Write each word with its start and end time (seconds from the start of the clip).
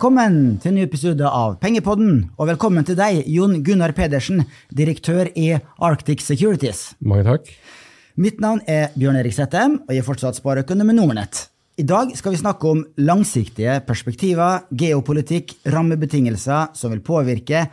Velkommen 0.00 0.54
til 0.56 0.70
en 0.70 0.78
ny 0.78 0.84
episode 0.86 1.28
av 1.28 1.58
Pengepodden, 1.60 2.22
og 2.40 2.46
velkommen 2.48 2.86
til 2.88 2.96
deg, 2.96 3.18
Jon 3.28 3.58
Gunnar 3.60 3.92
Pedersen, 3.92 4.38
direktør 4.72 5.28
i 5.36 5.50
Arctic 5.60 6.22
Securities. 6.24 6.94
Mange 7.04 7.26
takk. 7.26 7.50
Mitt 8.16 8.40
navn 8.40 8.62
er 8.64 8.94
Bjørn 8.94 9.18
Erik 9.20 9.36
Settem, 9.36 9.74
og 9.84 9.92
jeg 9.92 10.00
er 10.00 10.06
fortsatt 10.06 10.40
spareøkonom 10.40 10.88
med 10.88 10.96
Nordnett. 11.02 11.42
I 11.76 11.84
dag 11.84 12.16
skal 12.16 12.32
vi 12.32 12.40
snakke 12.40 12.72
om 12.72 12.80
langsiktige 12.96 13.76
perspektiver, 13.84 14.64
geopolitikk, 14.72 15.58
rammebetingelser 15.68 16.72
som 16.80 16.96
vil 16.96 17.04
påvirke 17.04 17.66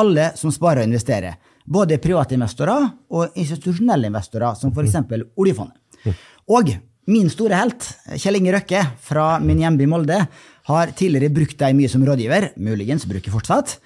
alle 0.00 0.30
som 0.40 0.56
sparer 0.56 0.80
og 0.80 0.88
investerer. 0.88 1.36
Både 1.60 2.00
private 2.00 2.40
investorer 2.40 2.88
og 3.12 3.36
institusjonelle 3.36 4.08
investorer, 4.08 4.56
som 4.56 4.72
f.eks. 4.72 4.96
oljefondet. 5.36 6.16
Og 6.48 6.72
min 7.06 7.28
store 7.30 7.60
helt, 7.60 7.84
Kjell 8.18 8.40
Inge 8.40 8.56
Røkke 8.56 8.80
fra 9.06 9.36
min 9.38 9.60
hjemby 9.62 9.86
Molde, 9.86 10.24
har 10.66 10.92
tidligere 10.98 11.34
brukt 11.34 11.58
deg 11.60 11.76
mye 11.78 11.90
som 11.90 12.04
rådgiver, 12.06 12.50
muligens 12.58 13.06
bruker 13.08 13.34
fortsatt, 13.34 13.76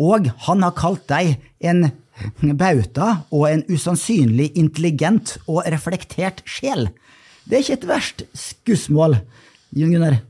og 0.00 0.30
han 0.46 0.64
har 0.64 0.76
kalt 0.78 1.04
deg 1.10 1.36
en 1.60 1.90
bauta 2.56 3.22
og 3.32 3.46
en 3.50 3.62
usannsynlig 3.68 4.50
intelligent 4.60 5.36
og 5.46 5.62
reflektert 5.68 6.42
sjel. 6.48 6.88
Det 7.44 7.58
er 7.58 7.64
ikke 7.64 7.78
et 7.80 7.88
verst 7.90 8.26
skussmål, 8.36 9.20
Jon 9.76 9.94
Gunnar? 9.94 10.20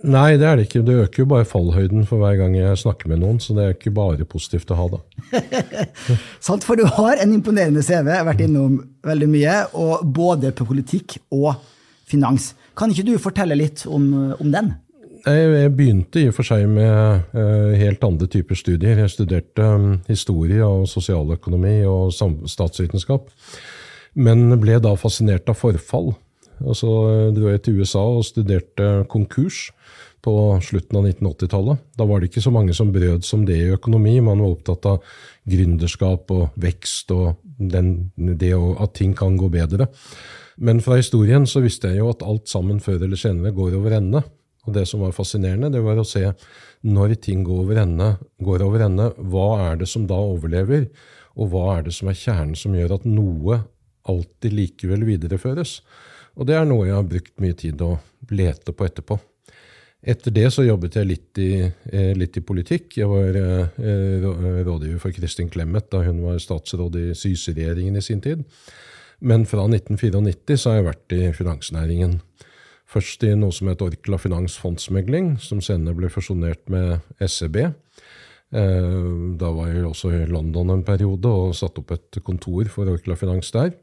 Nei, 0.00 0.38
det 0.40 0.46
er 0.48 0.56
det 0.56 0.64
ikke. 0.64 0.80
Det 0.84 0.96
øker 1.02 1.22
jo 1.22 1.28
bare 1.28 1.48
fallhøyden 1.48 2.06
for 2.08 2.22
hver 2.22 2.38
gang 2.38 2.54
jeg 2.56 2.78
snakker 2.80 3.10
med 3.12 3.20
noen, 3.20 3.40
så 3.42 3.52
det 3.56 3.64
er 3.64 3.74
ikke 3.74 3.92
bare 3.92 4.24
positivt 4.28 4.70
å 4.72 4.78
ha, 4.78 4.86
da. 4.94 5.00
Sant, 6.46 6.64
for 6.64 6.80
du 6.80 6.86
har 6.88 7.20
en 7.20 7.34
imponerende 7.36 7.84
CV, 7.84 8.08
vært 8.24 8.40
innom 8.46 8.78
veldig 9.04 9.28
mye, 9.28 9.56
og 9.76 10.06
både 10.08 10.54
på 10.56 10.64
politikk 10.70 11.18
og 11.36 11.52
finans. 12.08 12.54
Kan 12.78 12.94
ikke 12.94 13.10
du 13.10 13.18
fortelle 13.20 13.58
litt 13.58 13.84
om, 13.90 14.08
om 14.40 14.54
den? 14.54 14.72
Jeg 15.26 15.72
begynte 15.76 16.22
i 16.22 16.28
og 16.30 16.36
for 16.38 16.48
seg 16.48 16.64
med 16.70 17.26
uh, 17.34 17.72
helt 17.76 18.04
andre 18.06 18.28
typer 18.30 18.56
studier. 18.56 19.02
Jeg 19.02 19.12
studerte 19.12 19.66
um, 19.66 19.98
historie 20.08 20.64
og 20.64 20.86
sosialøkonomi 20.88 21.82
og 21.88 22.14
statsvitenskap, 22.48 23.28
men 24.16 24.48
ble 24.62 24.78
da 24.80 24.94
fascinert 24.96 25.50
av 25.52 25.58
forfall. 25.60 26.14
Og 26.64 26.76
så 26.78 26.88
uh, 26.88 27.26
dro 27.36 27.50
jeg 27.52 27.64
til 27.66 27.82
USA 27.82 28.06
og 28.14 28.24
studerte 28.28 28.88
konkurs 29.12 29.68
på 30.24 30.34
slutten 30.64 31.00
av 31.00 31.10
1980-tallet. 31.10 31.84
Da 31.96 32.08
var 32.08 32.20
det 32.20 32.30
ikke 32.30 32.44
så 32.44 32.52
mange 32.54 32.76
som 32.76 32.92
brød 32.92 33.24
som 33.24 33.44
det 33.48 33.60
i 33.60 33.70
økonomi. 33.76 34.18
Man 34.24 34.40
var 34.40 34.56
opptatt 34.56 34.88
av 34.88 35.04
gründerskap 35.48 36.32
og 36.32 36.58
vekst 36.60 37.12
og 37.16 37.40
den, 37.60 38.10
det 38.16 38.52
at 38.56 38.96
ting 38.96 39.12
kan 39.16 39.36
gå 39.40 39.52
bedre. 39.52 39.88
Men 40.60 40.80
fra 40.84 40.98
historien 41.00 41.46
så 41.48 41.62
visste 41.64 41.92
jeg 41.92 42.02
jo 42.02 42.10
at 42.12 42.24
alt 42.24 42.48
sammen 42.52 42.80
før 42.84 43.00
eller 43.04 43.20
senere 43.20 43.52
går 43.56 43.76
over 43.80 43.96
ende. 43.96 44.24
Og 44.70 44.76
det 44.76 44.86
som 44.86 45.02
var 45.02 45.14
fascinerende, 45.16 45.72
det 45.74 45.82
var 45.82 45.98
å 45.98 46.06
se 46.06 46.28
når 46.86 47.16
ting 47.24 47.42
går 47.46 47.64
over 47.64 47.80
ende, 47.82 48.12
går 48.38 48.62
over 48.62 48.86
ende, 48.86 49.08
hva 49.18 49.48
er 49.66 49.80
det 49.82 49.90
som 49.90 50.06
da 50.06 50.18
overlever, 50.22 50.86
og 51.34 51.50
hva 51.50 51.64
er 51.76 51.88
det 51.88 51.94
som 51.96 52.10
er 52.10 52.18
kjernen 52.18 52.54
som 52.58 52.76
gjør 52.76 52.94
at 53.00 53.08
noe 53.08 53.64
alltid 54.10 54.54
likevel 54.54 55.02
videreføres. 55.08 55.80
Og 56.38 56.46
det 56.46 56.54
er 56.56 56.68
noe 56.68 56.86
jeg 56.86 56.96
har 56.96 57.10
brukt 57.10 57.34
mye 57.42 57.58
tid 57.58 57.82
å 57.82 57.96
lete 58.30 58.72
på 58.76 58.86
etterpå. 58.86 59.18
Etter 60.00 60.32
det 60.32 60.46
så 60.54 60.64
jobbet 60.64 60.96
jeg 60.96 61.08
litt 61.10 61.40
i, 61.42 61.50
eh, 61.66 62.12
litt 62.16 62.38
i 62.38 62.44
politikk. 62.46 62.94
Jeg 63.02 63.10
var 63.10 63.36
eh, 63.36 64.22
rådgiver 64.64 65.02
for 65.02 65.12
Kristin 65.12 65.50
Clemet 65.52 65.90
da 65.92 66.00
hun 66.06 66.22
var 66.24 66.38
statsråd 66.40 66.96
i 66.96 67.10
Syse-regjeringen 67.18 67.98
i 67.98 68.04
sin 68.04 68.22
tid. 68.24 68.46
Men 69.20 69.44
fra 69.44 69.66
1994 69.66 70.56
så 70.56 70.70
har 70.70 70.80
jeg 70.80 70.88
vært 70.88 71.16
i 71.18 71.32
finansnæringen. 71.36 72.20
Først 72.90 73.22
i 73.22 73.34
noe 73.38 73.54
som 73.54 73.70
het 73.70 73.82
Orkla 73.84 74.18
Finans 74.18 74.56
Fondsmegling, 74.58 75.36
som 75.38 75.62
senere 75.62 75.94
ble 75.98 76.10
fusjonert 76.10 76.64
med 76.72 76.98
SEB. 77.22 77.60
Eh, 77.62 78.96
da 79.38 79.50
var 79.54 79.70
jeg 79.70 79.86
også 79.86 80.10
i 80.16 80.24
London 80.30 80.74
en 80.74 80.86
periode 80.86 81.30
og 81.30 81.54
satte 81.54 81.84
opp 81.84 81.94
et 81.94 82.18
kontor 82.26 82.66
for 82.72 82.90
Orkla 82.90 83.18
Finans 83.18 83.52
der. 83.54 83.76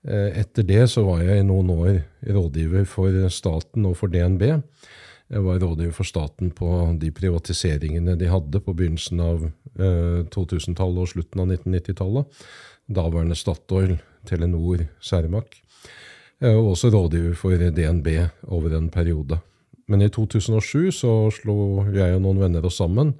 Etter 0.00 0.64
det 0.64 0.86
så 0.88 1.02
var 1.04 1.20
jeg 1.20 1.42
i 1.42 1.44
noen 1.44 1.68
år 1.74 1.98
rådgiver 2.24 2.86
for 2.88 3.12
staten 3.28 3.84
og 3.84 3.98
for 4.00 4.08
DNB. 4.08 4.46
Jeg 5.30 5.44
var 5.46 5.60
rådgiver 5.62 5.94
for 5.94 6.08
staten 6.08 6.50
på 6.50 6.68
de 6.98 7.12
privatiseringene 7.14 8.16
de 8.18 8.26
hadde 8.26 8.58
på 8.64 8.72
begynnelsen 8.74 9.20
av 9.22 9.44
eh, 9.46 10.26
2000-tallet 10.34 11.04
og 11.04 11.10
slutten 11.12 11.42
av 11.44 11.52
1990-tallet. 11.52 12.40
Daværende 12.90 13.36
Statoil, 13.38 14.00
Telenor, 14.26 14.88
Cermaq. 14.98 15.54
Eh, 16.40 16.56
og 16.56 16.74
også 16.74 16.90
rådgiver 16.92 17.36
for 17.36 17.56
DNB 17.56 18.08
over 18.48 18.76
en 18.76 18.90
periode. 18.90 19.40
Men 19.90 20.04
i 20.04 20.08
2007 20.08 20.92
så 20.94 21.12
slo 21.34 21.82
jeg 21.90 22.14
og 22.14 22.22
noen 22.22 22.38
venner 22.44 22.66
oss 22.66 22.78
sammen 22.78 23.16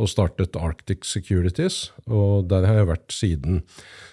og 0.00 0.08
startet 0.08 0.56
Arctic 0.56 1.04
Securities. 1.04 1.92
Og 2.08 2.48
der 2.48 2.64
har 2.66 2.80
jeg 2.80 2.90
vært 2.90 3.14
siden 3.14 3.62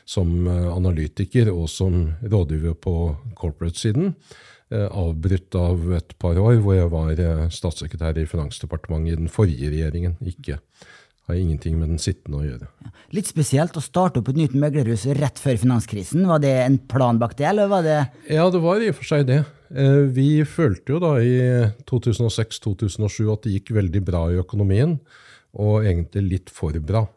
som 0.06 0.48
eh, 0.48 0.70
analytiker 0.76 1.52
og 1.54 1.70
som 1.72 2.14
rådgiver 2.22 2.76
på 2.76 2.96
corporate-siden. 3.40 4.16
Eh, 4.72 4.88
avbrutt 4.88 5.56
av 5.58 5.88
et 5.98 6.18
par 6.22 6.38
år 6.40 6.60
hvor 6.62 6.78
jeg 6.78 6.92
var 6.92 7.50
statssekretær 7.52 8.20
i 8.20 8.28
Finansdepartementet 8.30 9.16
i 9.16 9.22
den 9.24 9.32
forrige 9.32 9.72
regjeringen. 9.74 10.20
Ikke 10.22 10.60
har 11.32 11.40
ingenting 11.40 11.78
med 11.80 11.94
den 11.94 12.02
sittende 12.02 12.42
å 12.42 12.46
gjøre. 12.46 12.68
Litt 13.16 13.30
spesielt 13.32 13.78
å 13.80 13.84
starte 13.84 14.22
opp 14.22 14.32
et 14.32 14.40
nytt 14.40 14.56
meglerhus 14.58 15.08
rett 15.18 15.40
før 15.42 15.60
finanskrisen. 15.62 16.28
Var 16.30 16.44
det 16.44 16.54
en 16.66 16.78
plan 16.92 17.20
bak 17.22 17.38
det, 17.40 17.48
eller 17.52 17.72
var 17.72 17.88
det 17.88 17.98
Ja, 18.30 18.50
det 18.52 18.62
var 18.64 18.84
i 18.84 18.92
og 18.92 19.00
for 19.00 19.12
seg 19.14 19.26
det. 19.30 19.42
Eh, 19.72 20.04
vi 20.12 20.44
følte 20.48 20.96
jo 20.96 21.02
da 21.04 21.16
i 21.24 21.34
2006-2007 21.90 23.32
at 23.32 23.48
det 23.48 23.56
gikk 23.58 23.74
veldig 23.80 24.04
bra 24.12 24.28
i 24.32 24.40
økonomien, 24.42 25.00
og 25.52 25.88
egentlig 25.88 26.28
litt 26.28 26.54
for 26.54 26.76
bra. 26.80 27.08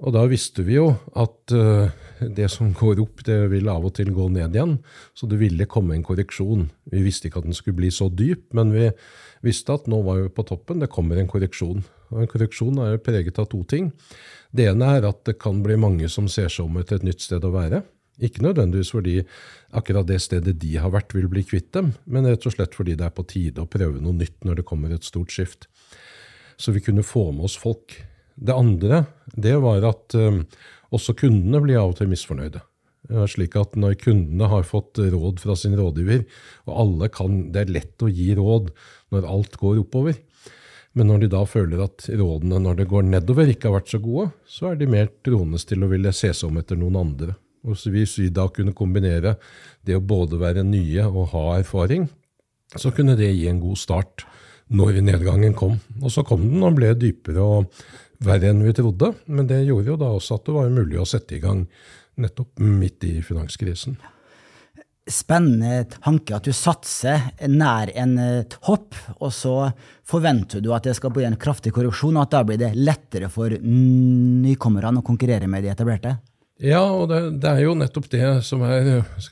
Og 0.00 0.14
da 0.16 0.24
visste 0.28 0.64
vi 0.64 0.78
jo 0.78 0.94
at 1.12 1.52
det 2.20 2.48
som 2.52 2.72
går 2.76 3.00
opp, 3.02 3.22
det 3.26 3.36
vil 3.52 3.68
av 3.68 3.84
og 3.84 3.94
til 3.96 4.12
gå 4.16 4.28
ned 4.32 4.56
igjen. 4.56 4.78
Så 5.16 5.28
det 5.28 5.40
ville 5.40 5.68
komme 5.68 5.96
en 5.96 6.04
korreksjon. 6.04 6.68
Vi 6.92 7.02
visste 7.04 7.28
ikke 7.28 7.42
at 7.42 7.48
den 7.48 7.56
skulle 7.56 7.80
bli 7.80 7.90
så 7.92 8.08
dyp, 8.08 8.48
men 8.56 8.72
vi 8.72 8.88
visste 9.44 9.76
at 9.76 9.88
nå 9.90 10.02
var 10.06 10.22
vi 10.22 10.32
på 10.32 10.46
toppen, 10.48 10.80
det 10.80 10.92
kommer 10.92 11.20
en 11.20 11.28
korreksjon. 11.30 11.84
Og 12.10 12.22
en 12.22 12.30
korreksjon 12.30 12.80
er 12.82 12.94
jo 12.94 13.04
preget 13.06 13.38
av 13.38 13.48
to 13.52 13.62
ting. 13.70 13.92
Det 14.50 14.66
ene 14.70 14.88
er 14.96 15.06
at 15.08 15.22
det 15.28 15.38
kan 15.42 15.62
bli 15.64 15.76
mange 15.80 16.10
som 16.10 16.28
ser 16.30 16.50
seg 16.50 16.66
om 16.66 16.80
etter 16.80 16.98
et 16.98 17.06
nytt 17.06 17.22
sted 17.22 17.44
å 17.46 17.54
være. 17.54 17.84
Ikke 18.20 18.44
nødvendigvis 18.44 18.92
fordi 18.92 19.16
akkurat 19.76 20.08
det 20.08 20.18
stedet 20.20 20.58
de 20.60 20.74
har 20.76 20.92
vært, 20.92 21.14
vil 21.16 21.30
bli 21.32 21.44
kvitt 21.46 21.70
dem, 21.76 21.94
men 22.04 22.28
rett 22.28 22.44
og 22.46 22.54
slett 22.54 22.76
fordi 22.76 22.96
det 22.98 23.06
er 23.06 23.14
på 23.16 23.24
tide 23.28 23.62
å 23.62 23.70
prøve 23.70 24.02
noe 24.02 24.16
nytt 24.16 24.44
når 24.44 24.60
det 24.60 24.66
kommer 24.68 24.92
et 24.92 25.06
stort 25.06 25.32
skift. 25.32 25.70
Så 26.60 26.74
vi 26.76 26.82
kunne 26.84 27.06
få 27.06 27.30
med 27.32 27.48
oss 27.48 27.56
folk. 27.56 27.96
Det 28.36 28.56
andre 28.56 29.06
det 29.32 29.54
var 29.62 29.86
at 29.88 30.16
uh, 30.18 30.42
også 30.92 31.16
kundene 31.16 31.62
blir 31.64 31.80
av 31.80 31.94
og 31.94 32.00
til 32.00 32.10
misfornøyde. 32.10 32.60
Slik 33.30 33.56
at 33.58 33.74
Når 33.80 33.96
kundene 33.98 34.46
har 34.52 34.66
fått 34.68 35.00
råd 35.00 35.40
fra 35.42 35.56
sin 35.58 35.74
rådgiver, 35.78 36.26
og 36.68 36.76
alle 36.82 37.08
kan, 37.10 37.48
det 37.50 37.64
er 37.64 37.72
lett 37.78 38.04
å 38.04 38.10
gi 38.12 38.34
råd 38.38 38.68
når 39.10 39.26
alt 39.26 39.56
går 39.58 39.80
oppover, 39.82 40.18
men 40.98 41.06
når 41.06 41.22
de 41.22 41.28
da 41.30 41.44
føler 41.46 41.84
at 41.84 42.08
rådene 42.08 42.58
når 42.64 42.80
det 42.80 42.88
går 42.90 43.06
nedover, 43.06 43.50
ikke 43.52 43.68
har 43.68 43.78
vært 43.78 43.92
så 43.92 44.00
gode, 44.02 44.30
så 44.48 44.72
er 44.72 44.80
de 44.80 44.90
mer 44.90 45.10
troende 45.24 45.60
til 45.62 45.86
å 45.86 45.90
ville 45.92 46.12
se 46.16 46.32
seg 46.34 46.50
om 46.50 46.58
etter 46.58 46.78
noen 46.80 46.98
andre. 46.98 47.36
Og 47.68 47.76
Hvis 47.92 48.16
vi 48.18 48.30
da 48.32 48.48
kunne 48.48 48.74
kombinere 48.74 49.36
det 49.86 49.98
å 49.98 50.02
både 50.02 50.40
være 50.40 50.64
nye 50.64 51.06
og 51.06 51.30
ha 51.34 51.44
erfaring, 51.60 52.08
så 52.74 52.90
kunne 52.94 53.16
det 53.18 53.30
gi 53.34 53.48
en 53.50 53.60
god 53.62 53.78
start 53.78 54.24
når 54.70 55.00
nedgangen 55.04 55.54
kom. 55.54 55.78
Og 56.00 56.10
så 56.14 56.24
kom 56.26 56.46
den 56.46 56.62
og 56.66 56.78
ble 56.78 56.94
dypere 56.98 57.42
og 57.42 57.82
verre 58.24 58.50
enn 58.50 58.62
vi 58.64 58.74
trodde. 58.74 59.12
Men 59.26 59.50
det 59.50 59.64
gjorde 59.66 59.92
jo 59.92 59.98
da 60.00 60.12
også 60.14 60.38
at 60.38 60.46
det 60.46 60.56
var 60.56 60.72
mulig 60.74 61.00
å 61.00 61.08
sette 61.08 61.36
i 61.36 61.42
gang 61.42 61.66
nettopp 62.20 62.62
midt 62.62 63.06
i 63.06 63.18
finanskrisen. 63.24 63.98
Spennende 65.10 65.84
tanke 65.96 66.36
at 66.36 66.46
du 66.46 66.54
satser 66.54 67.32
nær 67.50 67.90
en 67.98 68.16
topp, 68.52 68.94
og 69.18 69.32
så 69.34 69.54
forventer 70.06 70.62
du 70.62 70.70
at 70.74 70.86
det 70.86 70.94
skal 70.98 71.12
bli 71.14 71.26
en 71.26 71.38
kraftig 71.40 71.74
korreksjon, 71.74 72.16
og 72.16 72.28
at 72.28 72.34
da 72.36 72.44
blir 72.46 72.60
det 72.60 72.74
lettere 72.78 73.30
for 73.32 73.50
nykommerne 73.50 75.02
å 75.02 75.06
konkurrere 75.06 75.50
med 75.50 75.66
de 75.66 75.72
etablerte? 75.74 76.16
Ja, 76.60 76.82
og 76.92 77.06
det, 77.08 77.18
det, 77.40 77.48
er 77.48 77.62
jo 77.64 77.76
nettopp 77.78 78.10
det 78.12 78.24
som 78.44 78.60
er 78.66 78.88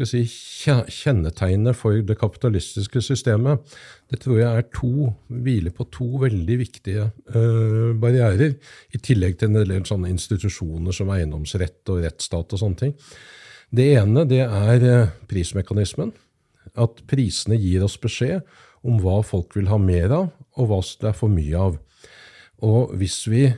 si, 0.09 0.23
kjennetegnet 0.25 1.77
for 1.77 1.99
det 2.01 2.17
kapitalistiske 2.17 3.03
systemet. 3.05 3.75
Det 4.09 4.23
tror 4.23 4.39
jeg 4.41 4.49
er 4.49 4.69
to, 4.73 5.11
hviler 5.29 5.75
på 5.77 5.85
to 5.93 6.09
veldig 6.23 6.57
viktige 6.63 7.11
uh, 7.35 7.93
barrierer, 8.01 8.57
i 8.97 9.01
tillegg 9.05 9.37
til 9.37 9.51
en 9.51 9.61
del 9.61 9.77
sånne 9.85 10.09
institusjoner 10.15 10.97
som 10.97 11.13
eiendomsrett 11.13 11.93
og 11.93 12.01
rettsstat 12.07 12.57
og 12.57 12.63
sånne 12.65 12.81
ting. 12.87 12.97
Det 13.69 13.91
ene 13.99 14.25
det 14.29 14.43
er 14.47 14.85
uh, 14.87 15.13
prismekanismen. 15.29 16.13
At 16.79 17.03
prisene 17.11 17.59
gir 17.61 17.85
oss 17.85 17.99
beskjed 18.01 18.45
om 18.87 19.01
hva 19.03 19.21
folk 19.27 19.57
vil 19.57 19.69
ha 19.71 19.79
mer 19.83 20.13
av, 20.15 20.29
og 20.59 20.71
hva 20.71 20.79
det 20.81 21.11
er 21.11 21.17
for 21.17 21.33
mye 21.33 21.65
av. 21.69 21.79
Og 22.65 22.95
hvis 22.99 23.21
vi 23.31 23.49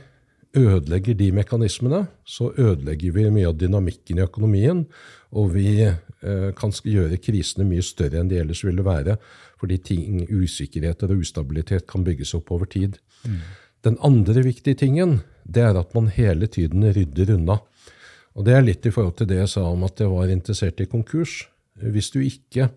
ødelegger 0.57 1.15
de 1.15 1.29
mekanismene, 1.31 2.05
så 2.25 2.51
ødelegger 2.57 3.13
vi 3.15 3.29
mye 3.31 3.49
av 3.49 3.57
dynamikken 3.59 4.19
i 4.19 4.25
økonomien, 4.25 4.83
og 5.31 5.53
vi 5.55 5.67
eh, 5.85 6.49
kan 6.57 6.73
gjøre 6.75 7.21
krisene 7.23 7.67
mye 7.69 7.85
større 7.85 8.19
enn 8.19 8.31
de 8.31 8.41
ellers 8.41 8.63
ville 8.67 8.83
være, 8.83 9.15
fordi 9.61 9.77
ting, 9.85 10.25
usikkerheter 10.27 11.13
og 11.13 11.23
ustabilitet 11.23 11.87
kan 11.89 12.03
bygges 12.03 12.33
opp 12.35 12.51
over 12.51 12.67
tid. 12.67 12.99
Mm. 13.23 13.39
Den 13.87 13.97
andre 14.03 14.43
viktige 14.43 14.81
tingen 14.83 15.21
det 15.47 15.63
er 15.65 15.77
at 15.79 15.95
man 15.95 16.11
hele 16.13 16.49
tiden 16.51 16.83
rydder 16.83 17.35
unna. 17.37 17.61
Og 18.35 18.45
Det 18.47 18.55
er 18.55 18.63
litt 18.63 18.85
i 18.87 18.91
forhold 18.93 19.17
til 19.19 19.27
det 19.27 19.41
jeg 19.41 19.51
sa 19.53 19.65
om 19.67 19.83
at 19.83 19.99
jeg 19.99 20.11
var 20.11 20.31
interessert 20.31 20.79
i 20.79 20.89
konkurs. 20.89 21.45
Hvis 21.75 22.11
du 22.13 22.21
ikke 22.23 22.69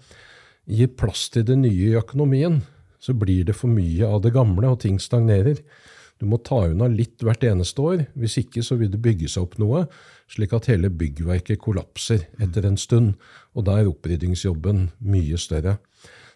gir 0.67 0.95
plass 0.99 1.29
til 1.31 1.45
det 1.47 1.57
nye 1.61 1.93
i 1.93 1.99
økonomien, 1.99 2.63
så 2.99 3.15
blir 3.15 3.45
det 3.45 3.57
for 3.59 3.71
mye 3.71 4.07
av 4.09 4.23
det 4.25 4.33
gamle, 4.35 4.71
og 4.73 4.81
ting 4.83 4.99
stagnerer. 4.99 5.61
Du 6.19 6.27
må 6.31 6.39
ta 6.41 6.63
unna 6.71 6.89
litt 6.89 7.23
hvert 7.23 7.45
eneste 7.45 7.83
år. 7.85 8.05
Hvis 8.17 8.39
ikke 8.41 8.63
så 8.65 8.79
vil 8.81 8.91
det 8.91 9.03
bygge 9.05 9.29
seg 9.29 9.45
opp 9.45 9.59
noe, 9.61 9.85
slik 10.31 10.55
at 10.57 10.71
hele 10.71 10.89
byggverket 10.89 11.61
kollapser 11.63 12.27
etter 12.43 12.67
en 12.67 12.79
stund. 12.81 13.15
Og 13.55 13.67
da 13.69 13.81
er 13.81 13.91
oppryddingsjobben 13.91 14.89
mye 15.05 15.41
større. 15.41 15.79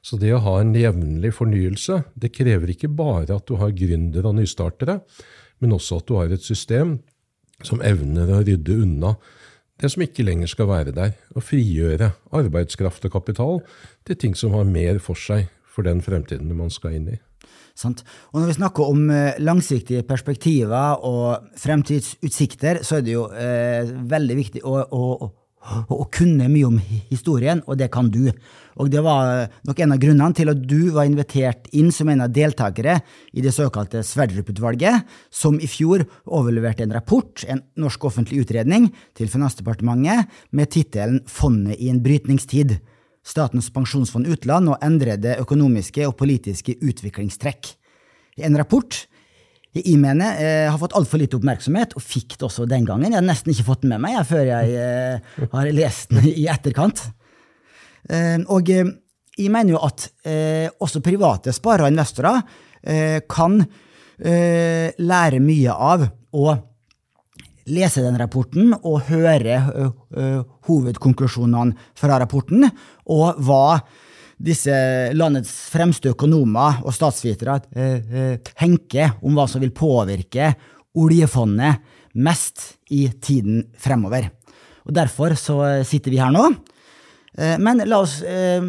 Så 0.04 0.18
det 0.20 0.30
å 0.34 0.42
ha 0.44 0.58
en 0.60 0.74
jevnlig 0.78 1.32
fornyelse, 1.34 2.02
det 2.14 2.34
krever 2.36 2.70
ikke 2.74 2.90
bare 2.90 3.38
at 3.38 3.48
du 3.48 3.56
har 3.58 3.74
gründere 3.74 4.30
og 4.30 4.38
nystartere, 4.38 5.00
men 5.58 5.74
også 5.74 6.02
at 6.02 6.10
du 6.10 6.14
har 6.20 6.34
et 6.34 6.44
system 6.44 6.98
som 7.66 7.82
evner 7.82 8.30
å 8.30 8.42
rydde 8.44 8.80
unna 8.84 9.16
det 9.78 9.92
som 9.92 10.02
ikke 10.02 10.26
lenger 10.26 10.50
skal 10.50 10.66
være 10.70 10.92
der, 10.94 11.14
og 11.38 11.44
frigjøre 11.46 12.10
arbeidskraft 12.34 13.04
og 13.06 13.14
kapital 13.14 13.60
til 14.08 14.18
ting 14.18 14.34
som 14.38 14.56
har 14.58 14.66
mer 14.66 14.98
for 15.02 15.18
seg 15.18 15.46
for 15.70 15.86
den 15.86 16.02
fremtiden 16.02 16.50
man 16.58 16.72
skal 16.74 16.96
inn 16.98 17.12
i. 17.14 17.18
Sant? 17.78 18.02
Og 18.32 18.40
når 18.40 18.48
vi 18.50 18.56
snakker 18.56 18.90
om 18.90 19.04
eh, 19.14 19.38
langsiktige 19.38 20.02
perspektiver 20.02 21.04
og 21.06 21.52
fremtidsutsikter, 21.62 22.82
så 22.82 22.98
er 22.98 23.04
det 23.06 23.14
jo 23.14 23.28
eh, 23.30 23.92
veldig 24.10 24.38
viktig 24.40 24.64
å, 24.66 24.80
å, 24.82 25.28
å, 25.88 26.04
kunne 26.12 26.48
mye 26.50 26.66
om 26.68 26.78
historien, 27.10 27.60
og 27.66 27.78
det 27.80 27.90
kan 27.92 28.08
du. 28.12 28.30
Og 28.78 28.90
det 28.92 29.02
var 29.04 29.48
nok 29.66 29.80
en 29.82 29.94
av 29.94 30.00
grunnene 30.02 30.36
til 30.36 30.52
at 30.52 30.60
du 30.70 30.90
var 30.94 31.08
invitert 31.08 31.68
inn 31.76 31.90
som 31.94 32.08
en 32.08 32.24
av 32.24 32.32
deltakere 32.34 33.00
i 33.32 33.44
det 33.44 33.52
såkalte 33.56 34.04
Sverdrup-utvalget, 34.06 35.08
som 35.30 35.58
i 35.60 35.68
fjor 35.70 36.06
overleverte 36.24 36.86
en 36.86 36.94
rapport, 36.94 37.44
en 37.48 37.62
norsk 37.80 38.08
offentlig 38.08 38.44
utredning, 38.44 38.88
til 39.18 39.30
Finansdepartementet 39.32 40.30
med 40.54 40.72
tittelen 40.72 41.20
Fondet 41.28 41.80
i 41.82 41.90
en 41.92 42.00
brytningstid. 42.04 42.78
Statens 43.26 43.68
pensjonsfond 43.74 44.30
utland 44.30 44.72
og 44.72 44.80
endrede 44.84 45.36
økonomiske 45.42 46.06
og 46.08 46.16
politiske 46.20 46.78
utviklingstrekk. 46.80 47.74
En 48.46 48.56
rapport 48.56 48.94
jeg 49.76 49.98
mener 50.00 50.38
eh, 50.40 50.66
har 50.70 50.78
fått 50.80 50.96
altfor 50.96 51.20
lite 51.20 51.36
oppmerksomhet, 51.38 51.92
og 51.96 52.04
fikk 52.04 52.38
det 52.38 52.46
også 52.48 52.66
den 52.68 52.86
gangen. 52.88 53.12
Jeg 53.12 53.20
har 53.20 53.26
nesten 53.26 53.52
ikke 53.52 53.66
fått 53.68 53.84
den 53.84 53.92
med 53.92 54.02
meg 54.06 54.16
jeg, 54.16 54.28
før 54.30 54.46
jeg 54.48 54.78
eh, 54.80 55.34
har 55.52 55.72
lest 55.76 56.14
den 56.14 56.30
i 56.30 56.46
etterkant. 56.50 57.04
Eh, 58.08 58.38
og 58.48 58.72
eh, 58.72 58.94
jeg 59.38 59.52
mener 59.54 59.76
jo 59.76 59.82
at 59.84 60.08
eh, 60.26 60.66
også 60.82 61.04
private 61.04 61.52
sparere 61.54 61.86
og 61.86 61.92
investorer 61.94 62.40
eh, 62.82 63.20
kan 63.28 63.62
lære 64.18 65.38
mye 65.38 65.70
av 65.70 66.00
å 66.34 66.56
lese 67.70 68.02
den 68.02 68.16
rapporten 68.18 68.72
og 68.80 69.04
høre 69.06 69.60
hovedkonklusjonene 70.66 71.76
fra 71.94 72.16
rapporten, 72.18 72.66
og 73.14 73.38
hva 73.46 73.78
disse 74.38 74.72
landets 75.18 75.50
fremste 75.72 76.12
økonomer 76.14 76.80
og 76.84 76.94
statsvitere 76.94 77.58
tenker 78.54 79.16
om 79.22 79.34
hva 79.34 79.48
som 79.50 79.62
vil 79.64 79.74
påvirke 79.74 80.52
oljefondet 80.98 81.82
mest 82.18 82.78
i 82.94 83.08
tiden 83.20 83.64
fremover. 83.78 84.30
Og 84.86 84.94
Derfor 84.96 85.34
så 85.36 85.58
sitter 85.86 86.14
vi 86.14 86.22
her 86.22 86.32
nå. 86.34 86.46
Eh, 87.38 87.54
men 87.62 87.82
la 87.86 88.00
oss 88.02 88.18
eh, 88.26 88.62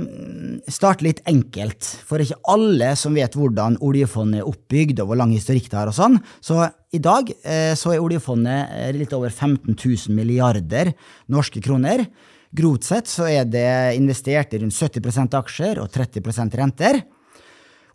starte 0.70 1.06
litt 1.06 1.22
enkelt, 1.30 1.86
for 2.06 2.22
ikke 2.22 2.38
alle 2.52 2.92
som 3.00 3.16
vet 3.18 3.38
hvordan 3.38 3.80
oljefondet 3.86 4.44
er 4.44 4.50
oppbygd 4.50 5.02
og 5.02 5.10
hvor 5.10 5.20
lang 5.22 5.34
historikk 5.34 5.72
det 5.72 5.80
har 5.80 5.90
og 5.90 5.98
sånn. 5.98 6.20
Så 6.44 6.62
i 6.94 7.02
dag 7.02 7.32
eh, 7.42 7.74
så 7.80 7.96
er 7.96 8.04
oljefondet 8.04 8.94
litt 8.98 9.16
over 9.18 9.34
15 9.34 9.74
000 9.74 10.18
milliarder 10.18 10.94
norske 11.32 11.64
kroner. 11.66 12.06
Grovt 12.52 12.88
sett 12.88 13.10
så 13.10 13.28
er 13.30 13.46
det 13.46 13.96
investert 13.98 14.54
i 14.54 14.60
rundt 14.64 14.74
70% 14.74 15.36
aksjer 15.38 15.82
og 15.84 15.92
30% 15.94 16.56
renter. 16.58 17.02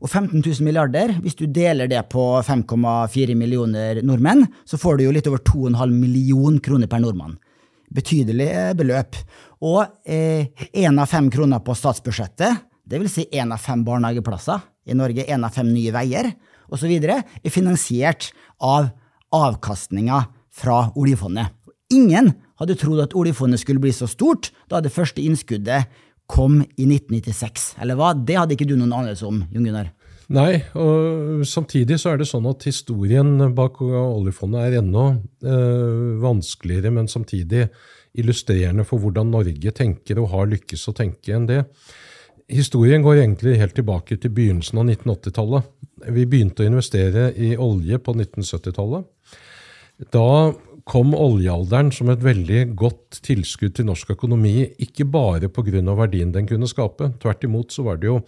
Og 0.05 0.11
15 0.11 0.43
000 0.43 0.67
milliarder, 0.67 1.15
hvis 1.25 1.37
du 1.39 1.47
deler 1.49 1.89
det 1.91 2.03
på 2.13 2.23
5,4 2.45 3.35
millioner 3.39 4.03
nordmenn, 4.05 4.45
så 4.69 4.79
får 4.79 4.99
du 4.99 5.07
jo 5.07 5.15
litt 5.15 5.31
over 5.31 5.41
2,5 5.43 5.91
million 5.91 6.59
kroner 6.63 6.91
per 6.91 7.03
nordmann. 7.03 7.39
Betydelig 7.95 8.51
eh, 8.51 8.75
beløp. 8.77 9.19
Og 9.65 9.81
én 10.05 10.51
eh, 10.85 10.93
av 10.93 11.11
fem 11.11 11.31
kroner 11.33 11.63
på 11.65 11.77
statsbudsjettet, 11.79 12.63
dvs. 12.85 13.15
Si 13.17 13.27
én 13.33 13.55
av 13.55 13.63
fem 13.63 13.83
barnehageplasser 13.87 14.63
i 14.91 14.99
Norge, 14.99 15.25
én 15.25 15.47
av 15.47 15.55
fem 15.57 15.71
nye 15.73 15.95
veier 15.95 16.31
osv., 16.69 16.91
er 16.93 17.53
finansiert 17.55 18.31
av 18.61 18.91
avkastninga 19.35 20.21
fra 20.55 20.91
oljefondet. 21.01 21.51
Ingen 21.95 22.33
hadde 22.61 22.77
trodd 22.79 23.03
at 23.05 23.15
oljefondet 23.19 23.63
skulle 23.63 23.83
bli 23.83 23.93
så 23.95 24.09
stort 24.11 24.51
da 24.73 24.83
det 24.83 24.93
første 24.95 25.23
innskuddet 25.23 25.91
kom 26.31 26.63
i 26.63 26.87
1996. 26.87 27.75
Eller 27.85 27.99
hva? 27.99 28.15
Det 28.17 28.39
hadde 28.39 28.57
ikke 28.57 28.69
du 28.69 28.77
noen 28.79 28.95
anelse 28.97 29.27
om, 29.29 29.43
Jon 29.53 29.67
Gunnar? 29.69 29.91
Nei, 30.33 30.63
og 30.81 31.43
samtidig 31.45 31.99
så 32.01 32.15
er 32.15 32.23
det 32.23 32.31
sånn 32.31 32.47
at 32.49 32.65
historien 32.65 33.37
bak 33.57 33.83
oljefondet 33.85 34.71
er 34.71 34.79
ennå 34.81 35.05
eh, 35.45 36.15
vanskeligere, 36.23 36.95
men 36.97 37.11
samtidig 37.13 37.67
illustrerende 38.17 38.87
for 38.89 39.03
hvordan 39.03 39.35
Norge 39.35 39.75
tenker 39.77 40.23
og 40.23 40.31
har 40.33 40.49
lykkes 40.49 40.89
å 40.89 40.97
tenke 40.97 41.35
enn 41.37 41.49
det. 41.51 41.61
Historien 42.49 43.05
går 43.05 43.21
egentlig 43.21 43.59
helt 43.61 43.77
tilbake 43.77 44.17
til 44.21 44.33
begynnelsen 44.33 44.81
av 44.81 44.89
1980-tallet. 44.89 45.69
Vi 46.15 46.25
begynte 46.29 46.65
å 46.65 46.71
investere 46.71 47.31
i 47.41 47.55
olje 47.61 48.01
på 48.01 48.15
1970-tallet. 48.17 49.05
Da 50.13 50.29
kom 50.85 51.15
oljealderen 51.17 51.91
som 51.95 52.11
et 52.13 52.23
veldig 52.25 52.75
godt 52.77 53.21
tilskudd 53.25 53.77
til 53.79 53.87
norsk 53.89 54.11
økonomi, 54.15 54.69
ikke 54.85 55.07
bare 55.09 55.49
pga. 55.49 55.81
verdien 55.97 56.33
den 56.33 56.47
kunne 56.47 56.69
skape. 56.69 57.15
Tvert 57.21 57.45
imot 57.45 57.73
så 57.73 57.83
var 57.83 57.97
det 57.97 58.09
jo 58.09 58.21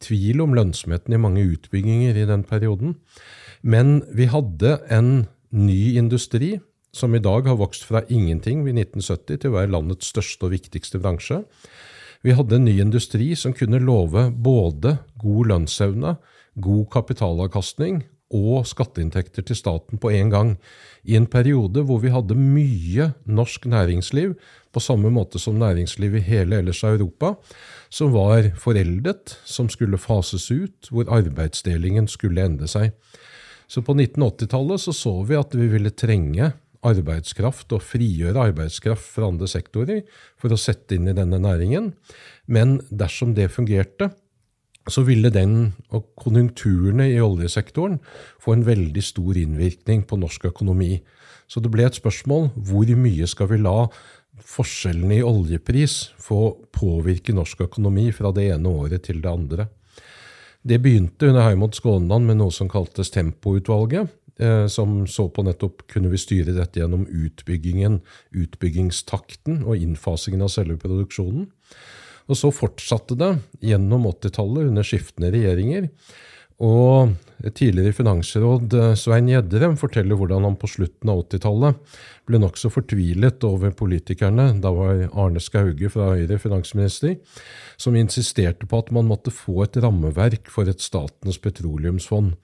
tvil 0.00 0.40
om 0.40 0.54
lønnsomheten 0.54 1.14
i 1.14 1.18
mange 1.18 1.42
utbygginger 1.42 2.16
i 2.16 2.26
den 2.26 2.44
perioden. 2.44 2.96
Men 3.62 4.02
vi 4.14 4.26
hadde 4.26 4.78
en 4.90 5.26
ny 5.50 5.96
industri 5.98 6.60
som 6.92 7.14
i 7.14 7.18
dag 7.22 7.46
har 7.46 7.58
vokst 7.58 7.84
fra 7.84 8.04
ingenting 8.08 8.62
ved 8.64 8.78
1970 8.78 9.40
til 9.42 9.50
å 9.50 9.58
være 9.58 9.72
landets 9.74 10.06
største 10.06 10.46
og 10.46 10.54
viktigste 10.54 11.00
bransje. 11.02 11.42
Vi 12.22 12.32
hadde 12.32 12.56
en 12.56 12.64
ny 12.64 12.78
industri 12.80 13.34
som 13.34 13.52
kunne 13.52 13.82
love 13.82 14.30
både 14.30 14.98
god 15.18 15.50
lønnsevne, 15.50 16.16
god 16.54 16.84
kapitalavkastning 16.94 18.04
og 18.34 18.66
skatteinntekter 18.68 19.46
til 19.46 19.58
staten 19.58 20.00
på 20.02 20.10
en 20.14 20.32
gang, 20.32 20.52
i 21.04 21.16
en 21.18 21.28
periode 21.30 21.84
hvor 21.86 22.00
vi 22.02 22.12
hadde 22.12 22.36
mye 22.38 23.12
norsk 23.24 23.68
næringsliv, 23.70 24.34
på 24.74 24.82
samme 24.82 25.12
måte 25.14 25.38
som 25.38 25.60
næringslivet 25.60 26.24
i 26.24 26.28
hele 26.32 26.58
ellers 26.58 26.82
av 26.84 26.96
Europa, 26.96 27.34
som 27.92 28.10
var 28.14 28.50
foreldet, 28.58 29.36
som 29.46 29.70
skulle 29.70 30.00
fases 30.00 30.48
ut, 30.50 30.90
hvor 30.90 31.10
arbeidsdelingen 31.14 32.10
skulle 32.10 32.42
ende 32.42 32.66
seg. 32.70 32.90
Så 33.70 33.84
på 33.86 33.94
1980-tallet 33.94 34.82
så, 34.82 34.92
så 34.92 35.14
vi 35.24 35.38
at 35.38 35.54
vi 35.56 35.70
ville 35.70 35.94
trenge 35.94 36.52
arbeidskraft 36.84 37.72
og 37.72 37.84
frigjøre 37.84 38.50
arbeidskraft 38.50 39.06
fra 39.14 39.30
andre 39.30 39.48
sektorer 39.48 40.02
for 40.40 40.52
å 40.52 40.60
sette 40.60 40.98
inn 40.98 41.08
i 41.08 41.16
denne 41.16 41.40
næringen. 41.40 41.92
Men 42.44 42.76
dersom 42.90 43.32
det 43.36 43.52
fungerte, 43.54 44.10
så 44.90 45.04
ville 45.06 45.30
den 45.32 45.72
og 45.94 46.10
konjunkturene 46.20 47.08
i 47.12 47.20
oljesektoren 47.22 48.00
få 48.42 48.56
en 48.56 48.66
veldig 48.66 49.04
stor 49.04 49.38
innvirkning 49.40 50.04
på 50.08 50.18
norsk 50.20 50.50
økonomi. 50.50 50.98
Så 51.48 51.60
det 51.60 51.72
ble 51.72 51.86
et 51.88 51.96
spørsmål 51.96 52.50
hvor 52.68 52.90
mye 52.98 53.28
skal 53.30 53.50
vi 53.52 53.60
la 53.62 53.88
forskjellene 54.44 55.20
i 55.20 55.24
oljepris 55.24 55.96
få 56.20 56.40
påvirke 56.74 57.34
norsk 57.36 57.64
økonomi 57.68 58.10
fra 58.12 58.32
det 58.34 58.50
ene 58.54 58.72
året 58.84 59.06
til 59.06 59.22
det 59.22 59.30
andre. 59.30 59.68
Det 60.64 60.80
begynte 60.80 61.28
under 61.28 61.44
Heimod 61.44 61.76
Skånland 61.76 62.26
med 62.26 62.40
noe 62.40 62.52
som 62.52 62.70
kaltes 62.72 63.12
Tempoutvalget, 63.12 64.08
eh, 64.40 64.66
som 64.66 65.02
så 65.06 65.28
på 65.28 65.44
nettopp 65.44 65.84
kunne 65.92 66.08
vi 66.12 66.20
styre 66.20 66.56
dette 66.56 66.80
gjennom 66.80 67.04
utbyggingen, 67.04 68.00
utbyggingstakten 68.32 69.62
og 69.64 69.76
innfasingen 69.76 70.44
av 70.46 70.52
selve 70.54 70.78
produksjonen. 70.80 71.50
Og 72.30 72.38
så 72.40 72.52
fortsatte 72.54 73.16
det 73.20 73.32
gjennom 73.64 74.06
80-tallet 74.08 74.70
under 74.70 74.86
skiftende 74.86 75.32
regjeringer. 75.34 75.90
Og 76.62 77.10
tidligere 77.58 77.96
finansråd 77.96 78.76
eh, 78.78 78.92
Svein 78.98 79.26
Gjedrem 79.28 79.74
forteller 79.76 80.14
hvordan 80.16 80.46
han 80.46 80.58
på 80.60 80.70
slutten 80.70 81.10
av 81.10 81.24
80-tallet 81.24 81.96
ble 82.30 82.40
nokså 82.40 82.70
fortvilet 82.72 83.42
over 83.44 83.74
politikerne, 83.74 84.52
da 84.62 84.70
var 84.72 85.02
Arne 85.10 85.42
Skauge 85.42 85.90
fra 85.92 86.12
Høyre 86.14 86.38
finansminister, 86.40 87.18
som 87.76 87.98
insisterte 87.98 88.68
på 88.70 88.80
at 88.80 88.94
man 88.94 89.10
måtte 89.10 89.34
få 89.34 89.64
et 89.66 89.76
rammeverk 89.82 90.48
for 90.52 90.70
et 90.70 90.80
Statens 90.84 91.40
petroleumsfond. 91.42 92.36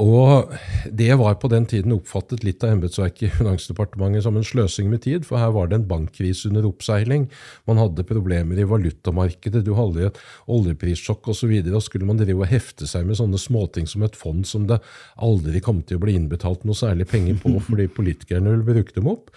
Og 0.00 0.54
det 0.96 1.10
var 1.20 1.34
på 1.42 1.48
den 1.52 1.66
tiden 1.68 1.92
oppfattet 1.92 2.44
litt 2.46 2.64
av 2.64 2.72
embetsverket 2.72 3.26
i 3.26 3.32
Finansdepartementet 3.34 4.24
som 4.24 4.38
en 4.38 4.46
sløsing 4.46 4.88
med 4.88 5.02
tid, 5.04 5.26
for 5.28 5.40
her 5.40 5.52
var 5.52 5.68
det 5.68 5.76
en 5.76 5.88
bankkrise 5.90 6.48
under 6.48 6.64
oppseiling. 6.70 7.26
Man 7.68 7.80
hadde 7.80 8.06
problemer 8.08 8.56
i 8.56 8.64
valutamarkedet, 8.68 9.60
du 9.66 9.74
hadde 9.76 10.08
et 10.08 10.20
oljeprissjokk 10.48 11.28
osv. 11.28 11.28
Og, 11.30 11.38
så 11.40 11.48
videre, 11.48 11.76
og 11.76 11.84
skulle 11.84 12.08
man 12.08 12.18
drive 12.20 12.44
og 12.44 12.50
hefte 12.50 12.88
seg 12.88 13.06
med 13.08 13.16
sånne 13.16 13.38
småting 13.40 13.86
som 13.88 14.02
et 14.04 14.16
fond 14.18 14.42
som 14.48 14.66
det 14.68 14.80
aldri 15.20 15.60
kom 15.64 15.80
til 15.84 16.00
å 16.00 16.02
bli 16.02 16.16
innbetalt 16.18 16.66
noe 16.68 16.76
særlig 16.76 17.06
penger 17.08 17.38
på 17.40 17.54
fordi 17.64 17.86
politikerne 17.92 18.52
ville 18.52 18.66
bruke 18.66 18.96
dem 18.96 19.08
opp. 19.08 19.30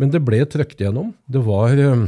Men 0.00 0.10
det 0.12 0.22
ble 0.26 0.42
trøkt 0.50 0.82
gjennom. 0.82 1.12
Det 1.30 1.42
var 1.46 1.78
eh, 1.78 2.06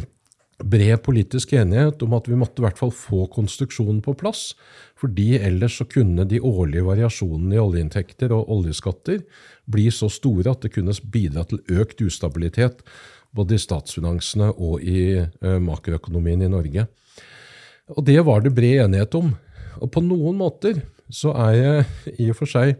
bred 0.58 1.02
politisk 1.06 1.52
enighet 1.54 2.02
om 2.02 2.16
at 2.18 2.26
vi 2.26 2.36
måtte 2.38 2.62
i 2.62 2.64
hvert 2.66 2.80
fall 2.80 2.90
få 2.94 3.26
konstruksjonen 3.30 4.00
på 4.02 4.16
plass, 4.18 4.56
fordi 4.98 5.36
ellers 5.38 5.78
så 5.78 5.86
kunne 5.86 6.26
de 6.26 6.40
årlige 6.42 6.86
variasjonene 6.88 7.54
i 7.54 7.62
oljeinntekter 7.62 8.34
og 8.34 8.50
oljeskatter 8.56 9.22
bli 9.70 9.86
så 9.94 10.10
store 10.10 10.56
at 10.56 10.66
det 10.66 10.72
kunne 10.74 10.96
bidra 11.12 11.46
til 11.46 11.62
økt 11.78 12.02
ustabilitet 12.02 12.82
både 13.34 13.54
i 13.54 13.62
statsfinansene 13.62 14.50
og 14.56 14.82
i 14.82 15.00
uh, 15.20 15.58
makroøkonomien 15.62 16.42
i 16.42 16.50
Norge. 16.50 16.86
Og 17.94 18.04
det 18.04 18.18
var 18.26 18.42
det 18.42 18.54
bred 18.56 18.86
enighet 18.86 19.14
om. 19.18 19.34
Og 19.78 19.90
på 19.92 20.02
noen 20.02 20.40
måter 20.40 20.80
så 21.14 21.32
er 21.46 21.54
jeg 21.56 22.16
i 22.20 22.28
og 22.32 22.38
for 22.40 22.50
seg 22.50 22.76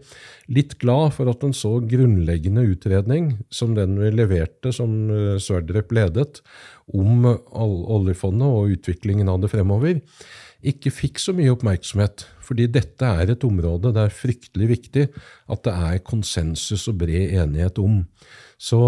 litt 0.53 0.75
glad 0.81 1.15
for 1.15 1.29
at 1.31 1.43
en 1.45 1.55
så 1.55 1.75
grunnleggende 1.81 2.65
utredning 2.71 3.31
som 3.53 3.75
den 3.77 3.97
vi 4.01 4.11
leverte, 4.13 4.73
som 4.75 5.09
eh, 5.13 5.39
Sverdrup 5.41 5.93
ledet, 5.95 6.43
om 6.89 7.25
oljefondet 7.29 8.49
og 8.49 8.75
utviklingen 8.77 9.29
av 9.29 9.41
det 9.43 9.51
fremover, 9.51 9.99
ikke 10.65 10.91
fikk 10.91 11.21
så 11.21 11.33
mye 11.35 11.53
oppmerksomhet. 11.53 12.25
Fordi 12.43 12.65
dette 12.73 13.05
er 13.05 13.31
et 13.31 13.45
område 13.45 13.93
det 13.95 14.07
er 14.07 14.15
fryktelig 14.15 14.69
viktig 14.73 15.05
at 15.53 15.63
det 15.67 15.75
er 15.91 16.03
konsensus 16.05 16.87
og 16.89 16.97
bred 17.03 17.35
enighet 17.43 17.79
om. 17.81 18.01
Så 18.59 18.81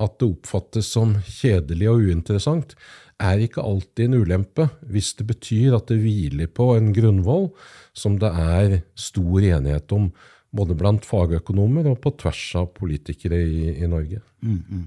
at 0.00 0.16
det 0.18 0.30
oppfattes 0.32 0.88
som 0.96 1.14
kjedelig 1.28 1.90
og 1.92 2.08
uinteressant, 2.08 2.74
er 3.22 3.44
ikke 3.44 3.62
alltid 3.62 4.08
en 4.08 4.22
ulempe 4.24 4.64
hvis 4.90 5.12
det 5.18 5.28
betyr 5.28 5.76
at 5.76 5.90
det 5.92 6.00
hviler 6.02 6.48
på 6.50 6.72
en 6.74 6.90
grunnvoll 6.96 7.52
som 7.96 8.18
det 8.20 8.30
er 8.30 8.78
stor 8.98 9.44
enighet 9.44 9.92
om, 9.96 10.10
både 10.52 10.76
blant 10.76 11.06
fagøkonomer 11.08 11.88
og 11.92 11.98
på 12.04 12.12
tvers 12.20 12.42
av 12.60 12.68
politikere 12.76 13.38
i, 13.40 13.72
i 13.80 13.88
Norge. 13.88 14.20
Mm, 14.44 14.60
mm. 14.68 14.84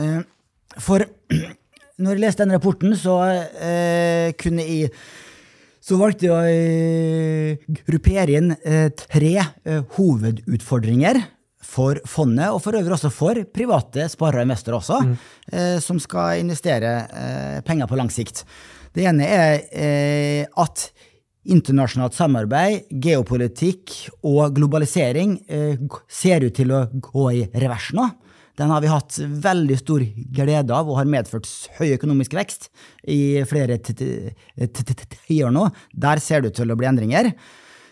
Eh, 0.00 0.80
for 0.80 1.04
når 2.00 2.16
jeg 2.16 2.24
leste 2.24 2.44
den 2.44 2.56
rapporten, 2.56 2.96
så 2.96 3.20
eh, 3.26 4.32
kunne 4.40 4.64
jeg 4.64 4.92
så 5.86 5.94
valgte 6.00 6.26
jeg 6.26 7.56
å 7.62 7.80
gruppere 7.86 8.40
inn 8.40 8.50
eh, 8.66 8.88
tre 8.98 9.34
eh, 9.38 9.82
hovedutfordringer 9.94 11.20
for 11.66 12.00
fondet, 12.10 12.48
og 12.50 12.58
for 12.64 12.74
øvrig 12.78 12.96
også 12.96 13.10
for 13.14 13.38
private 13.54 14.08
sparere 14.10 14.42
og 14.42 14.48
investorer 14.48 14.80
også, 14.80 14.98
mm. 15.06 15.12
eh, 15.52 15.76
som 15.82 16.00
skal 16.02 16.40
investere 16.42 16.90
penger 17.66 17.90
på 17.90 17.98
lang 18.00 18.10
sikt. 18.10 18.42
Det 18.96 19.06
ene 19.06 19.28
er 19.28 20.48
at 20.56 20.86
internasjonalt 21.52 22.16
samarbeid, 22.16 22.86
geopolitikk 23.02 23.92
og 24.26 24.54
globalisering 24.56 25.36
eh, 25.48 25.82
ser 26.08 26.46
ut 26.46 26.56
til 26.56 26.72
å 26.74 26.86
gå 26.90 27.26
i 27.34 27.42
revers 27.54 27.92
nå. 27.96 28.08
Den 28.56 28.72
har 28.72 28.80
vi 28.80 28.88
hatt 28.88 29.18
veldig 29.20 29.76
stor 29.76 30.02
glede 30.32 30.72
av 30.72 30.88
og 30.88 30.96
har 30.96 31.08
medført 31.12 31.48
høy 31.76 31.90
økonomisk 31.98 32.38
vekst 32.38 32.70
i 33.12 33.44
flere 33.48 33.76
tiår 33.82 35.52
nå. 35.52 35.66
Der 35.92 36.22
ser 36.24 36.40
det 36.40 36.54
ut 36.54 36.58
til 36.62 36.72
å 36.72 36.78
bli 36.78 36.88
endringer. 36.88 37.30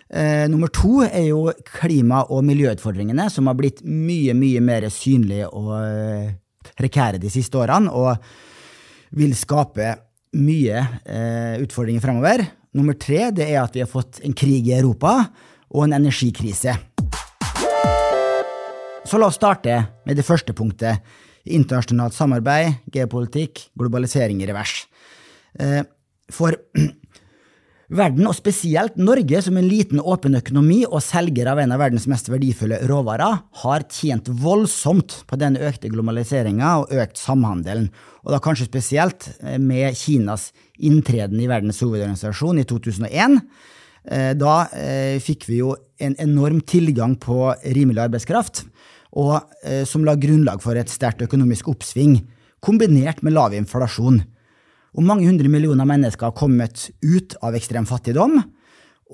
Eh, 0.09 0.47
nummer 0.49 0.73
to 0.73 1.03
er 1.05 1.29
jo 1.29 1.53
klima- 1.69 2.25
og 2.33 2.47
miljøutfordringene, 2.49 3.29
som 3.31 3.51
har 3.51 3.59
blitt 3.61 3.85
mye, 3.85 4.33
mye 4.37 4.65
mer 4.65 4.89
synlige 4.93 5.53
og 5.53 5.77
eh, 5.83 6.33
prekære 6.81 7.21
de 7.21 7.33
siste 7.33 7.61
årene, 7.61 7.93
og 7.93 8.17
vil 9.15 9.37
skape 9.37 9.93
mye 10.35 10.81
utfordringer 11.63 12.03
fremover. 12.03 12.41
Nummer 12.75 12.97
tre 12.99 13.29
det 13.31 13.47
er 13.47 13.61
at 13.63 13.77
vi 13.77 13.85
har 13.85 13.91
fått 13.91 14.19
en 14.27 14.35
krig 14.35 14.67
i 14.67 14.75
Europa 14.75 15.29
og 15.71 15.85
en 15.87 15.95
energikrise. 16.01 16.75
Så 19.05 19.21
la 19.21 19.29
oss 19.29 19.39
starte 19.39 19.77
med 20.09 20.19
det 20.19 20.25
første 20.27 20.55
punktet. 20.57 21.05
Internasjonalt 21.45 22.17
samarbeid, 22.17 22.81
geopolitikk, 22.91 23.69
globalisering 23.79 24.41
i 24.43 24.49
revers. 24.49 24.87
Eh, 25.61 25.83
for 26.33 26.57
Verden, 27.93 28.25
og 28.25 28.33
spesielt 28.37 28.97
Norge, 28.97 29.43
som 29.45 29.59
en 29.61 29.67
liten, 29.69 30.01
åpen 30.01 30.39
økonomi 30.39 30.81
og 30.87 31.03
selger 31.05 31.51
av 31.53 31.59
en 31.61 31.75
av 31.75 31.83
verdens 31.83 32.07
mest 32.09 32.31
verdifulle 32.33 32.79
råvarer, 32.89 33.43
har 33.61 33.85
tjent 33.93 34.31
voldsomt 34.41 35.19
på 35.29 35.39
den 35.41 35.59
økte 35.61 35.91
globaliseringa 35.93 36.71
og 36.81 36.95
økt 36.97 37.21
samhandelen, 37.21 37.91
og 38.25 38.33
da 38.33 38.41
kanskje 38.41 38.71
spesielt 38.71 39.29
eh, 39.43 39.59
med 39.61 39.93
Kinas 40.01 40.49
inntreden 40.81 41.43
i 41.45 41.49
Verdens 41.51 41.83
hovedorganisasjon 41.85 42.63
i 42.63 42.67
2001. 42.71 43.41
Eh, 44.09 44.33
da 44.41 44.55
eh, 44.73 45.21
fikk 45.21 45.45
vi 45.51 45.61
jo 45.61 45.75
en 46.01 46.17
enorm 46.25 46.63
tilgang 46.65 47.19
på 47.21 47.53
rimelig 47.77 48.07
arbeidskraft, 48.09 48.65
og, 49.15 49.45
som 49.87 50.03
la 50.03 50.17
grunnlag 50.19 50.59
for 50.59 50.75
et 50.75 50.91
sterkt 50.91 51.21
økonomisk 51.23 51.69
oppsving, 51.71 52.17
kombinert 52.65 53.21
med 53.23 53.37
lav 53.37 53.53
inflasjon 53.55 54.25
og 54.95 55.07
mange 55.07 55.27
hundre 55.27 55.51
millioner 55.51 55.89
mennesker 55.89 56.31
har 56.31 56.37
kommet 56.39 56.89
ut 57.03 57.35
av 57.43 57.57
ekstrem 57.59 57.87
fattigdom. 57.89 58.39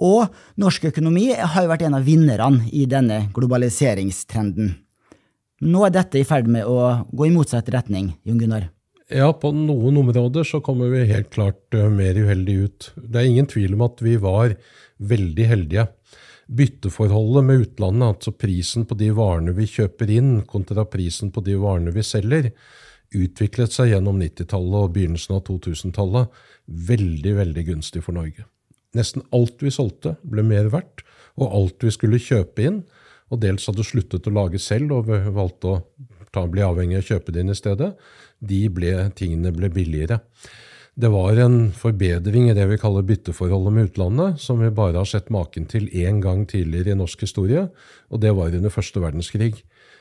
Og 0.01 0.29
norsk 0.61 0.91
økonomi 0.93 1.31
har 1.35 1.65
jo 1.65 1.71
vært 1.73 1.87
en 1.89 1.97
av 1.99 2.07
vinnerne 2.07 2.69
i 2.73 2.87
denne 2.89 3.27
globaliseringstrenden. 3.37 4.75
Nå 5.61 5.85
er 5.85 5.93
dette 5.93 6.21
i 6.21 6.25
ferd 6.25 6.49
med 6.49 6.69
å 6.69 7.07
gå 7.13 7.27
i 7.29 7.33
motsatt 7.35 7.69
retning, 7.73 8.15
Jon 8.25 8.39
Gunnar. 8.41 8.71
Ja, 9.11 9.33
på 9.35 9.51
noen 9.53 9.99
områder 10.01 10.47
så 10.47 10.61
kommer 10.65 10.93
vi 10.93 11.03
helt 11.11 11.33
klart 11.35 11.75
uh, 11.75 11.89
mer 11.91 12.15
uheldig 12.15 12.55
ut. 12.63 12.91
Det 12.95 13.19
er 13.19 13.27
ingen 13.29 13.49
tvil 13.51 13.75
om 13.75 13.83
at 13.89 13.99
vi 14.05 14.15
var 14.23 14.55
veldig 15.03 15.47
heldige. 15.51 15.89
Bytteforholdet 16.47 17.47
med 17.47 17.65
utlandet, 17.65 18.07
altså 18.07 18.33
prisen 18.35 18.87
på 18.87 18.97
de 18.99 19.11
varene 19.15 19.55
vi 19.57 19.67
kjøper 19.71 20.13
inn 20.15 20.31
kontra 20.49 20.87
prisen 20.89 21.33
på 21.35 21.43
de 21.47 21.59
varene 21.59 21.93
vi 21.95 22.07
selger, 22.07 22.53
utviklet 23.17 23.75
seg 23.75 23.93
gjennom 23.93 24.21
90-tallet 24.21 24.87
og 24.87 24.95
begynnelsen 24.95 25.37
av 25.37 25.45
2000-tallet 25.49 26.41
veldig, 26.91 27.35
veldig 27.41 27.67
gunstig 27.73 28.05
for 28.07 28.17
Norge. 28.17 28.47
Nesten 28.97 29.25
alt 29.35 29.63
vi 29.63 29.73
solgte, 29.75 30.17
ble 30.27 30.45
mer 30.47 30.71
verdt, 30.73 31.05
og 31.39 31.55
alt 31.57 31.87
vi 31.87 31.93
skulle 31.95 32.23
kjøpe 32.23 32.67
inn, 32.67 32.81
og 33.31 33.43
dels 33.43 33.69
hadde 33.71 33.87
sluttet 33.87 34.27
å 34.27 34.35
lage 34.35 34.59
selv 34.63 34.97
og 34.97 35.13
valgte 35.35 35.71
å 35.71 35.77
ta, 36.35 36.47
bli 36.51 36.63
avhengig 36.67 36.99
av 36.99 37.05
å 37.05 37.09
kjøpe 37.13 37.35
det 37.35 37.45
inn 37.45 37.55
i 37.55 37.59
stedet, 37.59 37.93
de 38.41 38.65
ble, 38.73 38.95
tingene 39.19 39.53
ble 39.55 39.71
billigere. 39.73 40.21
Det 41.01 41.09
var 41.13 41.39
en 41.39 41.71
forbedring 41.73 42.51
i 42.51 42.57
det 42.57 42.67
vi 42.69 42.79
kaller 42.81 43.07
bytteforholdet 43.07 43.75
med 43.75 43.91
utlandet, 43.91 44.41
som 44.43 44.59
vi 44.61 44.73
bare 44.75 44.99
har 44.99 45.09
sett 45.09 45.31
maken 45.33 45.69
til 45.71 45.87
én 45.97 46.19
gang 46.23 46.43
tidligere 46.51 46.93
i 46.93 46.99
norsk 46.99 47.23
historie, 47.25 47.69
og 48.11 48.23
det 48.23 48.35
var 48.37 48.57
under 48.57 48.75
første 48.75 49.03
verdenskrig 49.03 49.55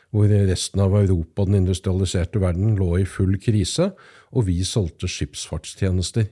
hvor 0.10 0.32
resten 0.32 0.82
av 0.82 0.96
Europa 0.98 1.44
og 1.44 1.52
den 1.52 1.62
industrialiserte 1.64 2.42
verden 2.42 2.76
lå 2.80 2.96
i 3.00 3.08
full 3.08 3.38
krise, 3.42 3.92
og 4.34 4.48
vi 4.50 4.62
solgte 4.66 5.10
skipsfartstjenester. 5.10 6.30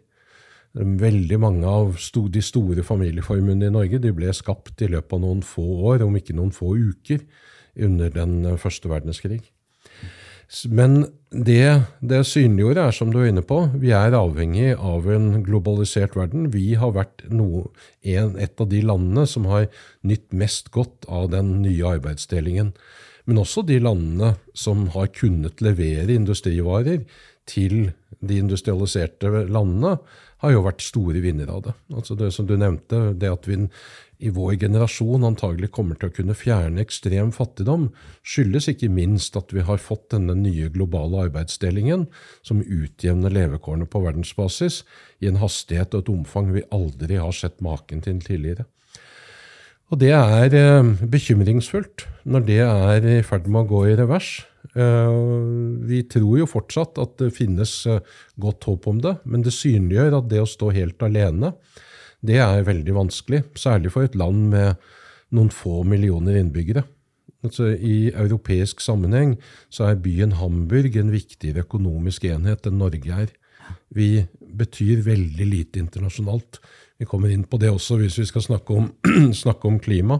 Veldig 0.78 1.38
mange 1.42 1.70
av 1.70 1.96
de 2.34 2.42
store 2.44 2.84
familieformuene 2.86 3.70
i 3.70 3.74
Norge 3.74 4.14
ble 4.14 4.34
skapt 4.36 4.82
i 4.86 4.90
løpet 4.92 5.14
av 5.16 5.24
noen 5.24 5.44
få 5.46 5.66
år, 5.94 6.06
om 6.06 6.18
ikke 6.18 6.36
noen 6.38 6.54
få 6.54 6.76
uker, 6.78 7.24
under 7.78 8.10
den 8.10 8.42
eh, 8.46 8.58
første 8.58 8.90
verdenskrig. 8.90 9.42
Men 10.72 11.02
det 11.30 11.84
det 12.00 12.22
synliggjorde, 12.26 12.86
er 12.88 12.96
som 12.96 13.10
du 13.12 13.20
er 13.20 13.32
inne 13.34 13.44
på, 13.44 13.60
vi 13.76 13.92
er 13.92 14.16
avhengig 14.16 14.78
av 14.80 15.10
en 15.12 15.44
globalisert 15.44 16.16
verden. 16.16 16.48
Vi 16.54 16.72
har 16.80 16.94
vært 16.96 17.26
noe, 17.30 17.68
en, 18.02 18.38
et 18.40 18.56
av 18.62 18.70
de 18.72 18.80
landene 18.82 19.28
som 19.28 19.46
har 19.52 19.68
nytt 20.08 20.32
mest 20.32 20.72
godt 20.72 21.06
av 21.12 21.30
den 21.36 21.58
nye 21.66 21.98
arbeidsdelingen. 21.98 22.72
Men 23.28 23.42
også 23.44 23.66
de 23.68 23.80
landene 23.84 24.36
som 24.56 24.88
har 24.96 25.12
kunnet 25.16 25.60
levere 25.64 26.16
industrivarer 26.16 27.04
til 27.48 27.92
de 28.24 28.40
industrialiserte 28.40 29.30
landene, 29.52 29.98
har 30.44 30.54
jo 30.54 30.62
vært 30.68 30.84
store 30.86 31.22
vinnere 31.24 31.54
av 31.56 31.64
det. 31.66 31.74
Altså 31.98 32.16
det 32.18 32.30
som 32.36 32.46
du 32.46 32.54
nevnte, 32.60 33.00
det 33.18 33.30
at 33.32 33.48
vi 33.50 33.58
i 34.18 34.30
vår 34.34 34.56
generasjon 34.62 35.26
antagelig 35.26 35.72
kommer 35.74 35.98
til 35.98 36.12
å 36.12 36.14
kunne 36.14 36.36
fjerne 36.38 36.82
ekstrem 36.84 37.32
fattigdom, 37.34 37.88
skyldes 38.26 38.70
ikke 38.72 38.90
minst 38.94 39.38
at 39.38 39.54
vi 39.54 39.66
har 39.66 39.82
fått 39.82 40.12
denne 40.14 40.36
nye 40.38 40.70
globale 40.74 41.28
arbeidsdelingen 41.28 42.06
som 42.46 42.62
utjevner 42.62 43.34
levekårene 43.34 43.90
på 43.90 44.02
verdensbasis 44.06 44.84
i 45.22 45.30
en 45.30 45.42
hastighet 45.42 45.98
og 45.98 46.06
et 46.06 46.14
omfang 46.14 46.54
vi 46.54 46.66
aldri 46.74 47.18
har 47.22 47.34
sett 47.34 47.62
maken 47.66 48.06
til 48.06 48.22
tidligere. 48.26 48.68
Og 49.88 50.00
det 50.02 50.12
er 50.12 50.54
eh, 50.58 50.90
bekymringsfullt 51.08 52.08
når 52.28 52.46
det 52.48 52.60
er 52.66 53.06
i 53.08 53.18
ferd 53.24 53.48
med 53.48 53.64
å 53.64 53.70
gå 53.70 53.84
i 53.88 53.96
revers. 53.96 54.42
Eh, 54.76 55.14
vi 55.88 56.02
tror 56.12 56.42
jo 56.42 56.50
fortsatt 56.50 57.00
at 57.00 57.16
det 57.22 57.32
finnes 57.38 57.72
eh, 57.88 58.04
godt 58.36 58.68
håp 58.68 58.90
om 58.92 59.00
det, 59.04 59.16
men 59.24 59.46
det 59.46 59.56
synliggjør 59.56 60.20
at 60.20 60.28
det 60.34 60.44
å 60.44 60.50
stå 60.50 60.74
helt 60.76 61.08
alene, 61.08 61.54
det 62.20 62.42
er 62.44 62.68
veldig 62.68 62.98
vanskelig. 62.98 63.46
Særlig 63.56 63.94
for 63.94 64.08
et 64.08 64.18
land 64.20 64.50
med 64.52 64.76
noen 65.32 65.52
få 65.54 65.86
millioner 65.88 66.40
innbyggere. 66.42 66.84
Altså, 67.46 67.70
I 67.72 68.10
europeisk 68.12 68.82
sammenheng 68.84 69.38
så 69.72 69.92
er 69.92 70.02
byen 70.04 70.36
Hamburg 70.42 70.98
en 71.00 71.14
viktigere 71.14 71.64
økonomisk 71.64 72.26
enhet 72.28 72.68
enn 72.68 72.82
Norge 72.82 73.22
er. 73.24 73.32
Vi 73.94 74.26
betyr 74.58 75.04
veldig 75.06 75.48
lite 75.48 75.80
internasjonalt. 75.80 76.60
Vi 76.98 77.06
kommer 77.10 77.32
inn 77.34 77.46
på 77.46 77.60
det 77.62 77.70
også 77.72 78.00
hvis 78.02 78.18
vi 78.22 78.26
skal 78.30 78.46
snakke 78.46 78.78
om, 78.78 78.90
snakke 79.44 79.70
om 79.70 79.78
klima. 79.82 80.20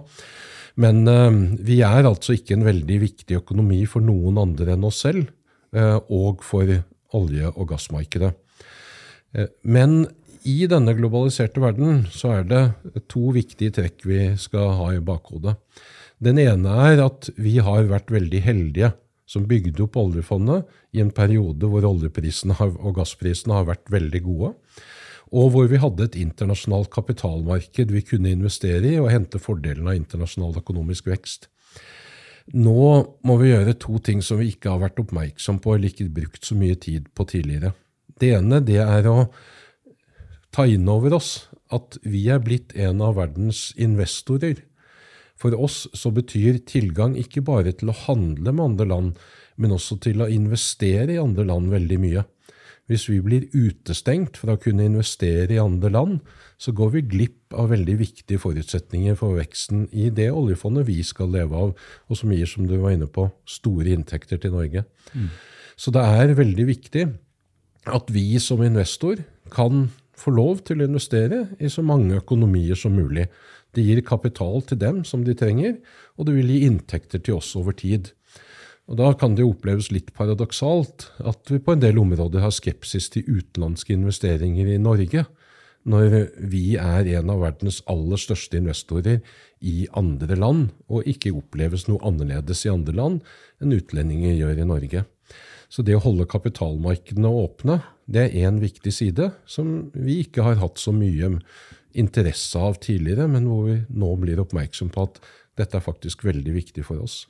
Men 0.78 1.08
uh, 1.10 1.32
vi 1.66 1.82
er 1.86 2.06
altså 2.06 2.36
ikke 2.38 2.58
en 2.58 2.68
veldig 2.68 3.00
viktig 3.02 3.40
økonomi 3.40 3.82
for 3.90 4.06
noen 4.06 4.38
andre 4.42 4.76
enn 4.76 4.86
oss 4.86 5.02
selv, 5.06 5.32
uh, 5.76 5.98
og 6.14 6.46
for 6.46 6.70
olje- 7.18 7.54
og 7.56 7.72
gassmarkedet. 7.72 8.36
Uh, 9.34 9.50
men 9.66 10.04
i 10.48 10.62
denne 10.70 10.94
globaliserte 10.96 11.60
verden 11.60 12.06
så 12.14 12.38
er 12.38 12.46
det 12.48 12.64
to 13.12 13.34
viktige 13.36 13.74
trekk 13.80 14.06
vi 14.08 14.22
skal 14.40 14.76
ha 14.78 14.94
i 14.96 15.04
bakhodet. 15.04 15.58
Den 16.24 16.40
ene 16.42 16.78
er 16.88 17.02
at 17.04 17.30
vi 17.38 17.58
har 17.62 17.90
vært 17.90 18.14
veldig 18.14 18.42
heldige 18.46 18.94
som 19.28 19.46
bygde 19.50 19.84
opp 19.84 19.98
oljefondet 20.00 20.70
i 20.96 21.02
en 21.04 21.12
periode 21.14 21.68
hvor 21.70 21.86
oljeprisene 21.90 22.56
og 22.64 22.96
gassprisene 22.98 23.58
har 23.58 23.68
vært 23.68 23.92
veldig 23.92 24.22
gode, 24.24 24.54
og 25.32 25.52
hvor 25.54 25.68
vi 25.68 25.80
hadde 25.82 26.08
et 26.08 26.18
internasjonalt 26.20 26.90
kapitalmarked 26.94 27.92
vi 27.92 28.04
kunne 28.06 28.32
investere 28.32 28.94
i 28.94 29.00
og 29.02 29.12
hente 29.12 29.42
fordelen 29.44 29.90
av 29.90 29.98
internasjonal 29.98 30.60
økonomisk 30.62 31.10
vekst. 31.12 31.50
Nå 32.56 32.84
må 33.28 33.36
vi 33.42 33.52
gjøre 33.52 33.76
to 33.76 34.00
ting 34.00 34.22
som 34.24 34.40
vi 34.40 34.54
ikke 34.54 34.72
har 34.72 34.80
vært 34.86 35.02
oppmerksom 35.04 35.60
på 35.64 35.76
eller 35.76 35.92
ikke 35.92 36.08
brukt 36.16 36.48
så 36.48 36.56
mye 36.56 36.78
tid 36.80 37.10
på 37.12 37.28
tidligere. 37.28 37.74
Det 38.18 38.32
ene 38.38 38.62
det 38.64 38.80
er 38.80 39.10
å 39.12 39.28
ta 40.56 40.64
inn 40.66 40.88
over 40.90 41.18
oss 41.20 41.50
at 41.76 42.00
vi 42.08 42.24
er 42.32 42.40
blitt 42.40 42.72
en 42.80 43.04
av 43.04 43.18
verdens 43.20 43.74
investorer. 43.76 44.64
For 45.38 45.54
oss 45.54 45.84
så 45.94 46.10
betyr 46.16 46.64
tilgang 46.66 47.18
ikke 47.20 47.44
bare 47.46 47.76
til 47.76 47.92
å 47.92 48.00
handle 48.08 48.56
med 48.56 48.64
andre 48.64 48.88
land, 48.90 49.20
men 49.60 49.76
også 49.76 50.00
til 50.02 50.24
å 50.24 50.32
investere 50.32 51.14
i 51.14 51.22
andre 51.22 51.46
land 51.50 51.70
veldig 51.74 52.00
mye. 52.02 52.24
Hvis 52.88 53.10
vi 53.12 53.18
blir 53.20 53.50
utestengt 53.52 54.38
fra 54.40 54.56
å 54.56 54.62
kunne 54.64 54.86
investere 54.88 55.58
i 55.58 55.60
andre 55.60 55.92
land, 55.92 56.20
så 56.56 56.72
går 56.72 56.94
vi 56.94 57.04
glipp 57.12 57.56
av 57.60 57.74
veldig 57.74 57.98
viktige 58.00 58.40
forutsetninger 58.40 59.18
for 59.20 59.36
veksten 59.36 59.90
i 59.92 60.08
det 60.08 60.30
oljefondet 60.32 60.88
vi 60.88 61.02
skal 61.04 61.34
leve 61.36 61.60
av, 61.68 61.74
og 62.08 62.20
som 62.20 62.32
gir, 62.32 62.48
som 62.48 62.68
du 62.68 62.78
var 62.80 62.96
inne 62.96 63.10
på, 63.12 63.28
store 63.48 63.92
inntekter 63.92 64.40
til 64.40 64.56
Norge. 64.56 64.86
Mm. 65.12 65.30
Så 65.78 65.92
det 65.94 66.04
er 66.04 66.38
veldig 66.40 66.68
viktig 66.72 67.06
at 67.88 68.12
vi 68.12 68.40
som 68.44 68.64
investor 68.64 69.20
kan 69.54 69.90
få 70.18 70.34
lov 70.34 70.64
til 70.68 70.82
å 70.82 70.88
investere 70.88 71.44
i 71.60 71.70
så 71.72 71.84
mange 71.86 72.18
økonomier 72.18 72.80
som 72.80 72.96
mulig. 72.98 73.28
Det 73.76 73.84
gir 73.86 74.02
kapital 74.06 74.64
til 74.66 74.80
dem 74.82 75.04
som 75.06 75.24
de 75.28 75.36
trenger, 75.38 75.78
og 76.18 76.28
det 76.28 76.38
vil 76.40 76.56
gi 76.56 76.64
inntekter 76.66 77.22
til 77.22 77.38
oss 77.38 77.52
over 77.60 77.76
tid. 77.78 78.14
Og 78.88 78.96
Da 78.96 79.12
kan 79.20 79.36
det 79.36 79.44
jo 79.44 79.52
oppleves 79.52 79.90
litt 79.92 80.14
paradoksalt 80.16 81.10
at 81.28 81.52
vi 81.52 81.60
på 81.60 81.76
en 81.76 81.84
del 81.84 82.00
områder 82.00 82.44
har 82.46 82.54
skepsis 82.56 83.10
til 83.12 83.28
utenlandske 83.28 83.92
investeringer 83.98 84.70
i 84.72 84.80
Norge, 84.80 85.26
når 85.88 86.16
vi 86.52 86.76
er 86.80 87.08
en 87.20 87.30
av 87.32 87.44
verdens 87.44 87.82
aller 87.88 88.20
største 88.20 88.60
investorer 88.60 89.20
i 89.64 89.88
andre 89.96 90.36
land, 90.40 90.70
og 90.92 91.08
ikke 91.08 91.36
oppleves 91.36 91.88
noe 91.88 92.04
annerledes 92.08 92.66
i 92.66 92.72
andre 92.72 92.96
land 92.96 93.22
enn 93.64 93.76
utlendinger 93.76 94.36
gjør 94.36 94.64
i 94.64 94.68
Norge. 94.68 95.06
Så 95.68 95.84
det 95.84 95.98
å 95.98 96.04
holde 96.04 96.28
kapitalmarkedene 96.32 97.28
åpne, 97.28 97.82
det 98.08 98.24
er 98.24 98.48
én 98.48 98.60
viktig 98.64 98.94
side 98.96 99.34
som 99.48 99.90
vi 99.96 100.22
ikke 100.24 100.46
har 100.48 100.62
hatt 100.62 100.80
så 100.80 100.94
mye 100.96 101.38
interesse 101.98 102.60
av 102.60 102.80
tidligere, 102.84 103.28
men 103.28 103.48
hvor 103.50 103.68
vi 103.68 103.82
nå 103.90 104.14
blir 104.22 104.40
oppmerksom 104.44 104.94
på 104.96 105.08
at 105.10 105.20
dette 105.58 105.80
er 105.80 105.84
faktisk 105.84 106.24
veldig 106.28 106.54
viktig 106.56 106.86
for 106.86 107.02
oss. 107.04 107.26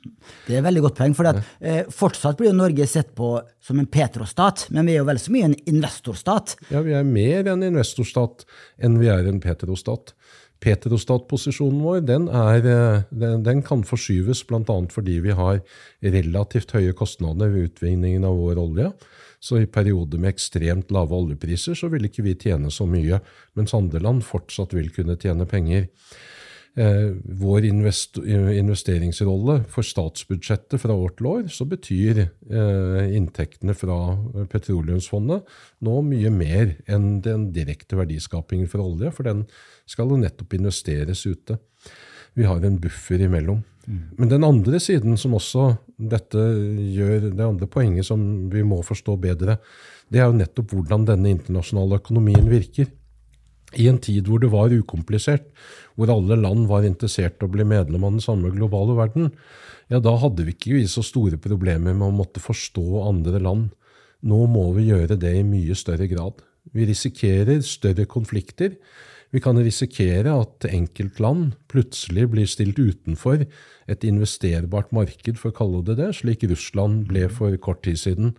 Det 0.46 0.56
er 0.56 0.60
et 0.60 0.66
veldig 0.66 0.84
godt 0.86 0.98
poeng. 1.00 1.14
for 1.16 1.30
at, 1.30 1.42
eh, 1.60 1.84
Fortsatt 1.88 2.36
blir 2.36 2.50
jo 2.50 2.56
Norge 2.56 2.86
sett 2.86 3.14
på 3.14 3.40
som 3.60 3.78
en 3.78 3.86
petrostat, 3.86 4.68
men 4.70 4.86
vi 4.86 4.92
er 4.92 4.98
jo 4.98 5.08
vel 5.08 5.18
så 5.18 5.32
mye 5.32 5.44
en 5.44 5.56
investorstat. 5.66 6.56
Ja, 6.70 6.82
vi 6.82 6.92
er 6.92 7.04
mer 7.04 7.48
en 7.48 7.62
investorstat 7.62 8.44
enn 8.78 8.98
vi 8.98 9.08
er 9.08 9.26
en 9.26 9.40
petrostat. 9.40 10.12
Petrostatposisjonen 10.60 11.82
vår 11.82 12.00
den, 12.04 12.28
er, 12.28 12.66
eh, 12.66 13.02
den, 13.10 13.42
den 13.46 13.62
kan 13.62 13.84
forskyves 13.86 14.44
bl.a. 14.46 14.86
fordi 14.90 15.20
vi 15.22 15.30
har 15.30 15.60
relativt 16.02 16.74
høye 16.74 16.92
kostnader 16.92 17.48
ved 17.48 17.70
utvinningen 17.70 18.24
av 18.24 18.36
vår 18.36 18.58
olje. 18.58 18.92
Så 19.40 19.60
i 19.62 19.68
perioder 19.70 20.18
med 20.18 20.34
ekstremt 20.34 20.90
lave 20.90 21.14
oljepriser 21.14 21.78
så 21.78 21.88
vil 21.92 22.08
ikke 22.08 22.24
vi 22.26 22.34
tjene 22.34 22.72
så 22.74 22.88
mye, 22.90 23.20
mens 23.54 23.74
andre 23.76 24.02
land 24.02 24.24
fortsatt 24.26 24.74
vil 24.74 24.90
kunne 24.90 25.14
tjene 25.20 25.46
penger. 25.46 25.86
Eh, 26.78 27.10
vår 27.40 27.64
investeringsrolle 27.66 29.56
for 29.72 29.82
statsbudsjettet 29.82 30.78
fra 30.78 30.94
år 30.94 31.16
til 31.18 31.26
år, 31.26 31.40
så 31.50 31.64
betyr 31.66 32.20
eh, 32.22 33.16
inntektene 33.18 33.74
fra 33.74 33.96
petroleumsfondet 34.52 35.48
nå 35.82 35.94
mye 36.06 36.30
mer 36.30 36.76
enn 36.86 37.16
den 37.24 37.48
direkte 37.56 37.98
verdiskapingen 37.98 38.70
fra 38.70 38.84
olje, 38.84 39.10
for 39.16 39.26
den 39.26 39.42
skal 39.90 40.12
jo 40.12 40.20
nettopp 40.22 40.54
investeres 40.54 41.24
ute. 41.26 41.58
Vi 42.38 42.46
har 42.46 42.62
en 42.62 42.78
buffer 42.78 43.26
imellom. 43.26 43.64
Men 43.88 44.28
den 44.28 44.44
andre 44.44 44.78
siden 44.84 45.16
som 45.18 45.34
også 45.34 45.70
dette 45.96 46.38
gjør, 46.38 47.30
det 47.32 47.44
andre 47.44 47.66
poenget 47.72 48.06
som 48.06 48.20
vi 48.52 48.62
må 48.62 48.82
forstå 48.84 49.16
bedre, 49.18 49.56
det 50.12 50.20
er 50.20 50.28
jo 50.28 50.36
nettopp 50.36 50.74
hvordan 50.76 51.06
denne 51.08 51.32
internasjonale 51.32 51.98
økonomien 51.98 52.46
virker. 52.52 52.92
I 53.76 53.88
en 53.90 53.98
tid 54.00 54.28
hvor 54.28 54.40
det 54.40 54.48
var 54.52 54.72
ukomplisert, 54.72 55.50
hvor 55.98 56.08
alle 56.12 56.38
land 56.40 56.68
var 56.70 56.86
interessert 56.88 57.42
i 57.42 57.44
å 57.44 57.52
bli 57.52 57.66
medlem 57.68 58.06
av 58.06 58.14
den 58.16 58.24
samme 58.24 58.52
globale 58.54 58.96
verden, 58.96 59.32
ja, 59.92 60.00
da 60.00 60.14
hadde 60.20 60.46
vi 60.46 60.54
ikke 60.54 60.84
så 60.88 61.04
store 61.04 61.40
problemer 61.40 61.96
med 61.96 62.08
å 62.08 62.16
måtte 62.16 62.40
forstå 62.44 63.02
andre 63.08 63.40
land. 63.44 63.68
Nå 64.24 64.46
må 64.50 64.70
vi 64.76 64.88
gjøre 64.88 65.18
det 65.20 65.34
i 65.36 65.46
mye 65.46 65.76
større 65.78 66.08
grad. 66.10 66.40
Vi 66.72 66.88
risikerer 66.88 67.60
større 67.64 68.04
konflikter, 68.08 68.76
vi 69.28 69.42
kan 69.44 69.58
risikere 69.60 70.32
at 70.32 70.64
enkeltland 70.64 71.52
plutselig 71.68 72.30
blir 72.32 72.48
stilt 72.48 72.78
utenfor 72.80 73.44
et 73.44 74.04
investerbart 74.08 74.92
marked, 74.96 75.36
for 75.36 75.52
å 75.52 75.58
kalle 75.58 75.82
det 75.84 75.98
det, 76.00 76.14
slik 76.16 76.46
Russland 76.48 77.04
ble 77.10 77.26
for 77.32 77.52
kort 77.60 77.82
tid 77.84 78.00
siden. 78.00 78.32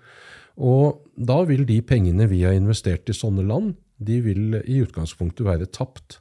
Og 0.58 1.04
da 1.14 1.44
vil 1.46 1.62
de 1.70 1.78
pengene 1.86 2.26
vi 2.32 2.42
har 2.42 2.58
investert 2.58 3.10
i 3.10 3.16
sånne 3.16 3.46
land, 3.46 3.78
de 4.00 4.20
vil 4.26 4.60
i 4.64 4.80
utgangspunktet 4.84 5.46
være 5.48 5.70
tapt. 5.70 6.20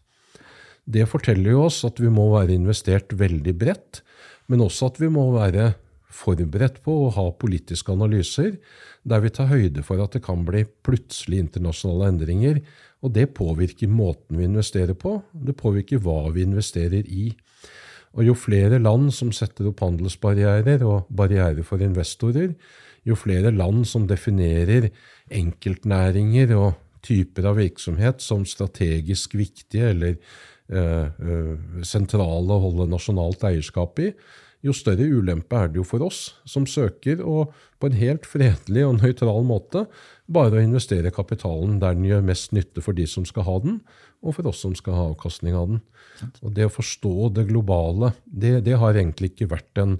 Det 0.88 1.06
forteller 1.08 1.54
jo 1.54 1.66
oss 1.66 1.82
at 1.86 2.00
vi 2.00 2.10
må 2.12 2.30
være 2.34 2.56
investert 2.56 3.12
veldig 3.18 3.54
bredt, 3.58 4.02
men 4.48 4.64
også 4.64 4.92
at 4.92 5.00
vi 5.02 5.10
må 5.12 5.28
være 5.34 5.72
forberedt 6.18 6.80
på 6.82 6.94
å 7.04 7.10
ha 7.14 7.26
politiske 7.36 7.92
analyser 7.92 8.56
der 9.08 9.20
vi 9.22 9.30
tar 9.32 9.50
høyde 9.50 9.84
for 9.84 10.00
at 10.02 10.16
det 10.16 10.22
kan 10.24 10.40
bli 10.48 10.64
plutselig 10.86 11.42
internasjonale 11.44 12.08
endringer 12.14 12.62
og 13.04 13.14
det 13.14 13.28
påvirker 13.36 13.90
måten 13.90 14.38
vi 14.40 14.48
investerer 14.48 14.96
på, 14.98 15.20
det 15.32 15.54
påvirker 15.58 16.00
hva 16.02 16.32
vi 16.34 16.42
investerer 16.46 17.06
i. 17.06 17.30
Og 18.16 18.26
jo 18.26 18.34
flere 18.34 18.80
land 18.82 19.12
som 19.14 19.30
setter 19.34 19.68
opp 19.70 19.84
handelsbarrierer 19.84 20.82
og 20.86 21.06
barrierer 21.14 21.62
for 21.66 21.82
investorer, 21.84 22.54
jo 23.06 23.14
flere 23.16 23.52
land 23.54 23.84
som 23.86 24.08
definerer 24.10 24.88
enkeltnæringer 25.30 26.56
og 26.58 26.72
typer 27.08 27.48
av 27.50 27.58
virksomhet 27.58 28.20
som 28.24 28.44
strategisk 28.48 29.38
viktige 29.38 29.94
eller 29.94 30.18
øh, 30.68 31.06
øh, 31.08 31.80
sentrale 31.86 32.54
å 32.54 32.62
holde 32.68 32.90
nasjonalt 32.92 33.48
eierskap 33.48 34.04
i, 34.04 34.12
jo 34.64 34.74
større 34.74 35.06
ulempe 35.06 35.54
er 35.54 35.68
det 35.70 35.78
jo 35.78 35.86
for 35.86 36.02
oss 36.02 36.32
som 36.48 36.64
søker 36.66 37.20
å 37.22 37.44
på 37.78 37.90
en 37.90 37.98
helt 37.98 38.24
fredelig 38.26 38.82
og 38.88 38.96
nøytral 38.98 39.44
måte 39.46 39.84
bare 40.26 40.58
å 40.58 40.64
investere 40.64 41.14
kapitalen 41.14 41.76
der 41.78 41.94
den 41.94 42.08
gjør 42.08 42.24
mest 42.26 42.54
nytte 42.56 42.82
for 42.82 42.96
de 42.98 43.06
som 43.06 43.26
skal 43.28 43.46
ha 43.46 43.58
den, 43.62 43.78
og 44.18 44.34
for 44.34 44.50
oss 44.50 44.64
som 44.64 44.74
skal 44.76 44.96
ha 44.98 45.04
avkastning 45.12 45.54
av 45.54 45.68
den. 45.70 45.82
Og 46.42 46.50
Det 46.56 46.66
å 46.66 46.74
forstå 46.74 47.30
det 47.36 47.46
globale, 47.52 48.12
det, 48.26 48.58
det 48.66 48.74
har 48.82 48.98
egentlig 48.98 49.30
ikke 49.32 49.52
vært 49.54 49.78
en 49.78 49.94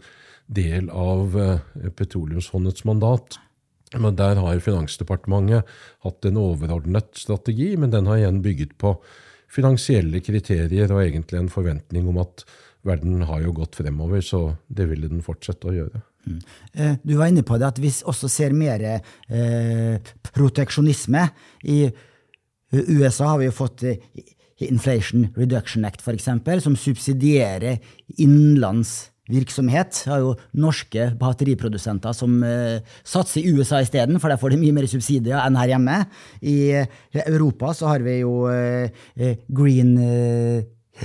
del 0.50 0.90
av 0.90 1.36
uh, 1.38 1.60
Petroleumsfondets 1.94 2.82
mandat. 2.88 3.38
Men 3.96 4.16
Der 4.16 4.36
har 4.36 4.60
Finansdepartementet 4.60 5.64
hatt 6.04 6.28
en 6.28 6.36
overordnet 6.36 7.16
strategi, 7.16 7.76
men 7.76 7.90
den 7.90 8.06
har 8.06 8.20
igjen 8.20 8.42
bygget 8.44 8.76
på 8.78 8.96
finansielle 9.48 10.20
kriterier 10.20 10.92
og 10.92 11.02
egentlig 11.06 11.38
en 11.40 11.52
forventning 11.52 12.08
om 12.10 12.20
at 12.20 12.44
verden 12.86 13.24
har 13.28 13.42
jo 13.42 13.54
gått 13.56 13.78
fremover, 13.80 14.20
så 14.24 14.42
det 14.68 14.88
ville 14.90 15.08
den 15.10 15.24
fortsette 15.24 15.70
å 15.70 15.74
gjøre. 15.74 16.02
Mm. 16.28 16.38
Eh, 16.74 16.94
du 17.02 17.14
var 17.16 17.32
inne 17.32 17.44
på 17.46 17.58
det 17.58 17.68
at 17.68 17.80
vi 17.80 17.90
også 17.90 18.30
ser 18.30 18.56
mer 18.56 18.84
eh, 18.84 20.12
proteksjonisme. 20.34 21.24
I 21.64 21.78
USA 22.72 23.32
har 23.32 23.40
vi 23.40 23.48
jo 23.48 23.56
fått 23.56 23.86
eh, 23.88 24.02
Inflation 24.68 25.28
Reduction 25.36 25.86
Act, 25.88 26.02
f.eks., 26.02 26.28
som 26.64 26.76
subsidierer 26.76 27.78
innenlands 28.18 29.10
virksomhet. 29.30 30.02
Det 30.04 30.12
har 30.12 30.24
jo 30.24 30.34
norske 30.58 31.10
batteriprodusenter 31.20 32.16
som 32.16 32.38
uh, 32.42 32.78
satser 33.06 33.44
i 33.44 33.54
USA 33.54 33.82
isteden, 33.84 34.20
for 34.20 34.32
der 34.32 34.40
får 34.40 34.54
de 34.54 34.60
mye 34.64 34.76
mer 34.76 34.88
subsidier 34.90 35.40
enn 35.44 35.58
her 35.60 35.74
hjemme. 35.74 36.02
I 36.42 36.58
Europa 37.26 37.72
så 37.76 37.92
har 37.92 38.04
vi 38.06 38.20
jo 38.22 38.46
uh, 38.48 39.34
Green 39.48 39.96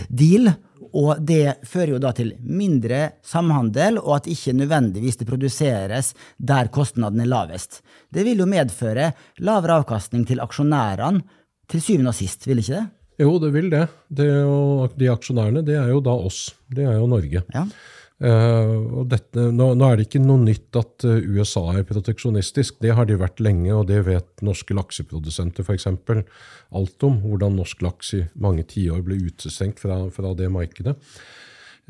Deal 0.09 0.53
og 0.93 1.21
det 1.25 1.65
fører 1.65 1.95
jo 1.95 2.01
da 2.01 2.11
til 2.15 2.35
mindre 2.45 3.15
samhandel, 3.25 3.97
og 3.97 4.19
at 4.19 4.29
ikke 4.29 4.53
nødvendigvis 4.55 5.17
det 5.19 5.27
produseres 5.29 6.11
der 6.37 6.69
kostnaden 6.73 7.23
er 7.23 7.31
lavest. 7.31 7.81
Det 8.13 8.25
vil 8.27 8.43
jo 8.43 8.49
medføre 8.49 9.09
lavere 9.41 9.79
avkastning 9.81 10.27
til 10.29 10.43
aksjonærene 10.43 11.23
til 11.71 11.81
syvende 11.81 12.13
og 12.13 12.17
sist, 12.17 12.45
vil 12.45 12.61
ikke 12.61 12.77
det? 12.77 12.85
Jo, 13.23 13.33
det 13.41 13.49
vil 13.53 13.69
det. 13.73 13.87
det 14.09 14.27
jo, 14.29 14.85
de 14.99 15.09
aksjonærene, 15.09 15.65
det 15.65 15.77
er 15.79 15.89
jo 15.93 15.99
da 16.03 16.13
oss. 16.13 16.45
Det 16.69 16.85
er 16.85 16.97
jo 16.97 17.09
Norge. 17.09 17.43
Ja. 17.53 17.65
Uh, 18.23 19.03
dette, 19.11 19.49
nå, 19.51 19.73
nå, 19.75 19.83
er 19.83 19.99
det 19.99 20.05
ikke 20.07 20.21
noe 20.23 20.39
nytt 20.45 20.77
at 20.79 21.03
uh, 21.03 21.17
USA 21.35 21.65
er 21.73 21.87
proteksjonistisk. 21.87 22.77
Det 22.79 22.93
har 22.95 23.09
de 23.09 23.17
vært 23.19 23.41
lenge, 23.43 23.73
og 23.75 23.89
det 23.89 23.99
vet 24.07 24.43
norske 24.47 24.75
lakseprodusenter 24.77 25.67
f.eks. 25.67 25.89
alt 25.91 27.03
om. 27.03 27.17
Hvordan 27.25 27.57
norsk 27.59 27.83
laks 27.83 28.13
i 28.15 28.21
mange 28.39 28.63
tiår 28.69 29.03
ble 29.03 29.19
utestengt 29.27 29.83
fra, 29.83 30.05
fra 30.15 30.31
det 30.39 30.47
markedet. 30.55 30.95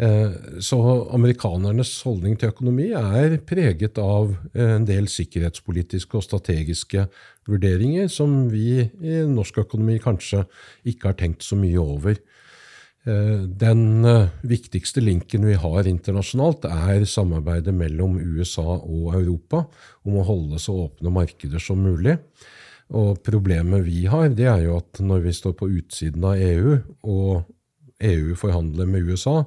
Uh, 0.01 0.57
så 0.57 0.79
amerikanernes 1.13 1.93
holdning 2.01 2.39
til 2.41 2.49
økonomi 2.49 2.89
er 2.97 3.37
preget 3.45 4.01
av 4.01 4.33
en 4.57 4.89
del 4.89 5.05
sikkerhetspolitiske 5.13 6.17
og 6.17 6.25
strategiske 6.25 7.05
vurderinger 7.45 8.09
som 8.09 8.47
vi 8.49 8.79
i 8.81 9.21
norsk 9.29 9.61
økonomi 9.67 9.99
kanskje 10.01 10.47
ikke 10.89 11.11
har 11.11 11.21
tenkt 11.21 11.45
så 11.45 11.59
mye 11.61 11.77
over. 11.77 12.17
Eh, 13.03 13.39
den 13.59 14.05
eh, 14.05 14.29
viktigste 14.47 15.01
linken 15.03 15.43
vi 15.43 15.57
har 15.59 15.87
internasjonalt, 15.89 16.63
er 16.69 17.03
samarbeidet 17.09 17.73
mellom 17.75 18.15
USA 18.15 18.77
og 18.77 19.17
Europa 19.17 19.65
om 20.07 20.21
å 20.21 20.27
holde 20.27 20.59
så 20.63 20.77
åpne 20.85 21.11
markeder 21.11 21.59
som 21.59 21.83
mulig. 21.83 22.15
Og 22.95 23.19
problemet 23.25 23.83
vi 23.83 24.05
har, 24.07 24.29
det 24.31 24.47
er 24.47 24.63
jo 24.67 24.77
at 24.79 25.01
når 25.03 25.25
vi 25.27 25.35
står 25.35 25.57
på 25.59 25.67
utsiden 25.81 26.23
av 26.29 26.39
EU, 26.39 26.77
og 27.03 27.43
EU 28.03 28.35
forhandler 28.39 28.87
med 28.87 29.11
USA, 29.11 29.41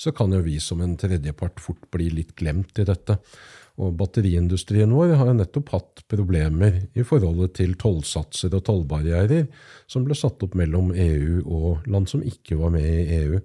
så 0.00 0.12
kan 0.16 0.32
jo 0.32 0.40
vi 0.44 0.56
som 0.62 0.80
en 0.80 0.96
tredjepart 0.96 1.60
fort 1.60 1.82
bli 1.92 2.08
litt 2.14 2.32
glemt 2.40 2.78
i 2.80 2.86
dette. 2.88 3.18
Og 3.80 3.92
batteriindustrien 3.96 4.92
vår 4.92 5.14
har 5.20 5.30
jo 5.30 5.36
nettopp 5.38 5.74
hatt 5.74 6.02
problemer 6.10 6.82
i 6.96 7.04
forholdet 7.06 7.54
til 7.60 7.76
tollsatser 7.80 8.52
og 8.56 8.64
tollbarrierer 8.66 9.46
som 9.90 10.04
ble 10.04 10.16
satt 10.18 10.42
opp 10.44 10.56
mellom 10.58 10.90
EU 10.96 11.44
og 11.44 11.86
land 11.88 12.10
som 12.10 12.24
ikke 12.24 12.58
var 12.60 12.74
med 12.74 12.88
i 12.88 13.20
EU. 13.22 13.40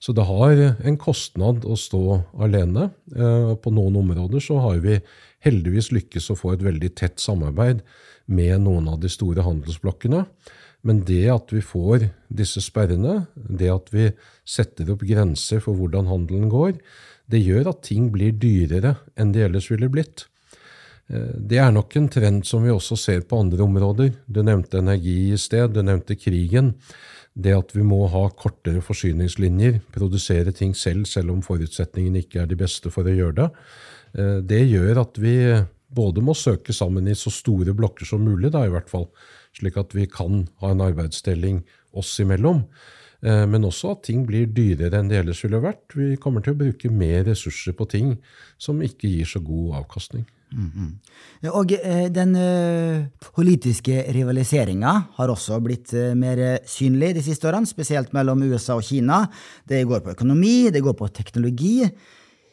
Så 0.00 0.14
det 0.16 0.24
har 0.24 0.56
en 0.56 0.96
kostnad 0.96 1.66
å 1.68 1.76
stå 1.76 2.04
alene. 2.40 2.88
Eh, 3.12 3.50
på 3.60 3.72
noen 3.74 3.98
områder 4.00 4.40
så 4.40 4.56
har 4.64 4.78
vi 4.80 4.96
heldigvis 5.44 5.90
lykkes 5.92 6.30
å 6.32 6.38
få 6.38 6.54
et 6.54 6.64
veldig 6.64 6.94
tett 6.96 7.20
samarbeid 7.20 7.82
med 8.30 8.62
noen 8.64 8.88
av 8.88 9.02
de 9.02 9.10
store 9.12 9.44
handelsblokkene. 9.44 10.24
Men 10.86 11.02
det 11.04 11.26
at 11.32 11.52
vi 11.52 11.60
får 11.64 12.08
disse 12.32 12.62
sperrene, 12.64 13.26
det 13.34 13.68
at 13.72 13.90
vi 13.92 14.08
setter 14.48 14.92
opp 14.94 15.04
grenser 15.04 15.60
for 15.64 15.76
hvordan 15.76 16.08
handelen 16.08 16.48
går, 16.52 16.78
det 17.30 17.42
gjør 17.44 17.70
at 17.74 17.84
ting 17.86 18.08
blir 18.14 18.34
dyrere 18.40 18.96
enn 19.20 19.34
de 19.34 19.44
ellers 19.44 19.68
ville 19.70 19.90
blitt. 19.92 20.24
Eh, 21.10 21.34
det 21.36 21.60
er 21.62 21.72
nok 21.74 21.96
en 21.98 22.08
trend 22.12 22.46
som 22.48 22.64
vi 22.64 22.72
også 22.72 22.98
ser 22.98 23.24
på 23.28 23.42
andre 23.44 23.64
områder. 23.66 24.14
Du 24.26 24.42
nevnte 24.46 24.80
energi 24.80 25.32
i 25.34 25.40
sted, 25.40 25.74
du 25.74 25.82
nevnte 25.84 26.18
krigen. 26.18 26.74
Det 27.34 27.54
at 27.54 27.74
vi 27.76 27.84
må 27.86 28.02
ha 28.10 28.24
kortere 28.34 28.82
forsyningslinjer, 28.82 29.78
produsere 29.94 30.54
ting 30.56 30.72
selv 30.74 31.06
selv 31.06 31.36
om 31.36 31.44
forutsetningene 31.46 32.24
ikke 32.24 32.42
er 32.42 32.50
de 32.50 32.58
beste 32.58 32.90
for 32.90 33.06
å 33.06 33.14
gjøre 33.14 33.36
det, 33.42 33.50
eh, 34.18 34.38
det 34.40 34.64
gjør 34.64 35.04
at 35.04 35.20
vi 35.20 35.36
både 35.90 36.22
må 36.22 36.34
søke 36.38 36.74
sammen 36.74 37.08
i 37.10 37.18
så 37.18 37.30
store 37.34 37.74
blokker 37.74 38.06
som 38.06 38.22
mulig, 38.22 38.52
da 38.54 38.64
i 38.66 38.70
hvert 38.70 38.90
fall, 38.90 39.08
slik 39.56 39.78
at 39.80 39.94
vi 39.96 40.06
kan 40.10 40.46
ha 40.62 40.72
en 40.72 40.82
arbeidsdeling 40.84 41.62
oss 41.96 42.12
imellom. 42.22 42.64
Eh, 43.20 43.44
men 43.50 43.66
også 43.68 43.94
at 43.94 44.04
ting 44.08 44.24
blir 44.28 44.48
dyrere 44.48 45.00
enn 45.00 45.10
det 45.10 45.20
ellers 45.20 45.42
ville 45.44 45.60
vært. 45.62 45.96
Vi 45.96 46.14
kommer 46.20 46.44
til 46.44 46.54
å 46.54 46.60
bruke 46.62 46.92
mer 46.92 47.24
ressurser 47.28 47.76
på 47.76 47.88
ting 47.90 48.14
som 48.60 48.80
ikke 48.84 49.10
gir 49.10 49.28
så 49.28 49.42
god 49.44 49.82
avkastning. 49.82 50.26
Mm 50.50 50.70
-hmm. 50.74 51.50
Og 51.50 51.72
eh, 51.72 52.08
den 52.10 52.34
uh, 52.34 53.06
politiske 53.34 54.12
rivaliseringa 54.12 55.02
har 55.14 55.28
også 55.28 55.60
blitt 55.60 55.92
mer 56.16 56.58
synlig 56.66 57.14
de 57.14 57.22
siste 57.22 57.46
årene, 57.48 57.66
spesielt 57.66 58.12
mellom 58.12 58.42
USA 58.42 58.74
og 58.74 58.82
Kina. 58.82 59.28
Det 59.68 59.86
går 59.86 60.00
på 60.00 60.10
økonomi, 60.10 60.70
det 60.70 60.82
går 60.82 60.92
på 60.92 61.08
teknologi 61.08 61.88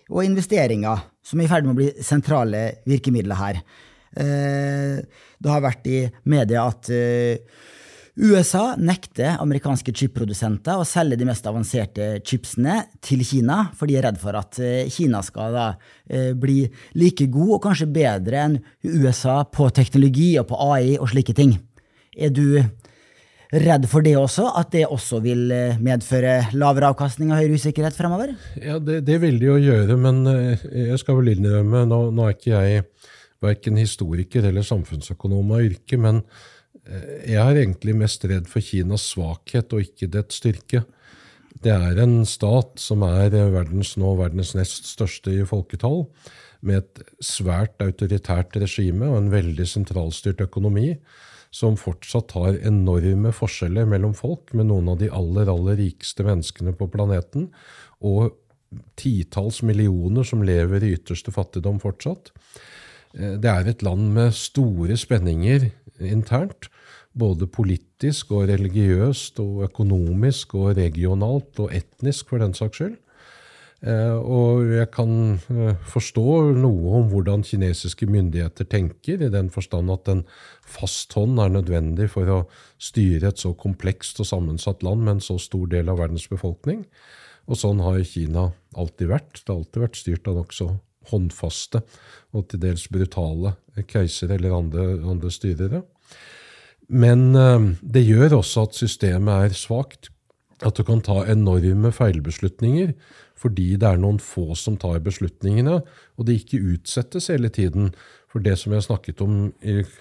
og 0.10 0.26
investeringer, 0.26 0.98
som 1.24 1.40
er 1.40 1.44
i 1.44 1.48
ferd 1.48 1.64
med 1.64 1.72
å 1.72 1.80
bli 1.80 2.04
sentrale 2.04 2.72
virkemidler 2.86 3.36
her. 3.36 3.62
Uh, 4.16 5.02
det 5.38 5.52
har 5.52 5.66
vært 5.66 5.90
i 5.92 6.06
media 6.30 6.68
at 6.70 6.92
USA 8.18 8.72
nekter 8.82 9.36
amerikanske 9.38 9.94
chipprodusenter 9.94 10.80
å 10.80 10.86
selge 10.90 11.20
de 11.20 11.26
mest 11.28 11.46
avanserte 11.46 12.16
chipsene 12.26 12.80
til 13.06 13.22
Kina, 13.22 13.68
for 13.78 13.86
de 13.86 14.00
er 14.00 14.08
redd 14.08 14.18
for 14.18 14.34
at 14.40 14.58
eh, 14.58 14.90
Kina 14.90 15.22
skal 15.26 15.54
da 15.54 15.68
eh, 16.10 16.32
bli 16.34 16.64
like 16.98 17.28
god 17.30 17.54
og 17.60 17.62
kanskje 17.68 17.90
bedre 17.94 18.42
enn 18.42 18.58
USA 18.82 19.44
på 19.46 19.70
teknologi 19.70 20.32
og 20.42 20.50
på 20.50 20.58
AI 20.66 20.98
og 20.98 21.12
slike 21.14 21.38
ting. 21.38 21.54
Er 22.18 22.34
du 22.34 22.58
redd 23.54 23.86
for 23.88 24.04
det 24.04 24.16
også, 24.18 24.48
at 24.64 24.74
det 24.74 24.88
også 24.90 25.22
vil 25.22 25.54
eh, 25.54 25.78
medføre 25.78 26.56
lavere 26.58 26.90
avkastning 26.90 27.30
og 27.30 27.38
høyere 27.38 27.62
usikkerhet 27.62 28.02
fremover? 28.02 28.34
Ja, 28.58 28.82
det, 28.82 29.04
det 29.06 29.22
vil 29.22 29.38
de 29.38 29.52
jo 29.52 29.62
gjøre, 29.62 30.00
men 30.02 30.26
jeg 30.26 30.98
skal 31.04 31.22
vel 31.22 31.36
innrømme, 31.36 31.86
nå, 31.86 32.08
nå 32.18 32.26
er 32.26 32.34
ikke 32.34 32.56
jeg 32.56 32.88
verken 33.44 33.78
historiker 33.78 34.46
eller 34.48 34.66
samfunnsøkonom 34.66 35.52
av 35.56 35.66
yrke, 35.68 36.00
men 36.02 36.24
Eh, 36.88 37.34
jeg 37.34 37.42
er 37.42 37.62
egentlig 37.62 37.96
mest 37.98 38.26
redd 38.30 38.48
for 38.50 38.64
Kinas 38.64 39.10
svakhet 39.12 39.74
og 39.76 39.84
ikke 39.84 40.10
dets 40.14 40.40
styrke. 40.42 40.84
Det 41.58 41.74
er 41.74 42.00
en 42.04 42.22
stat 42.30 42.78
som 42.82 43.04
er 43.08 43.34
verdens, 43.34 43.96
nå 43.98 44.14
verdens 44.20 44.54
nest 44.58 44.86
største 44.92 45.34
i 45.34 45.46
folketall, 45.48 46.06
med 46.62 46.84
et 46.84 47.02
svært 47.24 47.82
autoritært 47.82 48.56
regime 48.62 49.10
og 49.10 49.18
en 49.20 49.32
veldig 49.34 49.66
sentralstyrt 49.70 50.42
økonomi, 50.46 50.96
som 51.54 51.78
fortsatt 51.80 52.34
har 52.38 52.60
enorme 52.68 53.32
forskjeller 53.34 53.88
mellom 53.90 54.14
folk, 54.18 54.52
med 54.54 54.70
noen 54.70 54.92
av 54.92 55.00
de 55.02 55.10
aller, 55.14 55.50
aller 55.50 55.80
rikeste 55.80 56.26
menneskene 56.28 56.76
på 56.78 56.90
planeten, 56.94 57.48
og 58.06 58.36
titalls 59.00 59.62
millioner 59.66 60.28
som 60.28 60.44
lever 60.46 60.84
i 60.84 60.92
ytterste 60.98 61.34
fattigdom 61.34 61.80
fortsatt. 61.82 62.34
Eh, 63.16 63.36
det 63.40 63.52
er 63.52 63.68
et 63.68 63.84
land 63.86 64.12
med 64.16 64.36
store 64.36 64.98
spenninger 64.98 65.70
internt, 66.00 66.70
både 67.18 67.48
politisk 67.50 68.32
og 68.32 68.48
religiøst 68.52 69.40
og 69.42 69.66
økonomisk 69.72 70.54
og 70.60 70.78
regionalt 70.78 71.60
og 71.64 71.74
etnisk, 71.74 72.30
for 72.30 72.44
den 72.44 72.54
saks 72.58 72.82
skyld. 72.82 72.98
Eh, 73.86 74.18
og 74.18 74.66
jeg 74.74 74.90
kan 74.90 75.12
eh, 75.54 75.76
forstå 75.86 76.30
noe 76.58 76.96
om 76.98 77.12
hvordan 77.12 77.46
kinesiske 77.46 78.08
myndigheter 78.10 78.66
tenker, 78.66 79.22
i 79.22 79.30
den 79.34 79.52
forstand 79.54 79.94
at 79.94 80.10
en 80.10 80.24
fast 80.66 81.14
hånd 81.14 81.38
er 81.42 81.54
nødvendig 81.54 82.10
for 82.14 82.30
å 82.34 82.40
styre 82.82 83.30
et 83.30 83.42
så 83.42 83.54
komplekst 83.54 84.22
og 84.24 84.30
sammensatt 84.30 84.82
land 84.86 85.06
med 85.06 85.18
en 85.18 85.28
så 85.28 85.38
stor 85.42 85.70
del 85.70 85.94
av 85.94 86.02
verdens 86.02 86.26
befolkning. 86.30 86.88
Og 87.48 87.62
sånn 87.62 87.80
har 87.86 88.02
Kina 88.04 88.50
alltid 88.76 89.14
vært. 89.14 89.38
Det 89.38 89.54
har 89.54 89.62
alltid 89.62 89.86
vært 89.86 90.02
styrt 90.02 90.28
av 90.28 90.42
nokså 90.42 90.72
håndfaste 91.12 91.84
og 92.36 92.48
til 92.52 92.62
dels 92.64 92.88
brutale 92.92 93.56
keisere 93.88 94.38
eller 94.38 94.56
andre, 94.58 94.88
andre 95.08 95.32
styrere. 95.32 95.84
Men 96.88 97.36
eh, 97.36 97.72
det 97.82 98.06
gjør 98.08 98.40
også 98.40 98.68
at 98.68 98.78
systemet 98.80 99.50
er 99.50 99.58
svakt. 99.58 100.12
At 100.66 100.80
du 100.80 100.82
kan 100.88 101.04
ta 101.06 101.22
enorme 101.30 101.92
feilbeslutninger 101.94 102.96
fordi 103.38 103.76
det 103.78 103.86
er 103.86 104.00
noen 104.02 104.18
få 104.18 104.56
som 104.58 104.80
tar 104.82 104.98
beslutningene, 105.06 105.76
og 106.18 106.26
det 106.26 106.40
ikke 106.40 106.74
utsettes 106.74 107.30
hele 107.30 107.52
tiden 107.54 107.92
for 108.26 108.42
det 108.42 108.56
som 108.58 108.74
jeg 108.74 108.88
snakket 108.88 109.22
om, 109.22 109.36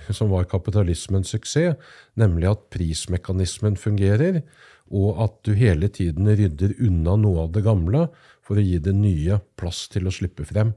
som 0.09 0.33
var 0.33 0.49
kapitalismens 0.49 1.35
suksess, 1.35 1.77
nemlig 2.17 2.49
at 2.49 2.65
prismekanismen 2.73 3.77
fungerer, 3.77 4.41
og 4.89 5.21
at 5.27 5.37
du 5.45 5.53
hele 5.59 5.91
tiden 5.93 6.31
rydder 6.33 6.79
unna 6.81 7.19
noe 7.21 7.45
av 7.45 7.53
det 7.53 7.67
gamle 7.67 8.07
for 8.41 8.57
å 8.57 8.65
gi 8.65 8.81
det 8.81 8.97
nye 8.97 9.37
plass 9.61 9.85
til 9.93 10.09
å 10.09 10.15
slippe 10.15 10.49
frem 10.49 10.73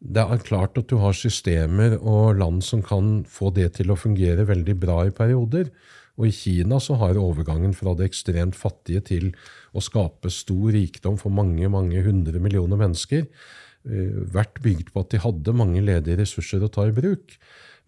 det 0.00 0.22
er 0.24 0.40
klart 0.40 0.78
at 0.80 0.88
du 0.88 0.96
har 1.02 1.12
systemer 1.16 1.98
og 2.00 2.38
land 2.40 2.62
som 2.64 2.80
kan 2.82 3.20
få 3.28 3.50
det 3.52 3.74
til 3.76 3.92
å 3.92 3.98
fungere 4.00 4.46
veldig 4.48 4.76
bra 4.80 5.02
i 5.04 5.12
perioder. 5.14 5.68
Og 6.16 6.28
i 6.28 6.34
Kina 6.34 6.80
så 6.80 6.96
har 7.00 7.20
overgangen 7.20 7.74
fra 7.76 7.92
det 7.96 8.08
ekstremt 8.08 8.56
fattige 8.56 9.02
til 9.12 9.30
å 9.76 9.82
skape 9.84 10.32
stor 10.32 10.72
rikdom 10.72 11.18
for 11.20 11.32
mange, 11.32 11.68
mange 11.72 12.00
hundre 12.04 12.40
millioner 12.40 12.80
mennesker 12.80 13.26
eh, 13.26 14.16
vært 14.32 14.60
bygd 14.64 14.92
på 14.92 15.04
at 15.04 15.12
de 15.12 15.20
hadde 15.20 15.56
mange 15.56 15.84
ledige 15.84 16.20
ressurser 16.22 16.64
å 16.64 16.72
ta 16.72 16.88
i 16.88 16.96
bruk. 16.96 17.36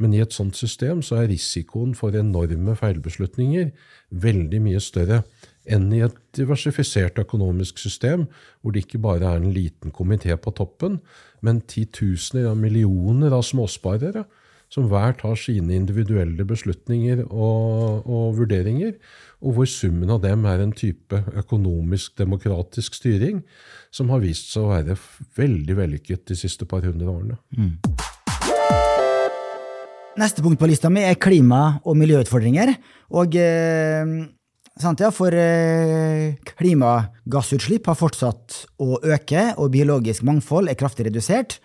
Men 0.01 0.13
i 0.13 0.21
et 0.25 0.37
sånt 0.37 0.57
system 0.57 1.01
så 1.05 1.21
er 1.21 1.31
risikoen 1.33 1.97
for 1.97 2.17
enorme 2.17 2.77
feilbeslutninger 2.77 3.73
veldig 4.25 4.63
mye 4.65 4.81
større 4.85 5.23
enn 5.71 5.91
i 5.95 6.03
et 6.03 6.15
diversifisert 6.37 7.21
økonomisk 7.23 7.79
system, 7.79 8.27
hvor 8.61 8.75
det 8.75 8.85
ikke 8.87 9.03
bare 9.03 9.29
er 9.29 9.41
en 9.41 9.53
liten 9.55 9.95
komité 9.95 10.35
på 10.37 10.55
toppen, 10.59 11.01
men 11.43 11.63
titusener 11.71 12.51
av 12.51 12.59
millioner 12.59 13.35
av 13.35 13.45
småsparere 13.47 14.25
som 14.73 14.87
hver 14.89 15.13
tar 15.21 15.37
sine 15.37 15.75
individuelle 15.77 16.47
beslutninger 16.49 17.27
og, 17.27 18.07
og 18.09 18.39
vurderinger, 18.39 18.95
og 19.45 19.59
hvor 19.59 19.69
summen 19.69 20.11
av 20.15 20.23
dem 20.25 20.47
er 20.49 20.63
en 20.65 20.73
type 20.73 21.19
økonomisk, 21.37 22.17
demokratisk 22.19 22.97
styring 22.97 23.43
som 23.93 24.09
har 24.15 24.23
vist 24.25 24.49
seg 24.55 24.65
å 24.65 24.73
være 24.73 24.97
veldig 25.37 25.77
vellykket 25.77 26.25
de 26.31 26.39
siste 26.39 26.69
par 26.69 26.87
hundre 26.89 27.13
årene. 27.13 27.37
Mm. 27.53 27.77
Neste 30.23 30.45
punkt 30.45 30.61
på 30.61 30.69
lista 30.69 30.91
mi 30.93 31.05
er 31.05 31.21
klima- 31.21 31.81
og 31.89 31.97
miljøutfordringer. 31.97 32.75
Og 33.17 33.37
eh, 33.41 34.17
sant, 34.81 35.01
ja, 35.03 35.11
for 35.15 35.35
eh, 35.37 36.39
klimagassutslipp 36.57 37.89
har 37.91 37.99
fortsatt 37.99 38.63
å 38.83 38.99
øke, 39.03 39.53
og 39.59 39.73
biologisk 39.75 40.25
mangfold 40.27 40.71
er 40.71 40.79
kraftig 40.81 41.09
redusert. 41.09 41.59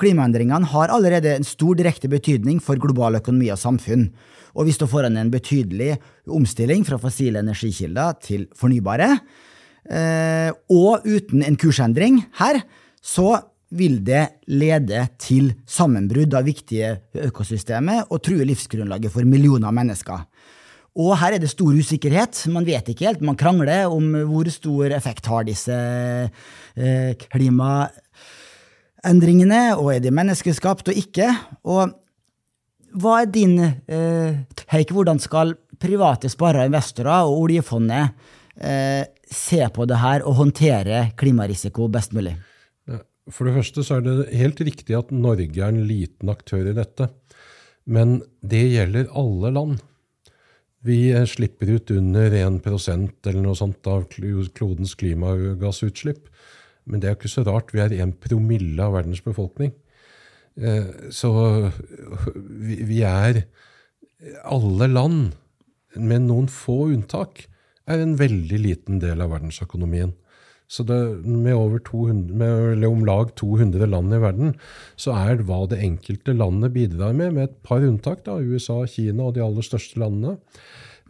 Klimaendringene 0.00 0.68
har 0.72 0.92
allerede 0.92 1.34
en 1.36 1.46
stor 1.46 1.76
direkte 1.76 2.08
betydning 2.08 2.60
for 2.64 2.80
global 2.80 3.18
økonomi 3.20 3.50
og 3.52 3.60
samfunn. 3.60 4.08
Og 4.56 4.66
vi 4.66 4.74
står 4.74 4.90
foran 4.90 5.18
en 5.20 5.30
betydelig 5.32 5.94
omstilling 6.30 6.84
fra 6.88 6.98
fossile 7.00 7.42
energikilder 7.44 8.16
til 8.24 8.48
fornybare. 8.58 9.12
Eh, 9.90 10.50
og 10.72 11.06
uten 11.06 11.44
en 11.46 11.58
kursendring 11.60 12.22
her, 12.40 12.62
så 13.00 13.38
vil 13.70 14.00
det 14.02 14.24
lede 14.50 15.04
til 15.22 15.52
sammenbrudd 15.68 16.34
av 16.34 16.48
viktige 16.48 16.96
økosystemer 17.28 18.08
og 18.10 18.22
true 18.26 18.46
livsgrunnlaget 18.48 19.14
for 19.14 19.28
millioner 19.28 19.70
av 19.70 19.76
mennesker. 19.76 20.24
Og 20.98 21.12
her 21.20 21.36
er 21.36 21.40
det 21.42 21.50
stor 21.52 21.70
usikkerhet. 21.70 22.46
Man 22.50 22.66
vet 22.66 22.88
ikke 22.90 23.06
helt. 23.06 23.20
Man 23.22 23.36
krangler 23.38 23.86
om 23.92 24.14
hvor 24.26 24.48
stor 24.50 24.90
effekt 24.96 25.26
har 25.30 25.44
disse 25.46 25.70
eh, 25.70 27.14
klimaendringene, 27.30 29.78
og 29.78 29.94
er 29.94 30.00
de 30.02 30.10
menneskeskapt 30.14 30.88
og 30.90 30.94
ikke? 30.98 31.30
Og 31.70 31.94
hva 32.98 33.22
er 33.22 33.26
din 33.30 33.54
eh, 33.62 34.34
take? 34.66 34.94
Hvordan 34.94 35.18
skal 35.22 35.54
private 35.80 36.28
sparere, 36.32 36.66
investorer 36.68 37.24
og 37.28 37.40
oljefondet 37.46 38.04
eh, 38.58 39.04
se 39.30 39.68
på 39.70 39.86
det 39.86 39.98
her 40.02 40.20
og 40.26 40.34
håndtere 40.42 41.10
klimarisiko 41.18 41.88
best 41.92 42.12
mulig? 42.16 42.34
For 43.30 43.46
det 43.46 43.54
første 43.60 43.80
så 43.86 43.94
er 43.98 44.02
det 44.06 44.34
helt 44.34 44.60
riktig 44.66 44.94
at 44.98 45.14
Norge 45.14 45.62
er 45.62 45.70
en 45.70 45.86
liten 45.86 46.28
aktør 46.32 46.66
i 46.66 46.74
dette. 46.74 47.06
Men 47.86 48.22
det 48.42 48.72
gjelder 48.72 49.06
alle 49.16 49.50
land. 49.54 49.78
Vi 50.86 51.10
eh, 51.12 51.26
slipper 51.28 51.74
ut 51.76 51.90
under 51.92 52.32
1% 52.32 53.28
eller 53.28 53.42
noe 53.44 53.58
sånt 53.58 53.86
av 53.90 54.06
klodens 54.12 54.94
klimagassutslipp. 55.00 56.28
Men 56.88 57.00
det 57.00 57.08
er 57.08 57.14
jo 57.14 57.20
ikke 57.20 57.32
så 57.34 57.44
rart. 57.46 57.74
Vi 57.74 57.82
er 57.84 57.94
en 58.00 58.16
promille 58.16 58.84
av 58.84 58.96
verdens 58.96 59.22
befolkning. 59.24 59.74
Eh, 60.56 61.10
så 61.14 61.32
vi 62.60 63.02
er 63.06 63.44
Alle 64.44 64.84
land, 64.90 65.30
med 65.96 66.26
noen 66.26 66.48
få 66.52 66.90
unntak, 66.92 67.46
er 67.88 68.02
en 68.02 68.18
veldig 68.20 68.58
liten 68.60 68.98
del 69.00 69.22
av 69.24 69.30
verdensøkonomien. 69.32 70.12
Så 70.70 70.84
det, 70.86 70.96
med, 71.26 71.80
200, 71.88 72.34
med, 72.38 72.84
om 72.86 73.02
lag 73.06 73.32
200 73.40 73.88
land 73.90 74.14
i 74.14 74.20
verden, 74.22 74.52
så 74.94 75.16
er 75.18 75.42
hva 75.48 75.64
det 75.70 75.80
enkelte 75.82 76.36
landet 76.36 76.76
bidrar 76.76 77.16
med, 77.16 77.34
med 77.34 77.48
et 77.48 77.56
par 77.66 77.82
unntak, 77.82 78.22
da, 78.26 78.36
USA, 78.38 78.84
Kina 78.86 79.26
og 79.26 79.34
de 79.34 79.42
aller 79.42 79.66
største 79.66 79.98
landene, 79.98 80.36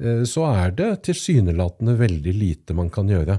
eh, 0.01 0.23
så 0.25 0.47
er 0.49 0.73
det 0.79 0.89
tilsynelatende 1.11 1.99
veldig 2.01 2.35
lite 2.39 2.77
man 2.79 2.89
kan 2.95 3.13
gjøre. 3.13 3.37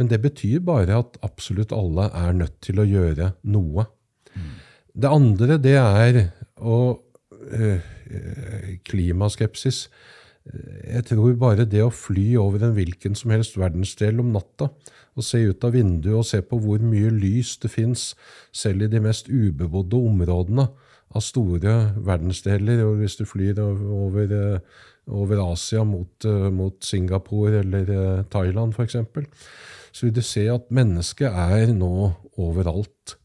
Men 0.00 0.08
det 0.08 0.22
betyr 0.24 0.62
bare 0.64 0.96
at 1.02 1.18
absolutt 1.26 1.74
alle 1.76 2.08
er 2.16 2.38
nødt 2.38 2.56
til 2.64 2.80
å 2.80 2.88
gjøre 2.88 3.34
noe. 3.52 3.84
Mm. 4.32 4.54
Det 4.96 5.10
andre, 5.12 5.58
det 5.60 5.76
er 5.76 6.22
å 6.56 6.78
øh, 7.52 7.90
Klimaskepsis. 8.88 9.82
Jeg 10.88 11.04
tror 11.10 11.36
bare 11.38 11.68
det 11.68 11.82
å 11.84 11.92
fly 11.92 12.32
over 12.40 12.64
en 12.64 12.72
hvilken 12.78 13.12
som 13.18 13.34
helst 13.34 13.60
verdensdel 13.60 14.22
om 14.22 14.32
natta 14.32 14.70
og 15.16 15.26
se 15.26 15.40
ut 15.50 15.64
av 15.66 15.74
vinduet 15.74 16.18
og 16.18 16.26
se 16.28 16.40
på 16.44 16.58
hvor 16.62 16.82
mye 16.84 17.10
lys 17.14 17.56
det 17.62 17.72
fins, 17.72 18.12
selv 18.52 18.86
i 18.86 18.90
de 18.92 19.02
mest 19.02 19.28
ubebodde 19.28 19.98
områdene 19.98 20.68
av 21.10 21.24
store 21.24 21.74
verdensdeler. 22.06 22.84
og 22.86 23.00
Hvis 23.00 23.18
du 23.18 23.24
flyr 23.26 23.58
over, 23.60 24.30
eh, 24.30 24.60
over 25.08 25.52
Asia 25.52 25.84
mot, 25.84 26.24
eh, 26.24 26.50
mot, 26.50 26.76
Singapore 26.84 27.60
eller 27.60 27.90
eh, 27.90 28.24
Thailand 28.30 28.74
f.eks., 28.74 28.96
så 29.92 30.06
vil 30.06 30.14
du 30.14 30.22
se 30.22 30.46
at 30.46 30.70
mennesket 30.70 31.26
er 31.26 31.72
nå 31.74 32.12
overalt. 32.38 33.16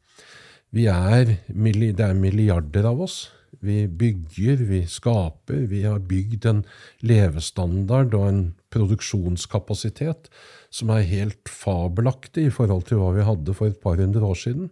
Er, 0.76 1.38
det 1.48 2.00
er 2.04 2.14
milliarder 2.14 2.86
av 2.90 3.02
oss. 3.06 3.30
Vi 3.66 3.86
bygger, 3.88 4.62
vi 4.70 4.84
skaper. 4.90 5.66
Vi 5.72 5.82
har 5.86 6.04
bygd 6.06 6.46
en 6.50 6.62
levestandard 7.02 8.14
og 8.18 8.28
en 8.30 8.44
produksjonskapasitet 8.74 10.30
som 10.74 10.92
er 10.94 11.08
helt 11.10 11.50
fabelaktig 11.50 12.50
i 12.50 12.54
forhold 12.54 12.86
til 12.90 13.02
hva 13.02 13.14
vi 13.16 13.26
hadde 13.26 13.56
for 13.58 13.72
et 13.72 13.82
par 13.82 13.98
hundre 14.02 14.24
år 14.26 14.38
siden. 14.40 14.70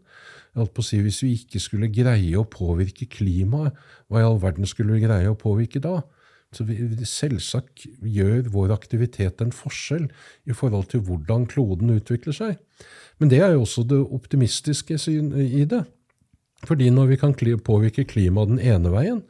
Si, 0.54 1.00
Hvis 1.02 1.24
vi 1.24 1.32
ikke 1.40 1.60
skulle 1.60 1.90
greie 1.90 2.38
å 2.38 2.46
påvirke 2.46 3.08
klimaet, 3.10 3.74
hva 4.08 4.22
i 4.22 4.28
all 4.28 4.38
verden 4.42 4.70
skulle 4.70 4.94
vi 4.94 5.08
greie 5.08 5.32
å 5.32 5.40
påvirke 5.40 5.82
da? 5.82 6.02
Så 6.54 6.68
vi, 6.68 6.78
Selvsagt 7.10 7.88
gjør 8.06 8.52
vår 8.54 8.76
aktivitet 8.76 9.42
en 9.42 9.56
forskjell 9.56 10.06
i 10.46 10.54
forhold 10.54 10.92
til 10.92 11.02
hvordan 11.08 11.48
kloden 11.50 11.96
utvikler 11.96 12.38
seg. 12.38 12.60
Men 13.18 13.32
det 13.34 13.42
er 13.42 13.56
jo 13.56 13.64
også 13.66 13.86
det 13.90 14.02
optimistiske 14.14 15.00
i 15.10 15.66
det. 15.66 15.82
Fordi 16.68 16.90
når 16.94 17.12
vi 17.12 17.20
kan 17.20 17.36
påvirke 17.36 18.06
klimaet 18.08 18.54
den 18.54 18.62
ene 18.64 18.92
veien, 18.94 19.24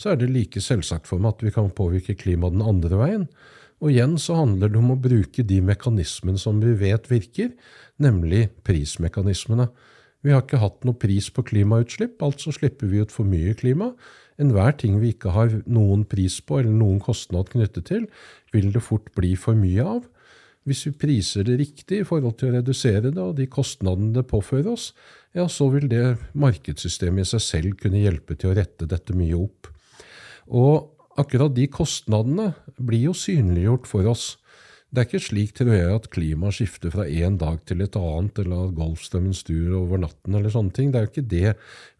så 0.00 0.12
er 0.12 0.20
det 0.20 0.30
like 0.32 0.62
selvsagt 0.64 1.08
for 1.10 1.20
meg 1.20 1.36
at 1.36 1.44
vi 1.44 1.54
kan 1.54 1.70
påvirke 1.70 2.16
klimaet 2.18 2.56
den 2.56 2.64
andre 2.66 2.98
veien. 2.98 3.26
Og 3.80 3.92
igjen 3.92 4.16
så 4.20 4.36
handler 4.36 4.72
det 4.72 4.80
om 4.80 4.92
å 4.92 5.00
bruke 5.00 5.44
de 5.46 5.60
mekanismene 5.64 6.40
som 6.40 6.60
vi 6.60 6.74
vet 6.76 7.06
virker, 7.10 7.52
nemlig 8.00 8.48
prismekanismene. 8.66 9.70
Vi 10.20 10.34
har 10.34 10.44
ikke 10.44 10.60
hatt 10.60 10.84
noe 10.84 10.98
pris 11.00 11.30
på 11.32 11.44
klimautslipp, 11.48 12.20
altså 12.20 12.52
slipper 12.52 12.90
vi 12.90 13.00
ut 13.00 13.12
for 13.12 13.28
mye 13.28 13.54
klima. 13.56 13.94
Enhver 14.40 14.74
ting 14.80 14.98
vi 15.00 15.14
ikke 15.14 15.32
har 15.32 15.54
noen 15.68 16.04
pris 16.08 16.38
på 16.44 16.60
eller 16.60 16.76
noen 16.76 17.00
kostnad 17.00 17.48
knyttet 17.52 17.88
til, 17.88 18.06
vil 18.52 18.68
det 18.74 18.84
fort 18.84 19.08
bli 19.16 19.32
for 19.40 19.56
mye 19.56 19.84
av. 19.96 20.04
Hvis 20.68 20.84
vi 20.86 20.92
priser 20.92 21.46
det 21.48 21.56
riktig 21.60 22.02
i 22.02 22.08
forhold 22.08 22.36
til 22.40 22.50
å 22.50 22.58
redusere 22.58 23.08
det 23.08 23.20
og 23.20 23.38
de 23.38 23.48
kostnadene 23.48 24.12
det 24.18 24.26
påfører 24.28 24.68
oss, 24.74 24.90
ja, 25.36 25.46
så 25.46 25.68
vil 25.70 25.86
det 25.90 26.18
markedssystemet 26.34 27.26
i 27.26 27.30
seg 27.34 27.44
selv 27.44 27.76
kunne 27.80 28.02
hjelpe 28.02 28.34
til 28.38 28.50
å 28.50 28.56
rette 28.58 28.88
dette 28.90 29.14
mye 29.16 29.36
opp. 29.38 29.70
Og 30.50 30.90
akkurat 31.20 31.54
de 31.54 31.68
kostnadene 31.70 32.52
blir 32.78 33.10
jo 33.10 33.16
synliggjort 33.16 33.86
for 33.90 34.08
oss. 34.10 34.34
Det 34.90 35.04
er 35.04 35.06
ikke 35.06 35.22
slik 35.22 35.52
tror 35.54 35.70
jeg, 35.70 35.90
at 35.94 36.08
klimaet 36.10 36.56
skifter 36.56 36.90
fra 36.90 37.04
én 37.06 37.36
dag 37.38 37.60
til 37.68 37.84
et 37.84 37.94
annet, 37.94 38.40
eller 38.42 38.64
at 38.64 38.74
Golfstrømmen 38.74 39.36
snur 39.38 39.76
over 39.84 40.00
natten, 40.02 40.34
eller 40.34 40.50
sånne 40.50 40.74
ting. 40.74 40.90
Det 40.90 40.98
er 40.98 41.04
jo 41.06 41.12
ikke 41.12 41.30
det 41.30 41.52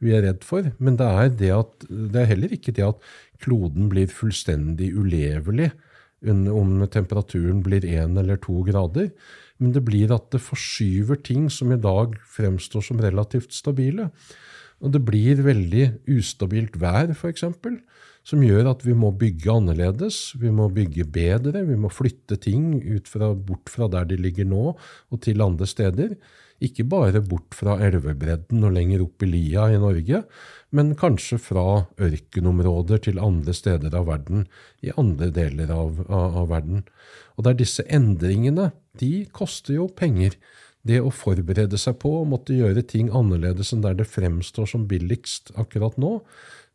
vi 0.03 0.17
er 0.17 0.25
redd 0.27 0.43
for. 0.47 0.73
Men 0.83 0.99
det 0.99 1.07
er, 1.07 1.31
det 1.39 1.53
at, 1.55 1.87
det 1.87 2.25
er 2.25 2.33
heller 2.33 2.57
ikke 2.57 2.75
det 2.75 2.89
at 2.89 3.07
kloden 3.45 3.87
blir 3.93 4.11
fullstendig 4.11 4.91
ulevelig 4.99 5.71
om 6.21 6.83
temperaturen 6.91 7.63
blir 7.65 7.87
én 7.87 8.19
eller 8.21 8.43
to 8.43 8.59
grader. 8.67 9.13
Men 9.61 9.75
det 9.77 9.85
blir 9.85 10.13
at 10.15 10.31
det 10.33 10.43
forskyver 10.43 11.21
ting 11.23 11.51
som 11.53 11.73
i 11.73 11.81
dag 11.81 12.17
fremstår 12.33 12.85
som 12.87 13.03
relativt 13.03 13.53
stabile. 13.53 14.09
Og 14.81 14.95
det 14.95 15.03
blir 15.05 15.43
veldig 15.45 15.87
ustabilt 16.17 16.79
vær, 16.81 17.13
f.eks 17.13 17.45
som 18.27 18.43
gjør 18.45 18.69
at 18.75 18.85
vi 18.85 18.95
må 18.97 19.11
bygge 19.17 19.53
annerledes, 19.53 20.19
vi 20.41 20.53
må 20.53 20.69
bygge 20.73 21.07
bedre, 21.09 21.65
vi 21.67 21.79
må 21.81 21.91
flytte 21.93 22.37
ting 22.41 22.83
fra, 23.09 23.33
bort 23.35 23.73
fra 23.73 23.89
der 23.91 24.07
de 24.11 24.21
ligger 24.21 24.49
nå, 24.49 24.75
og 24.77 25.23
til 25.25 25.43
andre 25.45 25.69
steder. 25.69 26.15
Ikke 26.61 26.85
bare 26.85 27.23
bort 27.25 27.57
fra 27.57 27.79
elvebredden 27.81 28.67
og 28.69 28.75
lenger 28.77 29.07
opp 29.07 29.25
i 29.25 29.31
lia 29.31 29.71
i 29.73 29.79
Norge, 29.81 30.21
men 30.77 30.93
kanskje 31.01 31.39
fra 31.41 31.87
ørkenområder 31.97 33.01
til 33.09 33.23
andre 33.25 33.55
steder 33.57 33.97
av 33.97 34.11
verden, 34.11 34.45
i 34.85 34.93
andre 35.01 35.31
deler 35.33 35.73
av, 35.73 36.03
av, 36.05 36.37
av 36.43 36.51
verden. 36.53 36.85
Og 37.39 37.47
det 37.47 37.55
er 37.55 37.61
disse 37.63 37.87
endringene, 37.89 38.69
de 38.99 39.27
koster 39.33 39.77
jo 39.77 39.89
penger. 39.89 40.37
Det 40.83 40.99
å 41.05 41.13
forberede 41.13 41.79
seg 41.79 41.99
på 42.01 42.13
å 42.21 42.27
måtte 42.29 42.57
gjøre 42.57 42.83
ting 42.89 43.11
annerledes 43.13 43.75
enn 43.75 43.85
der 43.85 43.99
det 43.99 44.09
fremstår 44.09 44.71
som 44.71 44.89
billigst 44.89 45.53
akkurat 45.61 45.99
nå, 46.01 46.21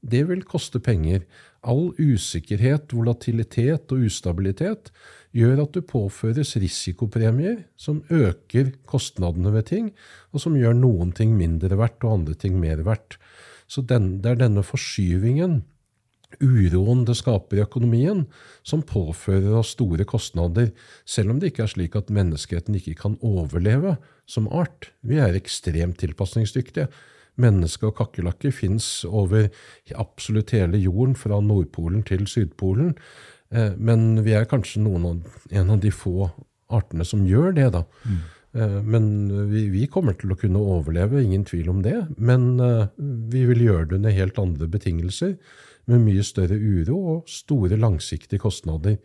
det 0.05 0.21
vil 0.29 0.43
koste 0.45 0.79
penger. 0.83 1.23
All 1.65 1.89
usikkerhet, 1.97 2.93
volatilitet 2.93 3.89
og 3.93 4.05
ustabilitet 4.05 4.91
gjør 5.35 5.63
at 5.65 5.73
du 5.73 5.81
påføres 5.81 6.53
risikopremier 6.61 7.63
som 7.79 8.03
øker 8.13 8.75
kostnadene 8.87 9.51
ved 9.55 9.71
ting, 9.71 9.89
og 10.31 10.43
som 10.43 10.57
gjør 10.59 10.77
noen 10.77 11.11
ting 11.17 11.33
mindre 11.39 11.79
verdt 11.79 12.05
og 12.05 12.19
andre 12.19 12.37
ting 12.37 12.59
mer 12.61 12.85
verdt. 12.85 13.17
Så 13.65 13.81
den, 13.81 14.19
det 14.21 14.35
er 14.35 14.43
denne 14.45 14.61
forskyvingen, 14.63 15.63
uroen 16.41 17.05
det 17.07 17.17
skaper 17.19 17.59
i 17.59 17.63
økonomien, 17.63 18.25
som 18.65 18.83
påfører 18.85 19.59
oss 19.59 19.73
store 19.75 20.07
kostnader, 20.07 20.71
selv 21.05 21.33
om 21.33 21.41
det 21.41 21.53
ikke 21.53 21.65
er 21.65 21.73
slik 21.73 21.97
at 21.99 22.13
menneskeheten 22.13 22.77
ikke 22.79 22.97
kan 23.01 23.19
overleve 23.25 23.97
som 24.29 24.49
art. 24.49 24.91
Vi 25.01 25.19
er 25.21 25.37
ekstremt 25.37 26.01
tilpasningsdyktige. 26.03 26.89
menneske 27.35 27.83
og 27.83 27.97
kakerlakker 27.97 28.51
fins 28.55 29.03
over 29.03 29.49
absolutt 29.91 30.53
hele 30.55 30.77
jorden, 30.79 31.15
fra 31.15 31.41
Nordpolen 31.43 32.05
til 32.07 32.23
Sydpolen. 32.31 32.95
Eh, 33.51 33.73
men 33.75 34.23
vi 34.23 34.31
er 34.31 34.47
kanskje 34.47 34.79
av, 34.87 35.19
en 35.51 35.69
av 35.69 35.81
de 35.83 35.91
få 35.91 36.29
artene 36.71 37.03
som 37.03 37.25
gjør 37.27 37.51
det, 37.57 37.67
da. 37.75 37.83
Mm. 38.05 38.21
Eh, 38.55 38.77
men 38.83 39.07
vi, 39.51 39.65
vi, 39.73 39.85
kommer 39.91 40.15
til 40.15 40.31
å 40.31 40.39
kunne 40.39 40.63
overleve, 40.63 41.23
ingen 41.23 41.45
tvil 41.47 41.69
om 41.73 41.81
det. 41.85 41.97
Men 42.17 42.55
eh, 42.63 42.87
vi 43.31 43.45
vil 43.51 43.65
gjøre 43.67 43.89
det 43.89 43.99
under 43.99 44.15
helt 44.15 44.39
andre 44.41 44.69
betingelser, 44.71 45.35
med 45.91 46.01
mye 46.05 46.23
større 46.25 46.57
uro 46.57 46.97
og 47.15 47.29
store 47.29 47.77
langsiktige 47.79 48.41
kostnader 48.41 48.97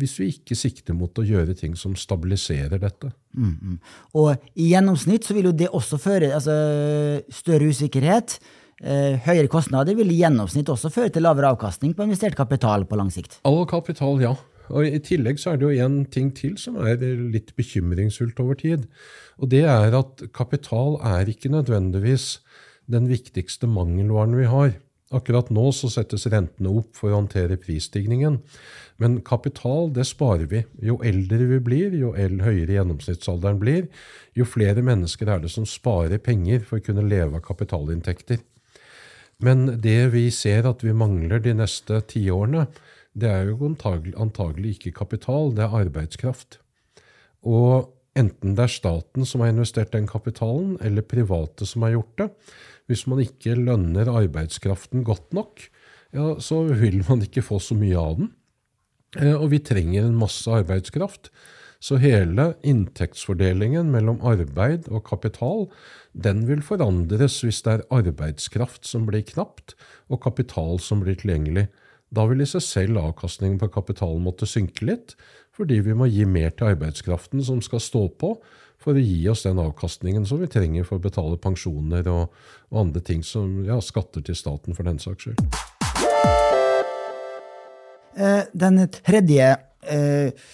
hvis 0.00 0.16
vi 0.18 0.28
ikke 0.32 0.56
sikter 0.58 0.96
mot 0.98 1.14
å 1.20 1.22
gjøre 1.22 1.54
ting 1.54 1.76
som 1.78 1.94
stabiliserer 1.98 2.80
dette. 2.82 3.12
Mm, 3.38 3.52
mm. 3.54 3.76
Og 4.18 4.32
i 4.58 4.72
gjennomsnitt 4.72 5.26
så 5.26 5.36
vil 5.36 5.52
jo 5.52 5.54
det 5.54 5.70
også 5.70 6.00
føre 6.02 6.32
altså 6.34 6.56
større 7.30 7.70
usikkerhet. 7.70 8.40
Eh, 8.82 9.20
høyere 9.22 9.50
kostnader 9.52 9.94
vil 9.94 10.10
i 10.10 10.18
gjennomsnitt 10.18 10.72
også 10.72 10.90
føre 10.90 11.12
til 11.14 11.22
lavere 11.22 11.52
avkastning 11.54 11.94
på 11.94 12.08
investert 12.08 12.34
kapital 12.38 12.88
på 12.90 12.98
lang 12.98 13.12
sikt. 13.14 13.38
All 13.46 13.62
kapital, 13.70 14.18
ja. 14.22 14.34
Og 14.72 14.88
I 14.88 14.98
tillegg 15.04 15.38
så 15.38 15.52
er 15.52 15.60
det 15.60 15.68
jo 15.68 15.86
en 15.86 15.98
ting 16.10 16.30
til 16.34 16.56
som 16.58 16.80
er 16.82 16.98
litt 17.30 17.52
bekymringsfullt 17.54 18.40
over 18.42 18.58
tid. 18.58 18.88
Og 19.38 19.52
det 19.52 19.62
er 19.68 19.94
at 19.94 20.24
kapital 20.34 20.98
er 21.04 21.30
ikke 21.30 21.52
nødvendigvis 21.52 22.38
den 22.90 23.06
viktigste 23.08 23.68
mangelvaren 23.70 24.34
vi 24.36 24.48
har. 24.50 24.74
Akkurat 25.12 25.50
nå 25.52 25.66
så 25.76 25.90
settes 25.92 26.24
rentene 26.32 26.70
opp 26.80 26.96
for 26.96 27.12
å 27.12 27.18
håndtere 27.18 27.58
prisstigningen. 27.60 28.38
Men 29.02 29.18
kapital 29.26 29.90
det 29.92 30.06
sparer 30.08 30.48
vi. 30.48 30.62
Jo 30.80 30.96
eldre 31.04 31.44
vi 31.50 31.60
blir, 31.66 31.96
jo 31.98 32.14
høyere 32.16 32.78
gjennomsnittsalderen 32.78 33.60
blir, 33.60 33.90
jo 34.32 34.48
flere 34.48 34.82
mennesker 34.86 35.28
er 35.28 35.44
det 35.44 35.52
som 35.52 35.68
sparer 35.68 36.22
penger 36.22 36.64
for 36.64 36.80
å 36.80 36.86
kunne 36.86 37.04
leve 37.04 37.36
av 37.36 37.44
kapitalinntekter. 37.44 38.40
Men 39.44 39.66
det 39.82 40.14
vi 40.14 40.28
ser 40.32 40.66
at 40.70 40.84
vi 40.86 40.94
mangler 40.96 41.42
de 41.42 41.52
neste 41.58 42.00
tiårene, 42.14 42.68
det 43.14 43.30
er 43.30 43.50
jo 43.50 43.68
antagelig, 43.68 44.14
antagelig 44.18 44.76
ikke 44.78 44.96
kapital, 45.02 45.52
det 45.54 45.66
er 45.66 45.76
arbeidskraft. 45.84 46.58
Og 47.44 47.90
enten 48.18 48.54
det 48.56 48.66
er 48.66 48.72
staten 48.72 49.26
som 49.26 49.42
har 49.42 49.52
investert 49.52 49.92
den 49.92 50.08
kapitalen, 50.10 50.78
eller 50.80 51.06
private 51.06 51.66
som 51.68 51.84
har 51.86 51.96
gjort 51.98 52.22
det, 52.22 52.28
hvis 52.90 53.06
man 53.10 53.22
ikke 53.24 53.56
lønner 53.58 54.10
arbeidskraften 54.12 55.04
godt 55.06 55.32
nok, 55.36 55.66
ja, 56.14 56.34
så 56.38 56.62
vil 56.68 57.02
man 57.08 57.24
ikke 57.24 57.44
få 57.44 57.58
så 57.62 57.76
mye 57.78 57.98
av 57.98 58.18
den. 58.20 58.32
Eh, 59.20 59.34
og 59.34 59.50
vi 59.54 59.62
trenger 59.62 60.06
en 60.06 60.18
masse 60.18 60.50
arbeidskraft. 60.50 61.30
Så 61.84 61.98
hele 62.00 62.54
inntektsfordelingen 62.64 63.90
mellom 63.92 64.22
arbeid 64.24 64.86
og 64.88 65.04
kapital 65.04 65.66
den 66.14 66.46
vil 66.48 66.62
forandres 66.64 67.42
hvis 67.44 67.60
det 67.66 67.74
er 67.74 67.88
arbeidskraft 67.92 68.86
som 68.88 69.04
blir 69.08 69.24
knapt, 69.26 69.74
og 70.08 70.22
kapital 70.24 70.78
som 70.80 71.02
blir 71.04 71.18
tilgjengelig. 71.20 71.66
Da 72.14 72.24
vil 72.30 72.44
i 72.44 72.48
seg 72.48 72.62
selv 72.64 73.00
avkastningen 73.02 73.58
på 73.60 73.68
kapitalen 73.74 74.22
måtte 74.24 74.48
synke 74.48 74.86
litt, 74.86 75.16
fordi 75.54 75.80
vi 75.84 75.96
må 75.98 76.08
gi 76.08 76.24
mer 76.24 76.54
til 76.54 76.72
arbeidskraften 76.72 77.42
som 77.44 77.60
skal 77.64 77.82
stå 77.82 78.06
på, 78.20 78.36
for 78.84 78.98
å 78.98 79.02
gi 79.02 79.22
oss 79.32 79.46
den 79.46 79.60
avkastningen 79.62 80.26
som 80.28 80.42
vi 80.42 80.50
trenger 80.52 80.84
for 80.84 81.00
å 81.00 81.04
betale 81.04 81.40
pensjoner 81.40 82.08
og, 82.12 82.34
og 82.70 82.82
andre 82.84 83.02
ting 83.04 83.24
som 83.24 83.62
ja, 83.64 83.80
skatter 83.80 84.24
til 84.24 84.36
staten, 84.36 84.76
for 84.76 84.86
den 84.86 85.00
saks 85.02 85.28
skyld. 85.28 85.44
Eh, 88.14 88.42
den 88.54 88.84
tredje 88.94 89.48
eh, 89.90 90.50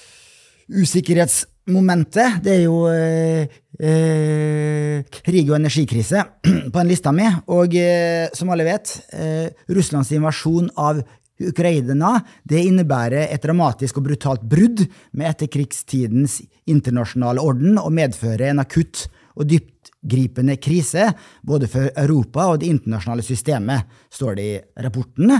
usikkerhetsmomentet, 0.70 2.38
det 2.44 2.54
er 2.54 2.62
jo 2.64 2.84
eh, 2.92 3.58
eh 3.80 5.00
krig 5.24 5.48
og 5.48 5.56
energikrise 5.56 6.22
på 6.72 6.80
en 6.80 6.88
lista 6.88 7.12
mi. 7.12 7.26
Og 7.50 7.74
eh, 7.76 8.30
som 8.36 8.52
alle 8.52 8.68
vet, 8.68 8.94
eh, 9.12 9.50
Russlands 9.72 10.12
invasjon 10.14 10.70
av 10.78 11.02
Ukraina 11.40 12.16
det 12.48 12.64
innebærer 12.68 13.31
et 13.31 13.42
dramatisk 13.42 14.00
og 14.00 14.09
brutalt 14.11 14.44
brudd 14.48 14.85
med 15.16 15.31
etterkrigstidens 15.31 16.40
internasjonale 16.70 17.42
orden 17.42 17.79
og 17.81 17.92
medfører 17.96 18.50
en 18.50 18.62
akutt 18.62 19.07
og 19.40 19.48
dyptgripende 19.48 20.59
krise 20.61 21.09
både 21.46 21.70
for 21.70 21.88
Europa 21.94 22.50
og 22.50 22.61
det 22.61 22.70
internasjonale 22.72 23.24
systemet, 23.24 23.88
står 24.12 24.37
det 24.37 24.46
i 24.50 24.61
rapporten. 24.85 25.33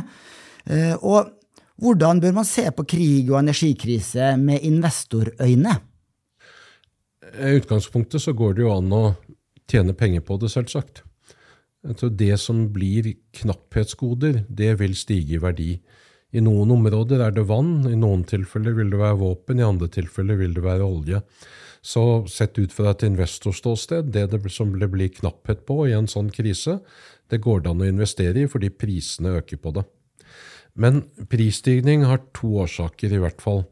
Eh, 0.67 0.97
og 1.01 1.37
hvordan 1.81 2.21
bør 2.21 2.35
man 2.41 2.49
se 2.49 2.67
på 2.77 2.85
krig 2.89 3.31
og 3.33 3.41
energikrise 3.41 4.35
med 4.41 4.65
investorøyne? 4.69 5.77
I 7.31 7.55
utgangspunktet 7.61 8.23
så 8.23 8.35
går 8.37 8.57
det 8.57 8.65
jo 8.67 8.75
an 8.75 8.93
å 8.93 9.05
tjene 9.71 9.95
penger 9.95 10.25
på 10.27 10.37
det, 10.41 10.51
selvsagt. 10.53 11.05
Det 11.81 12.37
som 12.37 12.67
blir 12.73 13.15
knapphetsgoder, 13.33 14.45
det 14.49 14.75
vil 14.83 14.97
stige 14.97 15.39
i 15.39 15.41
verdi. 15.41 15.71
I 16.31 16.43
noen 16.45 16.71
områder 16.71 17.23
er 17.25 17.33
det 17.35 17.47
vann, 17.49 17.89
i 17.89 17.97
noen 17.99 18.23
tilfeller 18.29 18.77
vil 18.77 18.93
det 18.93 19.01
være 19.01 19.19
våpen, 19.19 19.59
i 19.59 19.67
andre 19.67 19.89
tilfeller 19.91 20.39
vil 20.39 20.53
det 20.55 20.63
være 20.63 20.87
olje. 20.87 21.23
Så 21.81 22.27
sett 22.29 22.59
ut 22.61 22.73
fra 22.73 22.93
et 22.93 23.07
investorståsted, 23.09 24.13
det, 24.13 24.29
det 24.31 24.53
som 24.53 24.75
det 24.79 24.91
blir 24.93 25.09
knapphet 25.17 25.65
på 25.67 25.87
i 25.89 25.97
en 25.97 26.11
sånn 26.11 26.29
krise, 26.31 26.79
det 27.33 27.41
går 27.41 27.65
det 27.65 27.73
an 27.73 27.81
å 27.83 27.89
investere 27.89 28.45
i 28.45 28.51
fordi 28.51 28.71
prisene 28.71 29.39
øker 29.41 29.59
på 29.63 29.73
det. 29.79 29.87
Men 30.77 31.03
prisstigning 31.33 32.05
har 32.07 32.23
to 32.37 32.61
årsaker, 32.63 33.11
i 33.11 33.23
hvert 33.25 33.41
fall. 33.43 33.65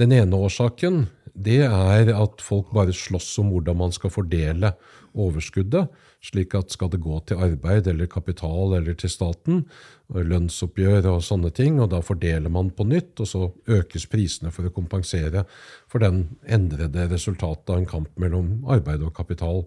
Den 0.00 0.14
ene 0.16 0.40
årsaken 0.40 1.04
det 1.32 1.62
er 1.68 2.10
at 2.16 2.42
folk 2.44 2.72
bare 2.74 2.94
slåss 2.96 3.36
om 3.40 3.52
hvordan 3.52 3.78
man 3.78 3.94
skal 3.94 4.12
fordele 4.12 4.72
overskuddet, 5.12 5.92
slik 6.22 6.54
at 6.54 6.70
skal 6.70 6.90
det 6.92 7.02
gå 7.02 7.16
til 7.26 7.40
arbeid 7.42 7.88
eller 7.90 8.10
kapital 8.10 8.76
eller 8.76 8.94
til 8.98 9.10
staten, 9.10 9.64
lønnsoppgjør 10.12 11.08
og 11.10 11.24
sånne 11.26 11.50
ting, 11.54 11.80
og 11.82 11.90
da 11.94 12.02
fordeler 12.04 12.52
man 12.52 12.70
på 12.74 12.86
nytt, 12.86 13.18
og 13.24 13.28
så 13.28 13.48
økes 13.66 14.06
prisene 14.12 14.52
for 14.54 14.68
å 14.68 14.74
kompensere 14.74 15.44
for 15.90 16.04
den 16.04 16.24
endrede 16.46 17.08
resultatet 17.10 17.72
av 17.74 17.80
en 17.80 17.90
kamp 17.90 18.12
mellom 18.22 18.60
arbeid 18.70 19.02
og 19.02 19.14
kapital. 19.16 19.64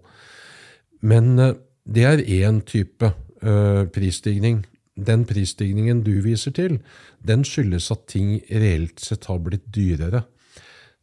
Men 1.04 1.36
eh, 1.38 1.56
det 1.86 2.06
er 2.08 2.24
én 2.24 2.62
type 2.66 3.12
uh, 3.12 3.84
prisstigning. 3.94 4.64
Den 4.96 5.26
prisstigningen 5.28 6.00
du 6.02 6.16
viser 6.24 6.54
til, 6.56 6.80
den 7.22 7.44
skyldes 7.46 7.92
at 7.94 8.08
ting 8.10 8.40
reelt 8.48 9.02
sett 9.04 9.28
har 9.30 9.38
blitt 9.44 9.68
dyrere. 9.70 10.24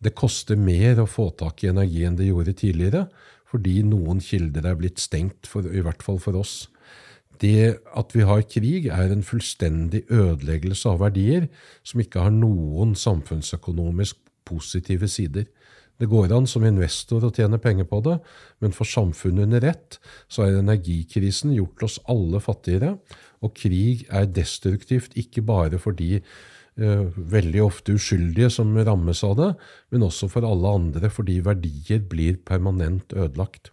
Det 0.03 0.11
koster 0.17 0.59
mer 0.59 0.99
å 0.99 1.07
få 1.07 1.29
tak 1.39 1.63
i 1.63 1.69
energi 1.71 2.03
enn 2.03 2.17
det 2.19 2.27
gjorde 2.27 2.55
tidligere, 2.59 3.05
fordi 3.53 3.83
noen 3.85 4.21
kilder 4.23 4.65
er 4.65 4.77
blitt 4.79 5.01
stengt, 5.01 5.45
for, 5.49 5.67
i 5.69 5.83
hvert 5.85 6.01
fall 6.05 6.17
for 6.21 6.39
oss. 6.39 6.67
Det 7.41 7.75
at 7.97 8.13
vi 8.15 8.25
har 8.25 8.45
krig, 8.49 8.87
er 8.89 9.11
en 9.13 9.25
fullstendig 9.25 10.05
ødeleggelse 10.09 10.89
av 10.89 11.01
verdier 11.03 11.49
som 11.85 12.01
ikke 12.01 12.25
har 12.25 12.33
noen 12.33 12.95
samfunnsøkonomisk 12.97 14.17
positive 14.47 15.09
sider. 15.11 15.45
Det 16.01 16.09
går 16.09 16.33
an 16.33 16.47
som 16.49 16.65
investor 16.65 17.23
å 17.23 17.31
tjene 17.33 17.59
penger 17.61 17.85
på 17.89 17.99
det, 18.05 18.17
men 18.63 18.73
for 18.75 18.89
samfunnet 18.89 19.45
under 19.45 19.67
ett 19.69 19.99
så 20.25 20.47
har 20.47 20.57
energikrisen 20.57 21.53
gjort 21.53 21.85
oss 21.85 21.99
alle 22.09 22.41
fattigere, 22.41 22.95
og 23.43 23.53
krig 23.59 24.07
er 24.09 24.31
destruktivt 24.31 25.13
ikke 25.19 25.45
bare 25.45 25.79
fordi 25.81 26.17
veldig 26.75 27.61
ofte 27.61 27.93
uskyldige 27.97 28.49
som 28.53 28.73
rammes 28.77 29.23
av 29.23 29.37
det, 29.37 29.51
men 29.93 30.05
også 30.07 30.29
for 30.31 30.47
alle 30.47 30.73
andre, 30.79 31.11
fordi 31.13 31.39
verdier 31.45 32.01
blir 32.09 32.39
permanent 32.45 33.13
ødelagt. 33.13 33.71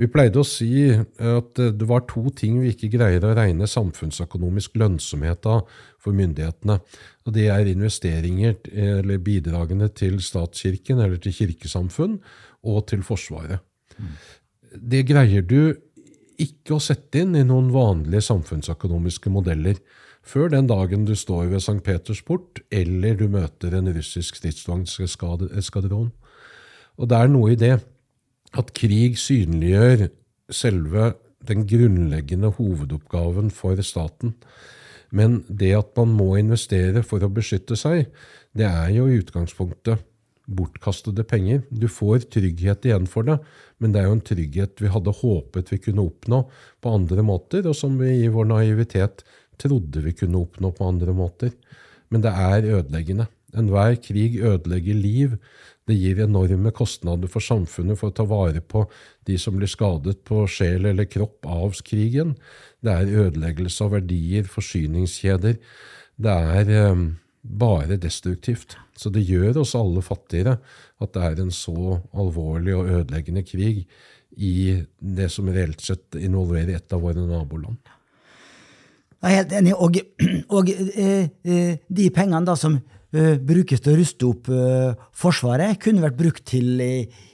Vi 0.00 0.08
pleide 0.08 0.40
å 0.40 0.46
si 0.46 0.88
at 0.94 1.58
det 1.58 1.86
var 1.88 2.06
to 2.08 2.30
ting 2.32 2.56
vi 2.62 2.70
ikke 2.72 2.88
greier 2.94 3.24
å 3.26 3.34
regne 3.36 3.66
samfunnsøkonomisk 3.68 4.78
lønnsomhet 4.80 5.44
av 5.50 5.66
for 6.00 6.16
myndighetene. 6.16 6.78
og 7.26 7.34
Det 7.36 7.48
er 7.52 7.68
investeringer 7.68 8.56
eller 8.72 9.20
bidragene 9.20 9.90
til 9.92 10.16
statskirken 10.24 11.02
eller 11.04 11.20
til 11.20 11.36
kirkesamfunn 11.36 12.16
og 12.64 12.86
til 12.88 13.04
Forsvaret. 13.04 13.60
Det 14.72 15.04
greier 15.04 15.44
du 15.44 15.74
ikke 16.40 16.78
å 16.78 16.82
sette 16.82 17.20
inn 17.20 17.36
i 17.36 17.44
noen 17.44 17.68
vanlige 17.74 18.24
samfunnsøkonomiske 18.30 19.32
modeller 19.32 19.76
før 20.22 20.50
den 20.52 20.68
dagen 20.70 21.06
du 21.08 21.14
står 21.16 21.48
ved 21.50 21.62
St. 21.62 21.80
Peters 21.84 22.22
port, 22.22 22.60
eller 22.70 23.16
du 23.16 23.26
møter 23.32 23.76
en 23.76 23.90
russisk 23.94 24.36
stridsvognskadron. 24.40 26.10
Og 27.00 27.08
det 27.08 27.16
er 27.16 27.32
noe 27.32 27.54
i 27.54 27.58
det 27.60 27.78
at 28.58 28.72
krig 28.76 29.18
synliggjør 29.20 30.08
selve 30.52 31.14
den 31.48 31.64
grunnleggende 31.68 32.50
hovedoppgaven 32.56 33.50
for 33.54 33.80
staten. 33.86 34.34
Men 35.10 35.40
det 35.48 35.72
at 35.78 35.96
man 35.98 36.12
må 36.14 36.34
investere 36.38 37.02
for 37.06 37.22
å 37.24 37.32
beskytte 37.32 37.78
seg, 37.78 38.10
det 38.54 38.66
er 38.68 38.90
jo 38.94 39.08
i 39.08 39.18
utgangspunktet 39.22 40.04
bortkastede 40.50 41.22
penger. 41.30 41.62
Du 41.70 41.86
får 41.90 42.26
trygghet 42.34 42.86
igjen 42.86 43.06
for 43.10 43.26
det, 43.26 43.38
men 43.78 43.94
det 43.94 44.02
er 44.02 44.08
jo 44.08 44.16
en 44.18 44.24
trygghet 44.26 44.82
vi 44.82 44.90
hadde 44.90 45.14
håpet 45.20 45.70
vi 45.72 45.78
kunne 45.86 46.06
oppnå 46.08 46.42
på 46.82 46.94
andre 46.94 47.24
måter, 47.26 47.68
og 47.70 47.76
som 47.78 47.98
vi 48.00 48.24
i 48.24 48.32
vår 48.32 48.50
naivitet 48.50 49.24
trodde 49.60 50.02
vi 50.04 50.14
kunne 50.16 50.40
oppnå 50.40 50.72
på 50.76 50.88
andre 50.88 51.14
måter. 51.16 51.52
Men 52.10 52.24
det 52.24 52.32
er 52.32 52.68
ødeleggende. 52.78 53.28
Enhver 53.56 53.96
krig 54.02 54.38
ødelegger 54.42 54.94
liv. 54.94 55.36
Det 55.88 55.96
gir 55.98 56.20
enorme 56.22 56.70
kostnader 56.74 57.30
for 57.30 57.42
samfunnet 57.42 57.98
for 57.98 58.10
å 58.10 58.14
ta 58.14 58.26
vare 58.28 58.62
på 58.62 58.84
de 59.26 59.38
som 59.40 59.56
blir 59.58 59.70
skadet 59.70 60.20
på 60.26 60.44
sjel 60.50 60.86
eller 60.90 61.08
kropp 61.10 61.46
av 61.50 61.80
krigen. 61.86 62.36
Det 62.82 62.92
er 62.92 63.16
ødeleggelse 63.26 63.86
av 63.86 63.96
verdier, 63.96 64.46
forsyningskjeder. 64.46 65.58
Det 66.20 66.36
er 66.54 66.70
eh, 66.76 67.04
bare 67.42 67.98
destruktivt. 67.98 68.76
Så 68.96 69.10
det 69.10 69.24
gjør 69.26 69.62
oss 69.62 69.74
alle 69.78 70.02
fattigere 70.04 70.58
at 71.00 71.14
det 71.14 71.26
er 71.26 71.42
en 71.42 71.54
så 71.54 72.00
alvorlig 72.12 72.76
og 72.76 72.90
ødeleggende 73.00 73.46
krig 73.48 73.86
i 74.36 74.82
det 75.00 75.30
som 75.32 75.48
reelt 75.50 75.80
sett 75.82 76.18
involverer 76.20 76.76
et 76.76 76.94
av 76.94 77.02
våre 77.02 77.24
naboland. 77.24 77.80
Jeg 79.20 79.30
er 79.30 79.42
helt 79.42 79.52
enig. 79.58 79.74
Og, 79.76 79.98
og 80.56 80.70
eh, 80.72 81.28
eh, 81.44 81.72
de 81.88 82.10
pengene 82.14 82.46
da 82.48 82.56
som 82.58 82.76
eh, 82.76 83.36
brukes 83.36 83.82
til 83.84 83.94
å 83.94 83.98
ruste 84.00 84.28
opp 84.30 84.52
Forsvaret, 85.20 85.80
kunne 85.82 86.04
vært 86.04 86.18
brukt 86.18 86.46
til 86.48 86.80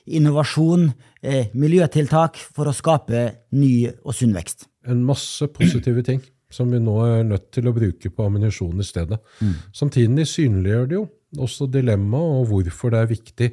innovasjon, 0.07 0.89
eh, 1.23 1.53
miljøtiltak, 1.55 2.39
for 2.55 2.71
å 2.71 2.75
skape 2.77 3.27
ny 3.59 3.91
og 4.05 4.15
sunn 4.15 4.35
vekst. 4.37 4.69
En 4.87 5.03
masse 5.07 5.47
positive 5.55 6.03
ting 6.07 6.23
som 6.53 6.71
vi 6.71 6.79
nå 6.81 6.95
er 7.03 7.25
nødt 7.27 7.51
til 7.55 7.67
å 7.69 7.75
bruke 7.75 8.11
på 8.11 8.27
ammunisjon 8.27 8.81
i 8.81 8.87
stedet. 8.87 9.19
Mm. 9.43 9.55
Samtidig 9.75 10.29
synliggjør 10.31 10.87
det 10.87 10.99
jo 10.99 11.07
også 11.43 11.67
dilemmaet 11.69 12.39
og 12.39 12.53
hvorfor 12.53 12.95
det 12.95 13.01
er 13.01 13.11
viktig 13.11 13.49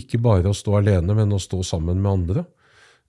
ikke 0.00 0.20
bare 0.24 0.50
å 0.50 0.56
stå 0.56 0.78
alene, 0.80 1.14
men 1.14 1.36
å 1.36 1.40
stå 1.42 1.60
sammen 1.66 2.00
med 2.00 2.10
andre. 2.10 2.46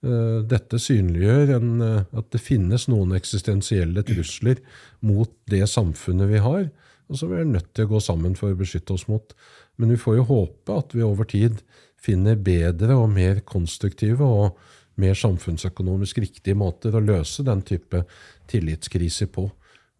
Eh, 0.01 0.39
dette 0.49 0.79
synliggjør 0.81 1.51
en, 1.59 1.81
eh, 1.85 2.03
at 2.17 2.31
det 2.33 2.41
finnes 2.41 2.87
noen 2.89 3.13
eksistensielle 3.13 4.01
trusler 4.01 4.57
mot 5.05 5.29
det 5.45 5.61
samfunnet 5.69 6.31
vi 6.31 6.41
har, 6.41 6.71
og 7.11 7.19
som 7.19 7.29
vi 7.29 7.37
er 7.37 7.45
nødt 7.45 7.69
til 7.75 7.85
å 7.85 7.91
gå 7.93 8.01
sammen 8.01 8.33
for 8.35 8.49
å 8.49 8.57
beskytte 8.57 8.95
oss 8.95 9.07
mot. 9.07 9.35
Men 9.77 9.93
vi 9.93 10.01
får 10.01 10.17
jo 10.17 10.29
håpe 10.31 10.77
at 10.77 10.95
vi 10.95 11.05
over 11.05 11.25
tid 11.29 11.61
finner 12.01 12.35
bedre 12.35 12.97
og 12.97 13.11
mer 13.13 13.41
konstruktive 13.45 14.25
og 14.25 14.57
mer 14.97 15.13
samfunnsøkonomisk 15.13 16.17
riktige 16.23 16.57
måter 16.57 16.95
å 16.95 17.03
løse 17.03 17.45
den 17.45 17.61
type 17.61 18.01
tillitskriser 18.49 19.29
på. 19.29 19.51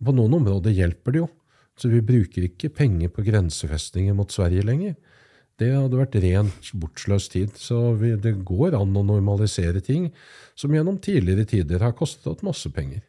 På 0.01 0.15
noen 0.15 0.33
områder 0.33 0.73
hjelper 0.73 1.13
det 1.13 1.21
jo. 1.21 1.29
Så 1.77 1.89
vi 1.89 2.01
bruker 2.01 2.45
ikke 2.45 2.73
penger 2.73 3.09
på 3.13 3.23
grensefestninger 3.25 4.13
mot 4.17 4.31
Sverige 4.33 4.65
lenger. 4.65 4.95
Det 5.61 5.69
hadde 5.69 5.97
vært 5.99 6.15
rent 6.23 6.69
bortsløst 6.81 7.35
tid. 7.35 7.53
Så 7.59 7.91
vi, 7.99 8.15
det 8.17 8.39
går 8.47 8.73
an 8.79 8.95
å 8.97 9.03
normalisere 9.05 9.81
ting 9.85 10.07
som 10.57 10.73
gjennom 10.73 10.97
tidligere 10.97 11.45
tider 11.45 11.83
har 11.85 11.93
kostet 11.97 12.41
masse 12.45 12.71
penger. 12.73 13.03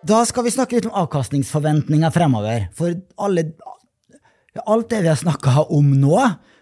Da 0.00 0.24
skal 0.26 0.46
vi 0.46 0.54
snakke 0.54 0.78
litt 0.78 0.88
om 0.88 0.96
avkastningsforventninger 1.04 2.10
fremover. 2.10 2.66
For 2.74 2.96
alle, 3.22 3.52
alt 4.64 4.88
det 4.90 5.04
vi 5.04 5.12
har 5.12 5.20
snakka 5.20 5.68
om 5.70 5.92
nå, 6.00 6.16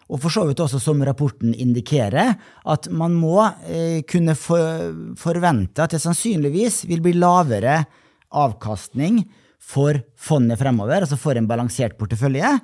og 0.08 0.20
for 0.20 0.32
så 0.32 0.44
vidt 0.48 0.60
også 0.64 0.80
som 0.82 1.00
rapporten 1.04 1.54
indikerer, 1.56 2.34
at 2.68 2.90
man 2.92 3.16
må 3.16 3.38
eh, 3.68 4.02
kunne 4.08 4.36
for, 4.36 4.92
forvente 5.20 5.84
at 5.84 5.96
det 5.96 6.02
sannsynligvis 6.04 6.82
vil 6.90 7.04
bli 7.04 7.14
lavere 7.16 7.82
avkastning 8.28 9.22
for 9.68 10.00
fondet 10.16 10.60
fremover, 10.60 11.04
altså 11.04 11.18
for 11.20 11.36
en 11.36 11.48
balansert 11.48 11.96
portefølje, 12.00 12.56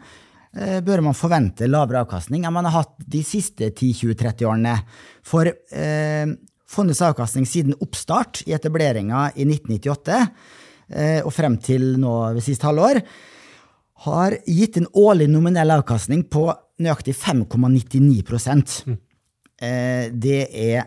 bør 0.55 1.00
man 1.02 1.16
forvente 1.18 1.66
lavere 1.66 2.05
avkastning 2.05 2.44
enn 2.44 2.55
man 2.55 2.68
har 2.68 2.84
hatt 2.84 2.92
de 3.11 3.24
siste 3.26 3.72
10-20-30 3.72 4.46
årene. 4.46 4.74
For 5.26 5.50
eh, 5.50 6.34
fondets 6.74 7.02
avkastning 7.05 7.46
siden 7.48 7.76
oppstart 7.82 8.44
i 8.48 8.55
etableringa 8.57 9.28
i 9.34 9.46
1998 9.46 10.18
eh, 10.18 11.20
og 11.22 11.32
frem 11.34 11.59
til 11.62 11.94
nå 12.00 12.14
ved 12.36 12.44
siste 12.46 12.68
halvår 12.68 13.02
har 14.05 14.36
gitt 14.50 14.78
en 14.80 14.90
årlig 15.00 15.28
nominell 15.30 15.72
avkastning 15.76 16.26
på 16.30 16.48
nøyaktig 16.82 17.14
5,99 17.16 18.90
mm. 18.90 18.98
eh, 19.62 20.11
Det 20.11 20.40
er 20.50 20.80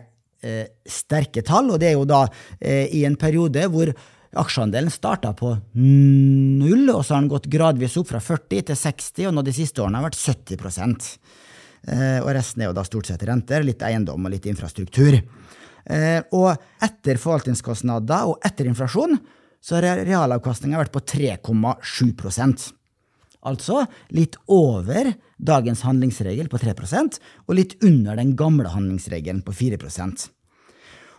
eh, 0.44 0.66
sterke 0.84 1.42
tall, 1.42 1.72
og 1.72 1.80
det 1.80 1.92
er 1.92 1.96
jo 1.96 2.06
da 2.08 2.26
eh, 2.60 2.86
i 2.94 3.04
en 3.08 3.16
periode 3.18 3.64
hvor 3.72 3.92
Aksjeandelen 4.36 4.92
starta 4.92 5.32
på 5.32 5.54
null, 5.72 6.90
og 6.92 7.00
så 7.04 7.14
har 7.14 7.22
den 7.22 7.30
gått 7.32 7.48
gradvis 7.48 7.96
opp 7.96 8.10
fra 8.10 8.20
40 8.20 8.66
til 8.68 8.76
60, 8.76 9.28
og 9.30 9.36
nå 9.36 9.44
de 9.46 9.54
siste 9.56 9.80
årene 9.80 10.02
har 10.02 10.10
vært 10.10 10.20
70 10.20 10.58
eh, 11.88 12.18
Og 12.20 12.28
resten 12.36 12.62
er 12.62 12.68
jo 12.68 12.76
da 12.76 12.84
stort 12.84 13.08
sett 13.08 13.24
renter, 13.24 13.64
litt 13.64 13.82
eiendom 13.82 14.28
og 14.28 14.34
litt 14.34 14.48
infrastruktur. 14.50 15.16
Eh, 15.88 16.20
og 16.36 16.50
etter 16.84 17.16
forvaltningskostnader 17.16 18.28
og 18.28 18.44
etter 18.44 18.68
inflasjon 18.68 19.16
så 19.64 19.78
har 19.78 20.04
realavkastninga 20.04 20.78
vært 20.78 20.92
på 20.94 21.04
3,7% 21.16 22.74
Altså 23.48 23.84
litt 24.12 24.34
over 24.50 25.12
dagens 25.38 25.84
handlingsregel 25.86 26.50
på 26.50 26.58
3% 26.60 27.18
og 27.46 27.54
litt 27.56 27.76
under 27.86 28.18
den 28.18 28.34
gamle 28.36 28.70
handlingsregelen 28.72 29.44
på 29.46 29.54
4% 29.54 30.26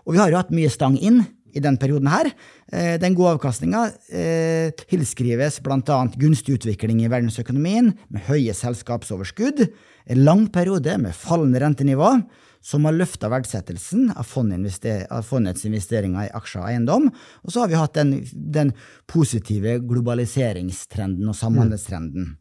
Og 0.05 0.13
vi 0.13 0.19
har 0.19 0.29
jo 0.29 0.39
hatt 0.41 0.53
mye 0.53 0.71
stang 0.71 0.99
inn 0.99 1.23
i 1.53 1.61
den 1.63 1.77
perioden 1.81 2.09
her. 2.11 2.31
Eh, 2.71 2.97
den 3.01 3.15
gode 3.17 3.37
avkastninga 3.37 3.85
eh, 4.13 4.73
tilskrives 4.89 5.59
bl.a. 5.65 5.99
gunstig 6.19 6.59
utvikling 6.59 7.01
i 7.03 7.09
verdensøkonomien, 7.11 7.93
med 8.09 8.27
høye 8.29 8.53
selskapsoverskudd, 8.55 9.65
en 10.09 10.21
lang 10.25 10.45
periode 10.53 10.97
med 11.01 11.17
fallende 11.17 11.61
rentenivå, 11.63 12.17
som 12.61 12.83
har 12.85 12.97
løfta 12.97 13.29
verdsettelsen 13.31 14.09
av, 14.19 14.27
fondets 14.27 15.65
investeringer 15.65 16.27
i 16.27 16.33
aksjer 16.35 16.61
og 16.61 16.67
eiendom. 16.67 17.07
Og 17.45 17.53
så 17.53 17.63
har 17.63 17.71
vi 17.71 17.79
hatt 17.79 17.95
den, 17.95 18.11
den 18.33 18.73
positive 19.07 19.77
globaliseringstrenden 19.87 21.31
og 21.31 21.37
samhandelstrenden. 21.39 22.33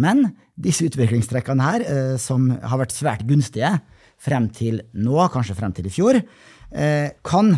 Men 0.00 0.28
disse 0.60 0.86
utviklingstrekkene 0.86 1.66
her, 1.66 1.86
eh, 1.88 2.14
som 2.20 2.50
har 2.52 2.84
vært 2.84 2.94
svært 2.94 3.24
gunstige 3.28 3.78
frem 4.20 4.50
til 4.54 4.82
nå, 4.92 5.16
kanskje 5.32 5.56
frem 5.56 5.72
til 5.74 5.88
i 5.88 5.94
fjor, 5.94 6.20
kan 7.26 7.48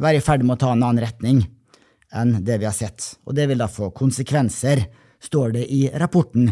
være 0.00 0.20
i 0.20 0.24
ferd 0.24 0.44
med 0.44 0.56
å 0.56 0.62
ta 0.64 0.72
en 0.74 0.82
annen 0.82 1.04
retning 1.04 1.42
enn 2.16 2.40
det 2.44 2.58
vi 2.58 2.66
har 2.66 2.74
sett. 2.74 3.14
Og 3.28 3.36
det 3.36 3.46
vil 3.50 3.60
da 3.60 3.68
få 3.70 3.92
konsekvenser, 3.94 4.86
står 5.20 5.52
det 5.58 5.66
i 5.68 5.82
rapporten. 6.00 6.48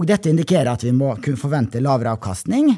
Og 0.00 0.08
dette 0.08 0.30
indikerer 0.32 0.72
at 0.72 0.84
vi 0.86 0.94
må 0.96 1.12
kunne 1.20 1.40
forvente 1.40 1.82
lavere 1.84 2.14
avkastning 2.16 2.72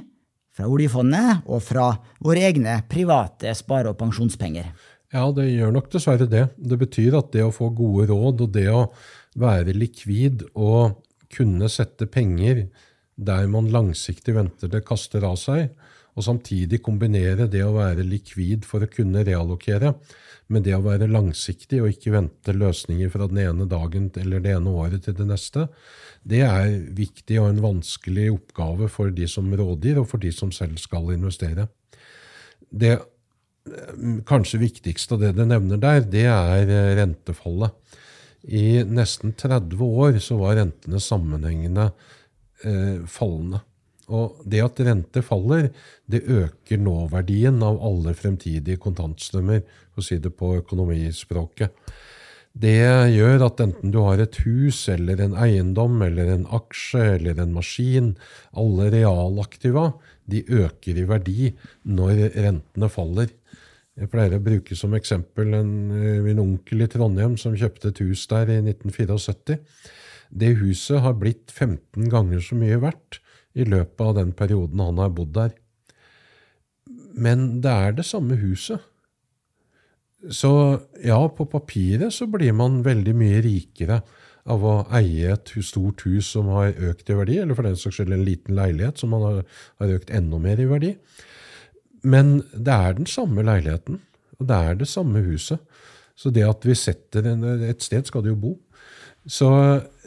fra 0.55 0.67
oljefondet 0.71 1.47
og 1.47 1.63
fra 1.63 1.93
våre 2.23 2.43
egne 2.49 2.81
private 2.91 3.55
spare- 3.55 3.93
og 3.93 3.99
pensjonspenger. 4.01 4.73
Ja, 5.15 5.29
det 5.31 5.47
gjør 5.53 5.71
nok 5.77 5.93
dessverre 5.93 6.27
det. 6.27 6.49
Det 6.59 6.79
betyr 6.81 7.15
at 7.21 7.31
det 7.35 7.45
å 7.47 7.55
få 7.55 7.71
gode 7.75 8.09
råd 8.11 8.43
og 8.47 8.55
det 8.55 8.67
å 8.73 8.89
være 9.39 9.75
likvid 9.77 10.43
og 10.55 10.99
kunne 11.35 11.71
sette 11.71 12.07
penger 12.11 12.67
der 13.15 13.47
man 13.51 13.71
langsiktig 13.71 14.35
venter 14.35 14.71
det 14.71 14.83
kaster 14.87 15.23
av 15.27 15.39
seg, 15.39 15.71
og 16.15 16.27
samtidig 16.27 16.81
kombinere 16.85 17.49
det 17.51 17.65
å 17.67 17.75
være 17.77 18.07
likvid 18.07 18.67
for 18.69 18.85
å 18.85 18.91
kunne 18.91 19.25
reallokere 19.27 19.95
med 20.53 20.67
det 20.67 20.75
å 20.77 20.85
være 20.85 21.09
langsiktig 21.09 21.81
og 21.83 21.91
ikke 21.95 22.13
vente 22.15 22.55
løsninger 22.55 23.11
fra 23.13 23.29
den 23.31 23.41
ene 23.47 23.67
dagen 23.69 24.11
eller 24.21 24.43
det 24.45 24.53
ene 24.55 24.75
året 24.77 25.07
til 25.07 25.17
det 25.17 25.27
neste, 25.31 25.67
det 26.25 26.43
er 26.47 26.69
viktig 26.97 27.39
og 27.41 27.49
en 27.51 27.65
vanskelig 27.65 28.29
oppgave 28.35 28.91
for 28.93 29.13
de 29.15 29.29
som 29.31 29.49
rådgir, 29.49 30.01
og 30.01 30.09
for 30.09 30.23
de 30.23 30.31
som 30.33 30.53
selv 30.55 30.79
skal 30.81 31.11
investere. 31.17 31.67
Det 32.69 32.99
kanskje 34.29 34.61
viktigste 34.61 35.17
av 35.17 35.23
det 35.25 35.33
du 35.37 35.45
nevner 35.49 35.81
der, 35.81 36.03
det 36.05 36.27
er 36.29 36.97
rentefallet. 37.01 37.73
I 38.45 38.83
nesten 38.85 39.33
30 39.33 39.81
år 39.81 40.19
så 40.21 40.37
var 40.37 40.59
rentene 40.59 41.01
sammenhengende 41.01 41.89
eh, 42.65 43.01
fallende. 43.09 43.63
Og 44.13 44.41
det 44.45 44.61
at 44.65 44.81
rente 44.85 45.23
faller, 45.25 45.71
det 46.07 46.25
øker 46.29 46.81
nåverdien 46.81 47.63
av 47.65 47.81
alle 47.85 48.13
fremtidige 48.17 48.81
kontantstrømmer, 48.83 49.63
for 49.95 50.03
å 50.03 50.09
si 50.09 50.19
det 50.21 50.35
på 50.37 50.57
økonomispråket. 50.59 51.73
Det 52.55 52.77
gjør 53.11 53.49
at 53.49 53.61
enten 53.65 53.91
du 53.91 53.99
har 54.05 54.21
et 54.23 54.37
hus 54.45 54.85
eller 54.93 55.19
en 55.25 55.33
eiendom 55.43 56.05
eller 56.07 56.29
en 56.37 56.45
aksje 56.55 57.03
eller 57.17 57.41
en 57.43 57.55
maskin, 57.57 58.13
alle 58.55 58.93
realaktiva, 58.95 59.89
de 60.31 60.45
øker 60.47 61.01
i 61.01 61.07
verdi 61.09 61.51
når 61.83 62.29
rentene 62.37 62.91
faller. 62.93 63.33
Jeg 63.99 64.11
pleier 64.11 64.37
å 64.39 64.43
bruke 64.43 64.79
som 64.79 64.95
eksempel 64.95 65.51
en, 65.59 65.75
min 66.23 66.41
onkel 66.43 66.87
i 66.87 66.89
Trondheim 66.91 67.35
som 67.39 67.59
kjøpte 67.59 67.91
et 67.91 68.01
hus 68.05 68.23
der 68.31 68.51
i 68.51 68.61
1974. 68.63 69.59
Det 70.35 70.55
huset 70.63 71.03
har 71.03 71.19
blitt 71.19 71.51
15 71.51 72.07
ganger 72.11 72.43
så 72.43 72.59
mye 72.59 72.79
verdt 72.83 73.19
i 73.55 73.67
løpet 73.67 74.03
av 74.03 74.17
den 74.19 74.33
perioden 74.37 74.83
han 74.83 74.99
har 75.03 75.13
bodd 75.15 75.33
der. 75.37 75.55
Men 77.15 77.63
det 77.63 77.71
er 77.71 77.95
det 77.95 78.07
samme 78.09 78.37
huset. 78.41 78.83
Så 80.33 80.51
ja, 81.05 81.19
på 81.29 81.47
papiret 81.51 82.15
så 82.17 82.27
blir 82.31 82.55
man 82.57 82.83
veldig 82.85 83.15
mye 83.17 83.43
rikere 83.45 84.01
av 84.51 84.65
å 84.65 84.75
eie 84.97 85.33
et 85.33 85.53
stort 85.65 86.05
hus 86.09 86.31
som 86.35 86.51
har 86.53 86.75
økt 86.91 87.09
i 87.09 87.17
verdi, 87.17 87.39
eller 87.41 87.57
for 87.57 87.67
den 87.67 87.79
saks 87.81 88.01
skyld 88.01 88.13
en 88.13 88.27
liten 88.27 88.57
leilighet 88.57 89.01
som 89.01 89.15
har, 89.17 89.45
har 89.81 89.95
økt 89.97 90.13
enda 90.13 90.41
mer 90.41 90.61
i 90.61 90.69
verdi. 90.69 90.93
Men 92.05 92.39
det 92.53 92.75
er 92.75 92.99
den 92.99 93.09
samme 93.09 93.45
leiligheten, 93.45 94.03
og 94.39 94.49
det 94.49 94.61
er 94.69 94.81
det 94.81 94.91
samme 94.91 95.25
huset. 95.25 95.63
Så 96.17 96.31
det 96.31 96.45
at 96.47 96.65
vi 96.67 96.77
setter 96.79 97.27
en, 97.33 97.45
et 97.65 97.83
sted, 97.83 98.05
skal 98.07 98.25
det 98.25 98.35
jo 98.35 98.41
bo. 98.41 98.53
Så 99.25 99.49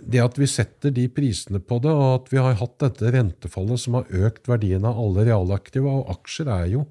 det 0.03 0.21
at 0.21 0.37
vi 0.39 0.47
setter 0.49 0.93
de 0.93 1.07
prisene 1.13 1.61
på 1.63 1.79
det, 1.83 1.91
og 1.93 2.07
at 2.21 2.31
vi 2.33 2.41
har 2.41 2.59
hatt 2.59 2.77
dette 2.83 3.11
rentefallet 3.13 3.81
som 3.81 3.99
har 3.99 4.27
økt 4.27 4.49
verdien 4.49 4.85
av 4.87 4.99
alle 5.01 5.27
realaktiva, 5.29 5.99
og 6.01 6.11
aksjer 6.17 6.51
er 6.53 6.69
jo 6.75 6.85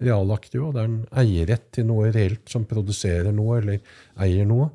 realaktiva, 0.00 0.70
det 0.72 0.82
er 0.82 0.88
en 0.88 1.00
eierrett 1.22 1.66
til 1.76 1.88
noe 1.90 2.10
reelt 2.14 2.48
som 2.48 2.64
produserer 2.68 3.34
noe 3.36 3.58
eller 3.60 3.96
eier 4.24 4.48
noe, 4.48 4.70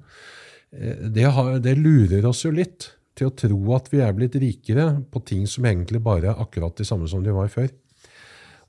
eh, 0.71 1.07
det, 1.09 1.25
har, 1.37 1.57
det 1.63 1.77
lurer 1.79 2.27
oss 2.29 2.45
jo 2.45 2.53
litt 2.53 2.91
til 3.15 3.29
å 3.29 3.35
tro 3.37 3.59
at 3.77 3.89
vi 3.93 4.01
er 4.03 4.13
blitt 4.15 4.35
rikere 4.41 4.89
på 5.11 5.21
ting 5.25 5.45
som 5.49 5.65
egentlig 5.65 6.01
bare 6.03 6.33
er 6.33 6.41
akkurat 6.43 6.75
de 6.77 6.87
samme 6.87 7.07
som 7.09 7.23
de 7.23 7.33
var 7.33 7.49
før. 7.53 7.69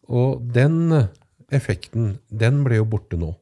Og 0.07 0.45
den 0.55 0.95
effekten, 1.53 2.17
den 2.31 2.63
ble 2.67 2.79
jo 2.79 2.87
borte 2.89 3.19
nå. 3.19 3.33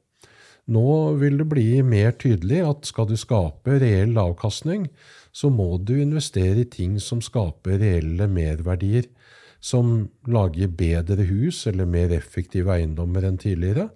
Nå 0.72 1.14
vil 1.20 1.36
det 1.36 1.46
bli 1.50 1.68
mer 1.84 2.14
tydelig 2.16 2.62
at 2.64 2.88
skal 2.88 3.08
du 3.10 3.18
skape 3.20 3.76
reell 3.82 4.16
avkastning, 4.16 4.88
så 5.34 5.50
må 5.52 5.76
du 5.76 5.96
investere 5.98 6.62
i 6.62 6.70
ting 6.70 6.96
som 7.02 7.20
skaper 7.24 7.80
reelle 7.82 8.28
merverdier. 8.30 9.10
Som 9.64 10.10
lager 10.28 10.68
bedre 10.68 11.24
hus 11.24 11.62
eller 11.70 11.88
mer 11.88 12.12
effektive 12.12 12.72
eiendommer 12.74 13.24
enn 13.24 13.38
tidligere. 13.40 13.88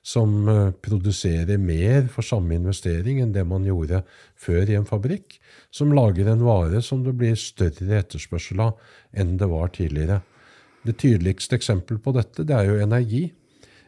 Som 0.00 0.48
eh, 0.48 0.70
produserer 0.80 1.60
mer 1.60 2.06
for 2.08 2.24
samme 2.24 2.56
investering 2.56 3.20
enn 3.20 3.34
det 3.34 3.44
man 3.44 3.66
gjorde 3.68 4.00
før 4.40 4.72
i 4.72 4.78
en 4.78 4.88
fabrikk. 4.88 5.36
Som 5.72 5.92
lager 5.96 6.32
en 6.32 6.44
vare 6.44 6.80
som 6.84 7.04
det 7.04 7.12
blir 7.20 7.36
større 7.36 8.00
etterspørsel 8.00 8.64
av 8.64 8.80
enn 9.12 9.36
det 9.40 9.48
var 9.52 9.72
tidligere. 9.76 10.22
Det 10.88 10.96
tydeligste 11.00 11.60
eksempelet 11.60 12.00
på 12.00 12.16
dette 12.16 12.48
det 12.48 12.56
er 12.56 12.72
jo 12.72 12.80
energi. 12.80 13.26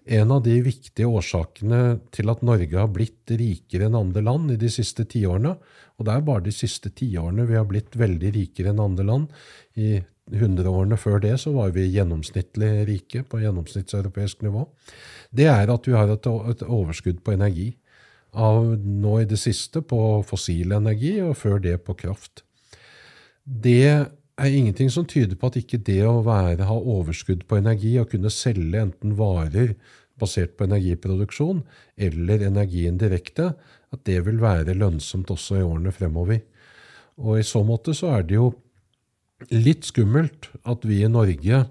En 0.04 0.32
av 0.34 0.42
de 0.42 0.56
viktige 0.64 1.06
årsakene 1.06 2.00
til 2.14 2.30
at 2.32 2.40
Norge 2.42 2.74
har 2.74 2.90
blitt 2.90 3.30
rikere 3.38 3.86
enn 3.86 3.98
andre 3.98 4.22
land 4.26 4.50
i 4.50 4.58
de 4.58 4.70
siste 4.72 5.04
tiårene, 5.06 5.54
og 5.98 6.06
det 6.06 6.14
er 6.14 6.24
bare 6.26 6.42
de 6.48 6.54
siste 6.54 6.90
tiårene 6.90 7.46
vi 7.46 7.54
har 7.54 7.68
blitt 7.70 7.94
veldig 7.98 8.32
rikere 8.34 8.72
enn 8.72 8.82
andre 8.82 9.06
land. 9.06 9.28
I 9.78 10.00
hundreårene 10.32 10.98
før 10.98 11.20
det 11.22 11.36
så 11.42 11.52
var 11.54 11.70
vi 11.76 11.86
gjennomsnittlig 11.92 12.72
rike 12.88 13.22
på 13.28 13.42
gjennomsnittseuropeisk 13.44 14.42
nivå. 14.42 14.66
Det 15.30 15.46
er 15.50 15.70
at 15.70 15.86
vi 15.86 15.94
har 15.94 16.10
et, 16.10 16.26
overskudd 16.66 17.22
på 17.22 17.36
energi. 17.36 17.68
Av 18.32 18.64
nå 18.74 19.18
i 19.20 19.28
det 19.28 19.38
siste 19.38 19.82
på 19.84 20.22
fossil 20.26 20.72
energi, 20.72 21.18
og 21.22 21.36
før 21.36 21.60
det 21.62 21.76
på 21.86 21.94
kraft. 21.98 22.42
Det 23.44 24.08
er 24.40 24.54
ingenting 24.54 24.90
som 24.90 25.06
tyder 25.08 25.36
på 25.36 25.50
at 25.50 25.58
ikke 25.60 25.80
det 25.84 26.00
å 26.08 26.22
være, 26.24 26.68
ha 26.68 26.76
overskudd 26.76 27.44
på 27.48 27.58
energi 27.60 27.96
og 28.00 28.10
kunne 28.12 28.32
selge 28.32 28.80
enten 28.80 29.16
varer 29.18 29.74
basert 30.20 30.56
på 30.56 30.66
energiproduksjon 30.68 31.62
eller 32.00 32.46
energien 32.46 32.98
direkte, 33.00 33.52
at 33.92 34.04
det 34.08 34.20
vil 34.26 34.40
være 34.42 34.76
lønnsomt 34.78 35.30
også 35.32 35.60
i 35.60 35.64
årene 35.66 35.92
fremover. 35.94 36.42
Og 37.20 37.40
I 37.40 37.46
så 37.46 37.62
måte 37.66 37.94
så 37.96 38.14
er 38.16 38.28
det 38.28 38.38
jo 38.38 38.52
litt 39.52 39.88
skummelt 39.88 40.48
at 40.68 40.86
vi 40.86 41.02
i 41.02 41.10
Norge 41.10 41.64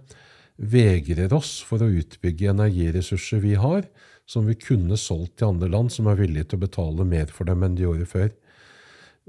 vegrer 0.62 1.34
oss 1.34 1.60
for 1.66 1.82
å 1.82 1.90
utbygge 1.90 2.52
energiressurser 2.52 3.42
vi 3.42 3.56
har, 3.58 3.88
som 4.30 4.46
vi 4.48 4.56
kunne 4.60 5.00
solgt 5.00 5.40
til 5.40 5.50
andre 5.50 5.72
land 5.72 5.92
som 5.92 6.08
er 6.08 6.20
villige 6.20 6.52
til 6.52 6.60
å 6.60 6.66
betale 6.68 7.08
mer 7.08 7.32
for 7.34 7.50
dem 7.50 7.66
enn 7.66 7.76
de 7.76 7.88
gjorde 7.88 8.08
før. 8.10 8.30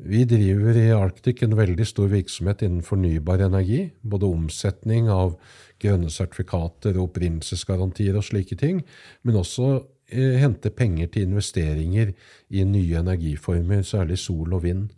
Vi 0.03 0.25
driver 0.27 0.75
i 0.75 0.89
Arctic 0.91 1.45
en 1.45 1.53
veldig 1.55 1.85
stor 1.87 2.09
virksomhet 2.11 2.65
innen 2.67 2.83
fornybar 2.83 3.45
energi. 3.47 3.85
Både 4.03 4.27
omsetning 4.27 5.07
av 5.13 5.37
grønne 5.83 6.11
sertifikater 6.11 6.97
og 6.97 7.13
opprinnelsesgarantier 7.13 8.19
og 8.19 8.27
slike 8.27 8.59
ting, 8.59 8.81
men 9.23 9.39
også 9.39 9.69
eh, 10.11 10.41
hente 10.43 10.73
penger 10.75 11.13
til 11.15 11.29
investeringer 11.29 12.11
i 12.51 12.67
nye 12.67 12.99
energiformer, 12.99 13.87
særlig 13.87 14.19
sol 14.19 14.59
og 14.59 14.65
vind. 14.67 14.91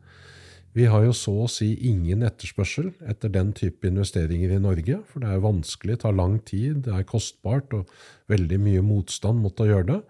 Vi 0.74 0.88
har 0.90 1.04
jo 1.04 1.12
så 1.14 1.36
å 1.44 1.50
si 1.52 1.68
ingen 1.86 2.24
etterspørsel 2.26 2.88
etter 3.06 3.30
den 3.30 3.52
type 3.54 3.86
investeringer 3.86 4.56
i 4.56 4.62
Norge, 4.62 5.02
for 5.06 5.22
det 5.22 5.30
er 5.30 5.44
vanskelig, 5.44 6.00
tar 6.02 6.16
lang 6.16 6.40
tid, 6.48 6.80
det 6.88 6.96
er 6.96 7.06
kostbart 7.06 7.76
og 7.76 7.92
veldig 8.32 8.58
mye 8.58 8.82
motstand 8.82 9.44
mot 9.44 9.60
å 9.60 9.68
gjøre 9.68 9.90
det. 9.92 10.00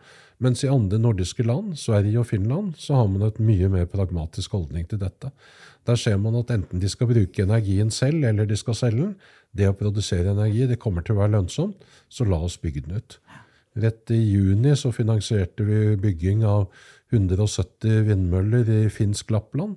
Mens 0.43 0.65
i 0.65 0.71
andre 0.71 0.99
nordiske 0.99 1.45
land, 1.47 1.77
Sverige 1.79 2.19
og 2.21 2.27
Finland, 2.27 2.75
så 2.81 2.99
har 2.99 3.07
man 3.11 3.23
et 3.29 3.39
mye 3.39 3.69
mer 3.71 3.87
pragmatisk 3.91 4.57
holdning 4.57 4.89
til 4.91 4.99
dette. 5.03 5.31
Der 5.87 5.99
ser 6.01 6.17
man 6.19 6.35
at 6.41 6.51
enten 6.51 6.81
de 6.83 6.89
skal 6.91 7.11
bruke 7.11 7.45
energien 7.45 7.91
selv, 7.93 8.25
eller 8.25 8.49
de 8.49 8.57
skal 8.57 8.77
selge 8.79 9.03
den. 9.03 9.15
Det 9.55 9.69
å 9.71 9.77
produsere 9.79 10.33
energi 10.33 10.67
det 10.67 10.81
kommer 10.83 11.05
til 11.05 11.15
å 11.15 11.23
være 11.23 11.37
lønnsomt, 11.37 11.85
så 12.09 12.27
la 12.27 12.41
oss 12.43 12.59
bygge 12.59 12.87
den 12.87 12.99
ut. 12.99 13.19
Rett 13.79 14.11
i 14.15 14.19
juni 14.19 14.75
så 14.79 14.93
finansierte 14.95 15.67
vi 15.67 15.97
bygging 16.01 16.45
av 16.47 16.69
170 17.15 18.05
vindmøller 18.09 18.71
i 18.71 18.81
finsk 18.91 19.31
Lappland. 19.35 19.77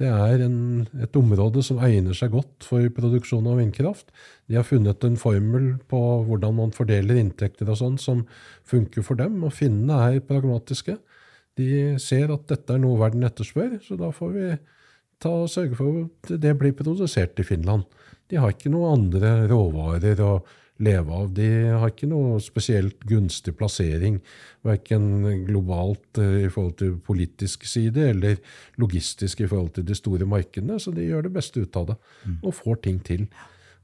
Det 0.00 0.08
er 0.08 0.40
en, 0.46 0.86
et 1.04 1.16
område 1.18 1.60
som 1.64 1.80
egner 1.84 2.16
seg 2.16 2.32
godt 2.32 2.64
for 2.64 2.86
produksjon 2.96 3.44
av 3.50 3.58
vindkraft. 3.60 4.08
De 4.48 4.56
har 4.56 4.64
funnet 4.64 5.04
en 5.04 5.18
formel 5.20 5.74
på 5.90 6.00
hvordan 6.24 6.56
man 6.56 6.72
fordeler 6.72 7.20
inntekter 7.20 7.68
og 7.68 7.76
sånn 7.82 7.98
som 8.00 8.22
funker 8.68 9.04
for 9.04 9.20
dem, 9.20 9.42
og 9.44 9.52
finnene 9.52 9.98
er 10.06 10.22
pragmatiske. 10.24 10.96
De 11.60 11.98
ser 12.00 12.32
at 12.32 12.46
dette 12.48 12.72
er 12.72 12.80
noe 12.80 12.96
verden 13.02 13.26
etterspør, 13.28 13.76
så 13.84 13.98
da 14.00 14.08
får 14.14 14.32
vi 14.38 14.46
ta 15.20 15.34
og 15.42 15.52
sørge 15.52 15.76
for 15.76 16.06
at 16.06 16.32
det 16.40 16.54
blir 16.56 16.72
produsert 16.78 17.36
i 17.42 17.44
Finland. 17.44 17.84
De 18.32 18.40
har 18.40 18.54
ikke 18.54 18.72
noen 18.72 19.02
andre 19.02 19.34
råvarer 19.50 20.24
og 20.24 20.48
leve 20.80 21.12
av. 21.14 21.28
De 21.36 21.46
har 21.70 21.92
ikke 21.92 22.08
noe 22.10 22.40
spesielt 22.42 23.02
gunstig 23.08 23.54
plassering, 23.58 24.18
verken 24.66 25.44
globalt 25.46 26.20
eh, 26.20 26.46
i 26.46 26.50
forhold 26.52 26.78
til 26.80 26.96
politisk 27.04 27.66
side 27.68 28.10
eller 28.14 28.40
logistisk 28.80 29.44
i 29.44 29.48
forhold 29.50 29.74
til 29.76 29.86
de 29.88 29.96
store 29.98 30.28
markedene, 30.28 30.80
så 30.80 30.94
de 30.96 31.06
gjør 31.06 31.28
det 31.28 31.34
beste 31.36 31.64
ut 31.64 31.80
av 31.80 31.92
det 31.92 31.98
mm. 32.00 32.40
og 32.40 32.56
får 32.56 32.82
ting 32.86 33.00
til. 33.06 33.28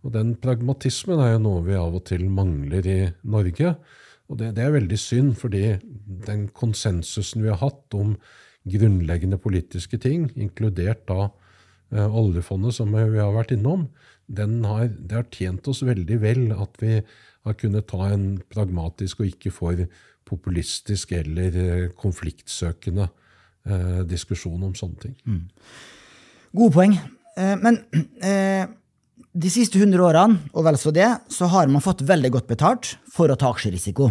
Og 0.07 0.13
Den 0.15 0.35
pragmatismen 0.41 1.21
er 1.23 1.35
jo 1.35 1.45
noe 1.47 1.63
vi 1.67 1.77
av 1.79 1.95
og 1.99 2.05
til 2.09 2.29
mangler 2.31 2.87
i 2.87 2.99
Norge. 3.27 3.75
Og 4.31 4.41
det, 4.41 4.53
det 4.57 4.65
er 4.65 4.75
veldig 4.75 4.99
synd, 4.99 5.33
fordi 5.39 5.77
den 6.27 6.47
konsensusen 6.55 7.45
vi 7.45 7.53
har 7.53 7.63
hatt 7.63 7.97
om 7.97 8.17
grunnleggende 8.67 9.39
politiske 9.39 9.99
ting, 10.03 10.29
inkludert 10.35 11.05
da 11.11 11.29
eh, 11.95 12.07
oljefondet, 12.07 12.75
som 12.79 12.95
vi 12.95 13.21
har 13.21 13.35
vært 13.35 13.55
innom, 13.55 13.87
har, 14.35 14.89
det 14.89 15.17
har 15.17 15.29
tjent 15.31 15.69
oss 15.69 15.83
veldig 15.87 16.19
vel 16.23 16.47
at 16.57 16.81
vi 16.83 17.01
har 17.47 17.55
kunnet 17.61 17.87
ta 17.87 18.09
en 18.11 18.41
pragmatisk 18.51 19.23
og 19.23 19.31
ikke 19.31 19.53
for 19.55 19.85
populistisk 20.27 21.13
eller 21.15 21.59
eh, 21.63 21.85
konfliktsøkende 21.95 23.07
eh, 23.07 24.01
diskusjon 24.11 24.65
om 24.67 24.75
sånne 24.75 24.99
ting. 25.05 25.15
Mm. 25.23 25.45
Gode 26.57 26.75
poeng. 26.75 26.97
Eh, 27.39 27.55
men 27.63 27.79
eh, 28.25 28.67
de 29.37 29.53
siste 29.53 29.79
100 29.79 30.03
årene, 30.03 30.51
og 30.57 30.67
vel 30.67 30.79
så 30.81 30.93
det, 30.95 31.09
så 31.31 31.49
har 31.53 31.71
man 31.71 31.85
fått 31.85 32.03
veldig 32.09 32.33
godt 32.35 32.51
betalt 32.51 32.97
for 33.13 33.31
å 33.31 33.39
ta 33.39 33.53
aksjerisiko. 33.53 34.11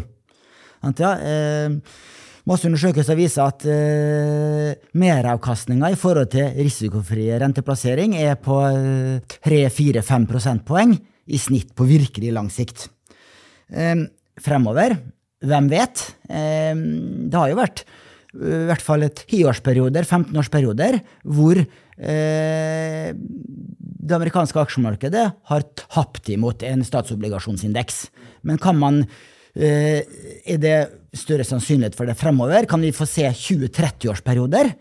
Ja, 0.85 1.15
eh, 1.17 1.75
Masse 2.45 2.67
undersøkelser 2.69 3.17
viser 3.17 3.47
at 3.47 3.63
uh, 3.65 4.91
meravkastninga 5.01 5.89
i 5.89 5.97
forhold 5.97 6.29
til 6.35 6.51
risikofri 6.59 7.31
renteplassering 7.41 8.13
er 8.21 8.37
på 8.37 8.59
3-4-5 9.49 10.27
prosentpoeng 10.29 10.93
i 11.25 11.41
snitt 11.41 11.73
på 11.73 11.87
virkelig 11.89 12.35
lang 12.35 12.51
sikt. 12.53 12.85
Uh, 13.73 14.05
fremover, 14.37 14.93
hvem 15.41 15.71
vet? 15.73 16.05
Uh, 16.29 16.77
det 17.25 17.41
har 17.41 17.49
jo 17.49 17.61
vært 17.63 17.85
i 18.35 18.65
hvert 18.67 18.83
fall 18.83 19.05
et 19.05 19.21
tiårsperioder, 19.31 20.03
15-årsperioder, 20.03 20.97
hvor 21.23 21.55
eh, 21.55 23.13
det 23.15 24.17
amerikanske 24.17 24.59
aksjemarkedet 24.59 25.23
har 25.51 25.63
tapt 25.79 26.27
imot 26.33 26.65
en 26.67 26.83
statsobligasjonsindeks. 26.83 28.01
Men 28.43 28.59
kan 28.59 28.75
man 28.75 28.99
Eh, 29.05 29.33
er 29.55 30.59
det 30.59 30.77
større 31.15 31.45
sannsynlighet 31.47 31.95
for 31.95 32.09
det 32.09 32.17
fremover? 32.19 32.67
Kan 32.67 32.83
vi 32.83 32.91
få 32.95 33.07
se 33.07 33.23
20-30-årsperioder 33.29 34.73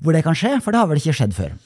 hvor 0.00 0.14
det 0.14 0.22
kan 0.26 0.36
skje? 0.38 0.56
For 0.62 0.72
det 0.72 0.82
har 0.82 0.90
vel 0.90 1.00
ikke 1.00 1.16
skjedd 1.18 1.34
før? 1.36 1.56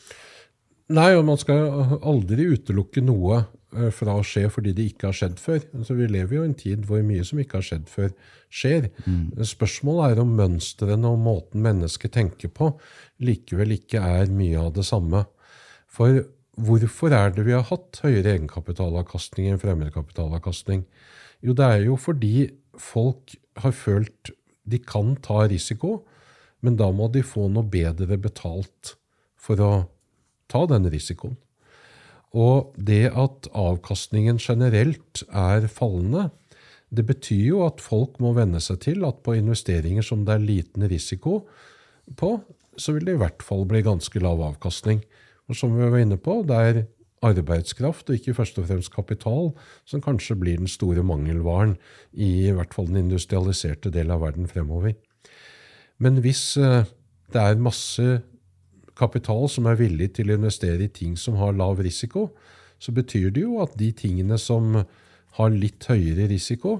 Nei, 0.94 1.10
og 1.16 1.24
man 1.24 1.40
skal 1.40 2.00
aldri 2.04 2.46
utelukke 2.52 3.00
noe 3.04 3.38
eh, 3.40 3.90
fra 3.94 4.18
å 4.18 4.24
skje 4.26 4.50
fordi 4.52 4.74
det 4.76 4.88
ikke 4.90 5.08
har 5.08 5.16
skjedd 5.16 5.38
før. 5.40 5.62
Altså, 5.78 5.96
vi 5.96 6.08
lever 6.10 6.36
jo 6.36 6.44
i 6.44 6.50
en 6.50 6.56
tid 6.60 6.84
hvor 6.88 7.04
mye 7.06 7.24
som 7.24 7.40
ikke 7.40 7.60
har 7.60 7.68
skjedd 7.70 7.86
før, 7.92 8.10
skjer. 8.52 8.90
Mm. 9.08 9.30
Spørsmålet 9.48 10.12
er 10.12 10.22
om 10.24 10.34
mønstrene 10.36 11.10
og 11.10 11.22
måten 11.24 11.64
mennesket 11.64 12.12
tenker 12.18 12.52
på, 12.52 12.74
likevel 13.24 13.78
ikke 13.78 14.02
er 14.04 14.32
mye 14.32 14.60
av 14.60 14.74
det 14.76 14.84
samme. 14.88 15.24
For 15.94 16.20
hvorfor 16.56 17.14
er 17.14 17.34
det 17.34 17.44
vi 17.46 17.54
har 17.56 17.66
hatt 17.68 18.00
høyere 18.04 18.36
egenkapitalavkastning 18.36 19.50
enn 19.50 19.60
fremmedkapitalavkastning? 19.62 20.84
Jo, 21.44 21.54
det 21.56 21.66
er 21.66 21.86
jo 21.88 21.96
fordi 22.00 22.48
folk 22.80 23.34
har 23.60 23.74
følt 23.76 24.32
de 24.64 24.80
kan 24.80 25.14
ta 25.20 25.44
risiko, 25.50 26.02
men 26.64 26.78
da 26.80 26.88
må 26.94 27.10
de 27.12 27.24
få 27.26 27.48
noe 27.52 27.66
bedre 27.68 28.16
betalt 28.20 28.94
for 29.36 29.60
å 29.60 29.72
ta 30.48 30.64
den 30.70 30.88
risikoen. 30.92 31.36
Og 32.34 32.72
det 32.80 33.12
at 33.12 33.50
avkastningen 33.54 34.40
generelt 34.42 35.22
er 35.28 35.68
fallende, 35.70 36.30
det 36.94 37.04
betyr 37.06 37.44
jo 37.50 37.62
at 37.66 37.82
folk 37.82 38.18
må 38.22 38.32
venne 38.36 38.60
seg 38.62 38.80
til 38.86 39.04
at 39.06 39.20
på 39.26 39.36
investeringer 39.38 40.04
som 40.06 40.24
det 40.26 40.36
er 40.36 40.46
liten 40.46 40.86
risiko 40.90 41.42
på, 42.18 42.36
så 42.76 42.94
vil 42.94 43.06
det 43.06 43.16
i 43.16 43.22
hvert 43.22 43.44
fall 43.44 43.64
bli 43.70 43.84
ganske 43.86 44.22
lav 44.22 44.42
avkastning. 44.42 45.02
Og 45.48 45.58
som 45.58 45.74
vi 45.76 45.84
var 45.84 46.00
inne 46.00 46.18
på, 46.20 46.40
det 46.46 46.60
er 46.68 46.84
arbeidskraft 47.24 48.10
og 48.10 48.18
ikke 48.18 48.34
først 48.36 48.58
og 48.60 48.68
fremst 48.68 48.92
kapital 48.92 49.50
som 49.88 50.02
kanskje 50.04 50.36
blir 50.40 50.60
den 50.60 50.68
store 50.68 51.04
mangelvaren 51.06 51.76
i, 52.12 52.48
i 52.48 52.52
hvert 52.52 52.74
fall 52.76 52.90
den 52.90 53.06
industrialiserte 53.06 53.92
del 53.94 54.12
av 54.12 54.24
verden 54.24 54.48
fremover. 54.50 54.94
Men 56.02 56.20
hvis 56.24 56.56
eh, 56.60 56.84
det 57.32 57.40
er 57.40 57.62
masse 57.62 58.20
kapital 58.98 59.48
som 59.50 59.68
er 59.70 59.78
villig 59.80 60.12
til 60.18 60.30
å 60.30 60.38
investere 60.38 60.86
i 60.86 60.92
ting 60.92 61.16
som 61.18 61.38
har 61.40 61.56
lav 61.56 61.80
risiko, 61.82 62.28
så 62.78 62.92
betyr 62.94 63.32
det 63.34 63.44
jo 63.46 63.60
at 63.64 63.74
de 63.78 63.90
tingene 63.96 64.38
som 64.40 64.76
har 65.38 65.54
litt 65.54 65.86
høyere 65.90 66.28
risiko, 66.30 66.78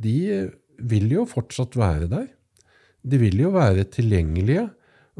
de 0.00 0.48
vil 0.78 1.10
jo 1.12 1.26
fortsatt 1.28 1.76
være 1.76 2.08
der. 2.10 2.28
De 3.02 3.18
vil 3.20 3.42
jo 3.42 3.50
være 3.54 3.84
tilgjengelige, 3.92 4.68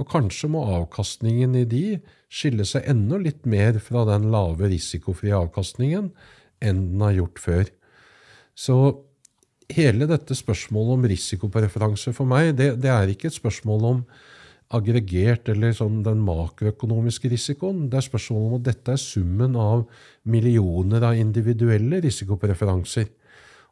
og 0.01 0.09
kanskje 0.09 0.49
må 0.53 0.63
avkastningen 0.79 1.57
i 1.59 1.67
de 1.69 1.85
skille 2.33 2.65
seg 2.69 2.87
enda 2.89 3.19
litt 3.21 3.45
mer 3.49 3.77
fra 3.83 4.07
den 4.09 4.31
lave 4.33 4.71
risikofrie 4.73 5.37
avkastningen 5.37 6.11
enn 6.65 6.85
den 6.93 7.05
har 7.05 7.17
gjort 7.19 7.43
før. 7.43 7.65
Så 8.57 8.77
hele 9.73 10.09
dette 10.09 10.37
spørsmålet 10.37 10.97
om 10.97 11.09
risikopreferanse 11.13 12.15
for 12.17 12.29
meg, 12.29 12.55
det, 12.57 12.75
det 12.81 12.93
er 12.93 13.13
ikke 13.13 13.29
et 13.29 13.37
spørsmål 13.37 13.89
om 13.91 14.05
aggregert 14.73 15.51
eller 15.53 15.75
sånn 15.77 16.01
den 16.07 16.23
makroøkonomiske 16.25 17.29
risikoen. 17.33 17.89
Det 17.93 17.99
er 18.01 18.07
spørsmålet 18.07 18.49
om 18.49 18.61
at 18.61 18.69
dette 18.71 18.95
er 18.95 19.01
summen 19.01 19.59
av 19.61 19.85
millioner 20.25 21.05
av 21.05 21.19
individuelle 21.21 22.01
risikopreferanser. 22.05 23.11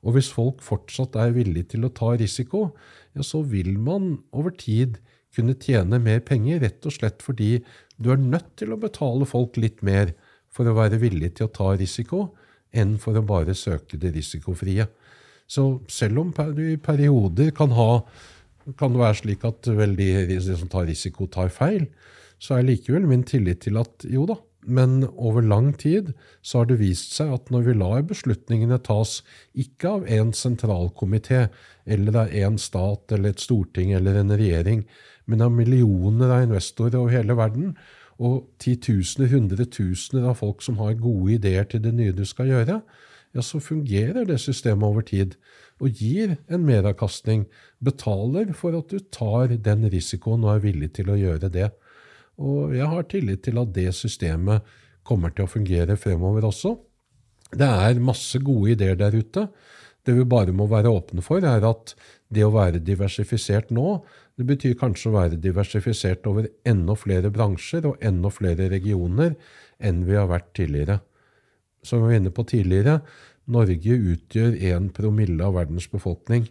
Og 0.05 0.17
hvis 0.17 0.31
folk 0.33 0.61
fortsatt 0.65 1.17
er 1.21 1.33
villige 1.37 1.75
til 1.75 1.87
å 1.87 1.93
ta 1.97 2.13
risiko, 2.21 2.71
ja, 3.17 3.25
så 3.25 3.43
vil 3.45 3.75
man 3.81 4.19
over 4.37 4.53
tid 4.57 5.01
kunne 5.37 5.57
tjene 5.61 6.01
mer 6.03 6.21
penger, 6.27 6.61
rett 6.65 6.87
og 6.87 6.95
slett 6.97 7.23
fordi 7.25 7.61
du 8.01 8.11
er 8.13 8.21
nødt 8.21 8.55
til 8.61 8.75
å 8.75 8.81
betale 8.81 9.29
folk 9.29 9.59
litt 9.61 9.83
mer 9.87 10.15
for 10.51 10.67
å 10.67 10.77
være 10.77 11.01
villig 11.03 11.35
til 11.39 11.47
å 11.47 11.55
ta 11.55 11.75
risiko, 11.79 12.31
enn 12.71 12.97
for 13.03 13.19
å 13.19 13.27
bare 13.27 13.55
søke 13.59 13.99
det 14.01 14.13
risikofrie. 14.15 14.87
Så 15.51 15.81
selv 15.91 16.23
om 16.23 16.35
du 16.55 16.63
i 16.71 16.79
perioder 16.79 17.51
kan, 17.55 17.73
ha, 17.75 18.03
kan 18.79 18.95
det 18.95 19.03
være 19.03 19.19
slik 19.23 19.47
at 19.47 19.67
veldig, 19.67 20.11
de 20.31 20.39
som 20.47 20.71
tar 20.71 20.87
risiko, 20.91 21.27
tar 21.27 21.51
feil, 21.55 21.89
så 22.41 22.57
er 22.57 22.69
likevel 22.69 23.09
min 23.11 23.27
tillit 23.27 23.65
til 23.67 23.79
at 23.81 24.07
jo 24.09 24.25
da, 24.31 24.39
men 24.69 25.07
over 25.17 25.43
lang 25.45 25.73
tid 25.81 26.13
så 26.45 26.61
har 26.61 26.69
det 26.69 26.81
vist 26.83 27.15
seg 27.17 27.33
at 27.33 27.51
når 27.53 27.65
vi 27.69 27.75
lar 27.81 28.03
beslutningene 28.09 28.79
tas 28.85 29.21
ikke 29.57 29.95
av 29.97 30.09
en 30.19 30.33
sentralkomité 30.37 31.47
eller 31.91 32.19
av 32.25 32.35
en 32.43 32.59
stat 32.61 33.17
eller 33.17 33.33
et 33.33 33.43
storting 33.43 33.95
eller 33.97 34.21
en 34.21 34.35
regjering, 34.37 34.85
men 35.27 35.45
av 35.45 35.53
millioner 35.55 36.31
av 36.31 36.45
investorer 36.47 36.99
over 37.01 37.15
hele 37.15 37.37
verden, 37.39 37.75
og 38.21 38.51
titusener, 38.61 39.31
hundretusener 39.33 40.27
av 40.29 40.41
folk 40.43 40.61
som 40.65 40.77
har 40.83 40.99
gode 41.01 41.39
ideer 41.39 41.65
til 41.69 41.81
det 41.85 41.95
nye 41.97 42.13
du 42.17 42.27
skal 42.29 42.51
gjøre, 42.51 42.81
ja, 43.31 43.43
så 43.47 43.61
fungerer 43.63 44.27
det 44.29 44.41
systemet 44.43 44.85
over 44.85 45.07
tid 45.07 45.37
og 45.81 45.97
gir 45.97 46.35
en 46.51 46.67
meravkastning, 46.67 47.47
betaler 47.81 48.53
for 48.57 48.77
at 48.77 48.93
du 48.93 49.01
tar 49.15 49.55
den 49.65 49.87
risikoen 49.93 50.45
og 50.45 50.59
er 50.59 50.65
villig 50.67 50.91
til 50.99 51.13
å 51.13 51.17
gjøre 51.17 51.49
det. 51.53 51.71
Og 52.41 52.75
jeg 52.77 52.89
har 52.91 53.09
tillit 53.09 53.45
til 53.47 53.61
at 53.63 53.73
det 53.77 53.89
systemet 53.97 54.67
kommer 55.07 55.33
til 55.33 55.47
å 55.47 55.51
fungere 55.51 55.97
fremover 56.01 56.45
også. 56.51 56.75
Det 57.51 57.67
er 57.67 58.03
masse 58.05 58.39
gode 58.45 58.75
ideer 58.75 58.99
der 58.99 59.17
ute. 59.17 59.47
Det 60.05 60.15
vi 60.17 60.25
bare 60.29 60.53
må 60.57 60.69
være 60.71 60.93
åpne 60.93 61.25
for, 61.25 61.45
er 61.45 61.65
at 61.67 61.95
det 62.33 62.45
å 62.47 62.53
være 62.55 62.83
diversifisert 62.85 63.73
nå, 63.75 64.01
det 64.41 64.47
betyr 64.49 64.77
kanskje 64.81 65.11
å 65.11 65.19
være 65.19 65.37
diversifisert 65.37 66.25
over 66.31 66.47
enda 66.65 66.95
flere 66.97 67.29
bransjer 67.29 67.85
og 67.91 68.01
enda 68.01 68.31
flere 68.33 68.71
regioner 68.73 69.35
enn 69.77 69.99
vi 70.07 70.15
har 70.17 70.31
vært 70.31 70.55
tidligere. 70.57 71.03
Som 71.85 72.01
vi 72.01 72.09
var 72.09 72.17
inne 72.17 72.33
på 72.33 72.47
tidligere, 72.49 73.03
Norge 73.53 73.99
utgjør 74.15 74.57
én 74.71 74.87
promille 74.97 75.45
av 75.45 75.59
verdens 75.59 75.91
befolkning. 75.93 76.47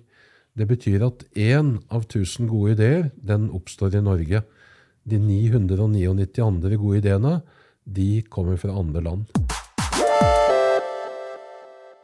Det 0.53 0.67
betyr 0.69 1.07
at 1.07 1.25
én 1.33 1.79
av 1.89 2.05
tusen 2.13 2.49
gode 2.51 2.75
ideer 2.75 3.09
den 3.15 3.47
oppstår 3.57 3.97
i 3.97 4.03
Norge. 4.05 4.43
De 5.09 5.17
999 5.17 6.45
andre 6.45 6.77
gode 6.77 7.01
ideene 7.01 7.33
de 7.89 8.21
kommer 8.29 8.61
fra 8.61 8.77
andre 8.77 9.01
land. 9.07 9.33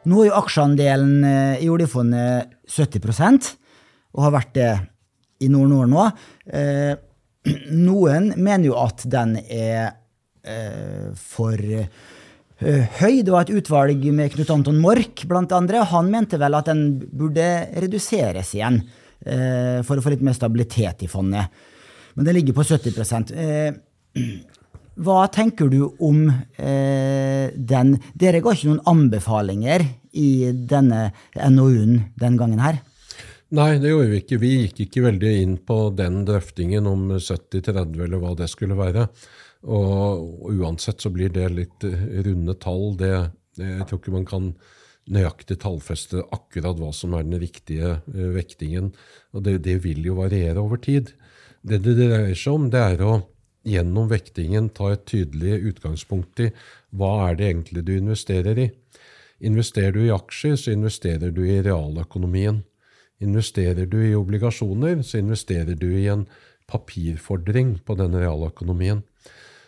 Nå 0.06 0.18
er 0.24 0.32
jo 0.32 0.36
aksjeandelen 0.42 1.16
eh, 1.30 1.62
i 1.62 1.70
oljefondet 1.70 2.58
70% 2.74 3.54
og 4.16 4.26
har 4.26 4.38
vært 4.40 4.54
det 4.58 4.70
i 5.42 5.50
Nord-Nord 5.52 5.92
nå. 5.92 6.08
Eh, 6.48 6.94
noen 7.74 8.32
mener 8.36 8.70
jo 8.70 8.76
at 8.80 9.04
den 9.10 9.36
er 9.42 9.92
eh, 10.46 11.12
for 11.18 11.60
eh, 11.60 11.88
høy. 13.00 13.22
Det 13.22 13.32
var 13.32 13.46
et 13.46 13.54
utvalg 13.60 14.02
med 14.16 14.32
Knut 14.34 14.52
Anton 14.54 14.80
Mork 14.82 15.26
blant 15.28 15.54
andre. 15.56 15.84
Han 15.92 16.10
mente 16.12 16.40
vel 16.40 16.58
at 16.58 16.70
den 16.70 16.86
burde 17.12 17.46
reduseres 17.76 18.54
igjen 18.56 18.80
eh, 19.26 19.82
for 19.86 19.98
å 19.98 20.04
få 20.04 20.14
litt 20.14 20.24
mer 20.26 20.36
stabilitet 20.36 21.06
i 21.06 21.10
fondet. 21.10 21.52
Men 22.16 22.28
den 22.28 22.38
ligger 22.38 22.56
på 22.56 22.64
70 22.64 23.34
eh, 23.36 23.76
Hva 24.96 25.26
tenker 25.28 25.68
du 25.68 25.82
om 26.00 26.30
eh, 26.32 27.52
den? 27.52 27.96
Dere 28.16 28.40
ga 28.40 28.54
ikke 28.56 28.72
noen 28.72 28.86
anbefalinger 28.88 29.84
i 30.16 30.30
denne 30.56 31.10
NOU-en 31.36 31.98
den 32.16 32.38
gangen 32.40 32.62
her? 32.64 32.80
Nei, 33.54 33.76
det 33.78 33.92
gjorde 33.92 34.10
vi 34.10 34.22
ikke. 34.22 34.40
Vi 34.42 34.52
gikk 34.64 34.80
ikke 34.86 35.04
veldig 35.04 35.32
inn 35.42 35.58
på 35.62 35.76
den 35.94 36.24
drøftingen 36.26 36.88
om 36.90 37.12
70-30 37.14 38.00
eller 38.08 38.22
hva 38.22 38.32
det 38.38 38.48
skulle 38.50 38.78
være. 38.78 39.06
Og 39.70 40.50
uansett 40.50 41.02
så 41.02 41.12
blir 41.14 41.30
det 41.34 41.52
litt 41.54 41.86
runde 42.26 42.56
tall. 42.62 42.96
Det, 42.98 43.12
jeg 43.60 43.86
tror 43.86 44.02
ikke 44.02 44.16
man 44.16 44.26
kan 44.26 44.50
nøyaktig 45.14 45.60
tallfeste 45.62 46.24
akkurat 46.34 46.78
hva 46.80 46.90
som 46.94 47.14
er 47.14 47.26
den 47.26 47.38
riktige 47.38 48.00
uh, 48.02 48.26
vektingen. 48.34 48.90
Og 49.30 49.46
det, 49.46 49.60
det, 49.66 49.78
vil 49.84 50.02
jo 50.02 50.18
variere 50.18 50.62
over 50.62 50.82
tid. 50.82 51.14
Det 51.62 51.78
det 51.84 51.96
dreier 52.00 52.34
seg 52.34 52.58
om, 52.58 52.70
det 52.72 52.82
er 52.82 53.06
å 53.06 53.20
gjennom 53.66 54.10
vektingen 54.10 54.70
ta 54.74 54.92
et 54.94 55.06
tydelig 55.10 55.60
utgangspunkt 55.72 56.42
i 56.42 56.52
hva 56.94 57.28
er 57.28 57.38
det 57.38 57.50
egentlig 57.50 57.86
du 57.86 57.94
investerer 57.96 58.58
i. 58.62 58.68
Investerer 59.46 59.94
du 59.94 60.04
i 60.06 60.14
aksjer, 60.14 60.54
så 60.58 60.74
investerer 60.74 61.34
du 61.34 61.42
i 61.46 61.60
realøkonomien. 61.62 62.62
Investerer 63.24 63.88
du 63.88 63.98
i 64.04 64.16
obligasjoner, 64.16 65.00
så 65.06 65.22
investerer 65.22 65.78
du 65.78 65.88
i 65.94 66.08
en 66.12 66.26
papirfordring 66.68 67.78
på 67.86 67.96
denne 67.96 68.20
realøkonomien. 68.24 69.02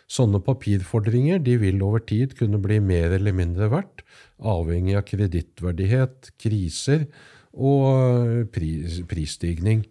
Sånne 0.09 0.41
papirfordringer 0.41 1.41
vil 1.41 1.83
over 1.85 2.01
tid 2.01 2.33
kunne 2.37 2.61
bli 2.61 2.79
mer 2.81 3.13
eller 3.13 3.35
mindre 3.35 3.69
verdt, 3.69 4.01
avhengig 4.41 4.97
av 4.97 5.05
kredittverdighet, 5.09 6.31
kriser 6.41 7.05
og 7.53 8.49
pris, 8.53 9.01
prisstigning. 9.09 9.85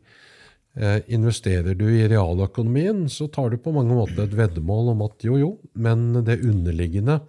Eh, 0.78 1.00
investerer 1.10 1.74
du 1.78 1.86
i 1.90 2.06
realøkonomien, 2.10 3.06
så 3.10 3.26
tar 3.30 3.50
du 3.50 3.58
på 3.62 3.72
mange 3.74 3.94
måter 3.94 4.26
et 4.26 4.36
veddemål 4.38 4.92
om 4.92 5.06
at 5.06 5.24
jo, 5.26 5.38
jo, 5.38 5.48
men 5.74 6.12
det 6.26 6.40
underliggende, 6.46 7.20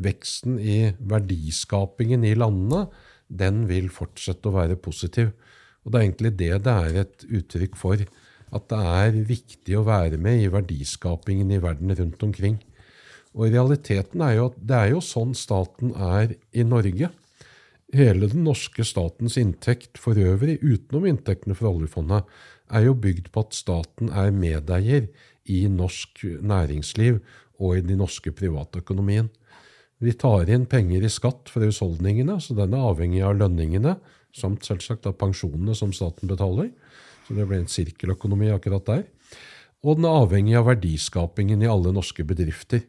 veksten 0.00 0.58
i 0.60 0.94
verdiskapingen 1.08 2.24
i 2.28 2.34
landene, 2.36 2.88
den 3.28 3.64
vil 3.70 3.88
fortsette 3.92 4.48
å 4.48 4.56
være 4.56 4.80
positiv. 4.80 5.32
Og 5.84 5.92
det 5.92 5.98
er 5.98 6.06
egentlig 6.06 6.32
det 6.38 6.56
det 6.66 6.74
er 6.74 6.98
et 7.04 7.24
uttrykk 7.28 7.78
for. 7.78 8.02
At 8.50 8.66
det 8.72 8.80
er 8.80 9.22
viktig 9.28 9.78
å 9.78 9.86
være 9.86 10.18
med 10.20 10.42
i 10.42 10.50
verdiskapingen 10.50 11.52
i 11.54 11.60
verden 11.62 11.94
rundt 11.94 12.22
omkring. 12.26 12.58
Og 13.36 13.52
realiteten 13.52 14.22
er 14.26 14.36
jo 14.40 14.48
at 14.50 14.58
det 14.58 14.76
er 14.76 14.92
jo 14.96 15.02
sånn 15.04 15.36
staten 15.38 15.94
er 15.94 16.34
i 16.50 16.66
Norge. 16.66 17.12
Hele 17.94 18.28
den 18.30 18.44
norske 18.46 18.84
statens 18.86 19.36
inntekt 19.38 19.98
for 19.98 20.18
øvrig, 20.18 20.58
utenom 20.62 21.06
inntektene 21.10 21.56
fra 21.58 21.70
oljefondet, 21.70 22.26
er 22.70 22.86
jo 22.86 22.94
bygd 22.94 23.30
på 23.34 23.42
at 23.46 23.56
staten 23.56 24.10
er 24.14 24.30
medeier 24.34 25.08
i 25.50 25.64
norsk 25.70 26.22
næringsliv 26.42 27.18
og 27.60 27.78
i 27.78 27.84
den 27.86 27.98
norske 28.02 28.32
privatøkonomien. 28.34 29.30
Vi 30.00 30.14
tar 30.16 30.48
inn 30.48 30.64
penger 30.70 31.04
i 31.04 31.12
skatt 31.12 31.50
fra 31.52 31.66
husholdningene, 31.66 32.38
så 32.40 32.54
den 32.56 32.74
er 32.76 32.86
avhengig 32.88 33.24
av 33.26 33.36
lønningene 33.36 33.98
samt 34.36 34.66
selvsagt 34.66 35.08
av 35.10 35.18
pensjonene 35.20 35.74
som 35.76 35.92
staten 35.96 36.30
betaler. 36.30 36.70
Så 37.26 37.36
det 37.36 37.46
ble 37.48 37.60
en 37.62 37.70
sirkeløkonomi 37.70 38.50
akkurat 38.54 38.86
der. 38.88 39.04
Og 39.86 39.96
den 39.96 40.08
er 40.08 40.22
avhengig 40.22 40.56
av 40.58 40.68
verdiskapingen 40.68 41.62
i 41.64 41.70
alle 41.70 41.92
norske 41.96 42.24
bedrifter. 42.26 42.84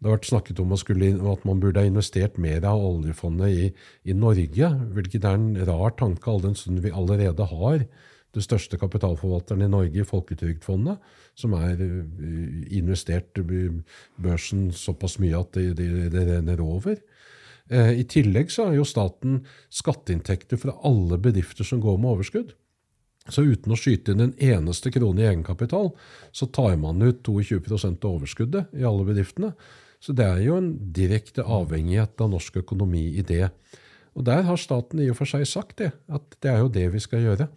Det 0.00 0.08
har 0.08 0.16
vært 0.16 0.30
snakket 0.30 0.60
om 0.62 0.70
at 0.72 1.42
man 1.44 1.60
burde 1.60 1.82
ha 1.82 1.88
investert 1.88 2.38
mer 2.40 2.64
av 2.64 2.80
oljefondet 2.80 3.50
i, 3.52 3.66
i 4.08 4.16
Norge, 4.16 4.70
hvilket 4.94 5.26
er 5.28 5.36
en 5.36 5.50
rar 5.68 5.92
tanke 5.98 6.30
all 6.30 6.40
den 6.40 6.56
stund 6.56 6.80
vi 6.80 6.94
allerede 6.94 7.44
har 7.50 7.84
det 8.34 8.44
største 8.44 8.78
kapitalforvalteren 8.78 9.64
i 9.66 9.70
Norge, 9.70 10.06
Folketrygdfondet, 10.06 11.00
som 11.38 11.54
er 11.58 11.80
eh, 11.82 12.66
investert 12.78 13.38
i 13.42 13.66
børsen 14.22 14.68
såpass 14.72 15.18
mye 15.22 15.40
at 15.40 15.56
det, 15.56 15.74
det, 15.80 15.88
det 16.14 16.26
renner 16.28 16.62
over. 16.62 17.00
Eh, 17.70 18.00
I 18.02 18.04
tillegg 18.10 18.50
så 18.50 18.68
har 18.68 18.78
jo 18.78 18.86
staten 18.88 19.44
skatteinntekter 19.70 20.58
fra 20.60 20.74
alle 20.86 21.20
bedrifter 21.22 21.66
som 21.66 21.82
går 21.82 22.00
med 22.00 22.16
overskudd. 22.16 22.54
Så 23.30 23.44
uten 23.46 23.72
å 23.72 23.78
skyte 23.78 24.14
inn 24.14 24.24
en 24.24 24.34
eneste 24.42 24.90
krone 24.90 25.22
i 25.22 25.28
egenkapital, 25.28 25.92
så 26.34 26.48
tar 26.50 26.74
man 26.80 27.02
ut 27.04 27.22
22 27.22 27.60
av 27.92 28.08
overskuddet 28.10 28.74
i 28.74 28.86
alle 28.86 29.06
bedriftene. 29.06 29.52
Så 30.00 30.16
det 30.16 30.26
er 30.26 30.40
jo 30.42 30.56
en 30.56 30.72
direkte 30.96 31.44
avhengighet 31.44 32.20
av 32.24 32.32
norsk 32.32 32.62
økonomi 32.62 33.04
i 33.20 33.22
det. 33.26 33.50
Og 34.16 34.24
der 34.26 34.42
har 34.48 34.58
staten 34.58 35.02
i 35.04 35.10
og 35.12 35.18
for 35.20 35.28
seg 35.28 35.44
sagt 35.46 35.78
det, 35.78 35.92
at 36.10 36.40
det 36.42 36.50
er 36.50 36.64
jo 36.64 36.72
det 36.72 36.88
vi 36.96 37.02
skal 37.04 37.22
gjøre. 37.28 37.50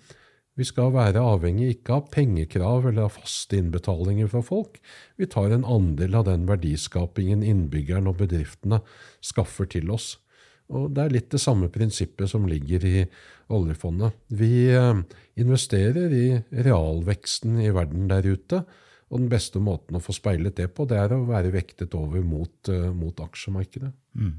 Vi 0.60 0.66
skal 0.70 0.91
være 0.93 1.22
avhengig 1.22 1.72
ikke 1.74 1.95
av 1.97 2.10
pengekrav 2.14 2.86
eller 2.89 3.08
av 3.08 3.16
faste 3.16 3.58
innbetalinger 3.58 4.30
fra 4.30 4.43
folk. 4.45 4.78
Vi 5.18 5.26
tar 5.26 5.54
en 5.54 5.66
andel 5.66 6.20
av 6.20 6.28
den 6.28 6.45
verdiskapingen 6.49 7.41
innbyggerne 7.41 8.12
og 8.12 8.20
bedriftene 8.22 8.84
skaffer 9.24 9.70
til 9.70 9.89
oss. 9.93 10.14
Og 10.74 10.93
Det 10.93 11.04
er 11.04 11.16
litt 11.16 11.34
det 11.34 11.41
samme 11.41 11.70
prinsippet 11.74 12.30
som 12.30 12.45
ligger 12.49 12.86
i 12.86 13.04
oljefondet. 13.54 14.14
Vi 14.30 14.70
eh, 14.72 15.01
investerer 15.41 16.14
i 16.14 16.28
realveksten 16.66 17.60
i 17.62 17.74
verden 17.74 18.08
der 18.12 18.26
ute. 18.30 18.64
Og 19.14 19.22
den 19.22 19.30
beste 19.30 19.62
måten 19.62 19.97
å 19.97 20.01
få 20.01 20.16
speilet 20.16 20.58
det 20.58 20.72
på, 20.74 20.88
det 20.89 20.97
er 20.97 21.14
å 21.14 21.26
være 21.28 21.54
vektet 21.54 21.93
over 21.97 22.24
mot, 22.26 22.56
eh, 22.72 22.89
mot 22.93 23.20
aksjemarkedet. 23.26 23.91
Mm. 24.18 24.34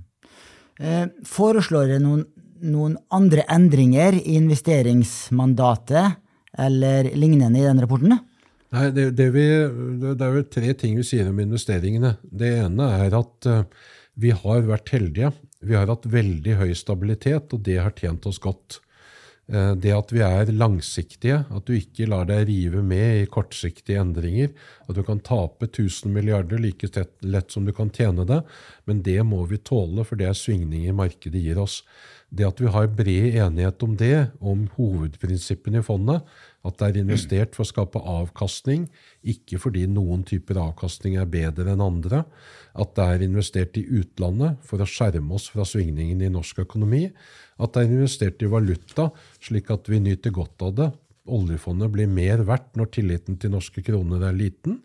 Eh, 0.80 1.04
foreslår 1.28 1.92
dere 1.92 2.02
noen, 2.02 2.24
noen, 2.62 2.98
andre 3.14 3.44
endringer 3.50 4.16
i 4.20 4.36
investeringsmandatet 4.38 6.20
eller 6.58 7.10
lignende 7.18 7.58
i 7.58 7.66
den 7.66 7.82
rapporten? 7.82 8.14
Nei, 8.74 8.88
det, 8.94 9.10
det, 9.18 9.28
vi, 9.34 9.46
det, 10.02 10.14
er 10.18 10.32
vel 10.34 10.46
tre 10.50 10.74
ting 10.78 10.96
vi 10.98 11.06
sier 11.06 11.28
om 11.30 11.40
investeringene. 11.42 12.16
Det 12.22 12.50
ene 12.64 12.88
er 13.06 13.14
at 13.14 13.50
uh, 13.50 13.90
vi 14.18 14.32
har 14.34 14.64
vært 14.66 14.90
heldige. 14.94 15.30
Vi 15.64 15.76
har 15.78 15.90
hatt 15.90 16.08
veldig 16.10 16.56
høy 16.60 16.72
stabilitet, 16.78 17.54
og 17.54 17.62
det 17.66 17.78
har 17.82 17.94
tjent 17.98 18.26
oss 18.30 18.40
godt. 18.42 18.80
Eh, 19.52 19.74
det 19.76 19.92
at 19.92 20.12
vi 20.14 20.22
er 20.24 20.52
langsiktige, 20.56 21.42
at 21.52 21.66
du 21.68 21.74
ikke 21.76 22.08
lar 22.08 22.24
deg 22.30 22.46
rive 22.48 22.80
med 22.84 23.24
i 23.24 23.28
kortsiktige 23.28 24.00
endringer, 24.00 24.54
at 24.88 24.96
du 24.96 25.02
kan 25.04 25.20
tape 25.20 25.68
1000 25.68 26.14
milliarder 26.14 26.62
like 26.62 26.88
lett 27.20 27.52
som 27.52 27.68
du 27.68 27.72
kan 27.76 27.92
tjene 27.92 28.24
det, 28.28 28.40
men 28.88 29.02
det 29.04 29.20
må 29.28 29.42
vi 29.50 29.60
tåle, 29.60 30.06
for 30.08 30.16
det 30.16 30.30
er 30.30 30.38
svingninger 30.38 30.96
markedet 30.96 31.44
gir 31.44 31.60
oss. 31.60 31.82
Det 32.34 32.48
at 32.48 32.60
vi 32.62 32.72
har 32.72 32.88
bred 32.88 33.36
enighet 33.36 33.84
om 33.84 33.98
det, 34.00 34.30
om 34.40 34.64
hovedprinsippene 34.78 35.82
i 35.82 35.86
fondet, 35.86 36.24
at 36.64 36.78
det 36.80 36.86
er 36.86 36.98
investert 37.02 37.52
for 37.56 37.64
å 37.64 37.68
skape 37.68 38.00
avkastning, 38.00 38.86
ikke 39.20 39.58
fordi 39.60 39.84
noen 39.90 40.22
typer 40.24 40.56
avkastning 40.62 41.18
er 41.20 41.28
bedre 41.28 41.74
enn 41.74 41.84
andre. 41.84 42.22
At 42.72 42.94
det 42.96 43.04
er 43.04 43.24
investert 43.26 43.76
i 43.76 43.84
utlandet 44.00 44.62
for 44.64 44.80
å 44.80 44.88
skjerme 44.88 45.36
oss 45.36 45.50
fra 45.52 45.66
svingningene 45.68 46.30
i 46.30 46.32
norsk 46.32 46.62
økonomi. 46.64 47.06
At 47.60 47.74
det 47.74 47.84
er 47.84 47.96
investert 47.98 48.40
i 48.42 48.50
valuta, 48.50 49.10
slik 49.44 49.68
at 49.74 49.90
vi 49.92 50.00
nyter 50.06 50.32
godt 50.34 50.64
av 50.64 50.78
det. 50.78 50.88
Oljefondet 51.24 51.92
blir 51.92 52.08
mer 52.08 52.42
verdt 52.48 52.72
når 52.80 52.90
tilliten 52.96 53.36
til 53.40 53.52
norske 53.52 53.84
kroner 53.84 54.24
er 54.28 54.36
liten, 54.36 54.80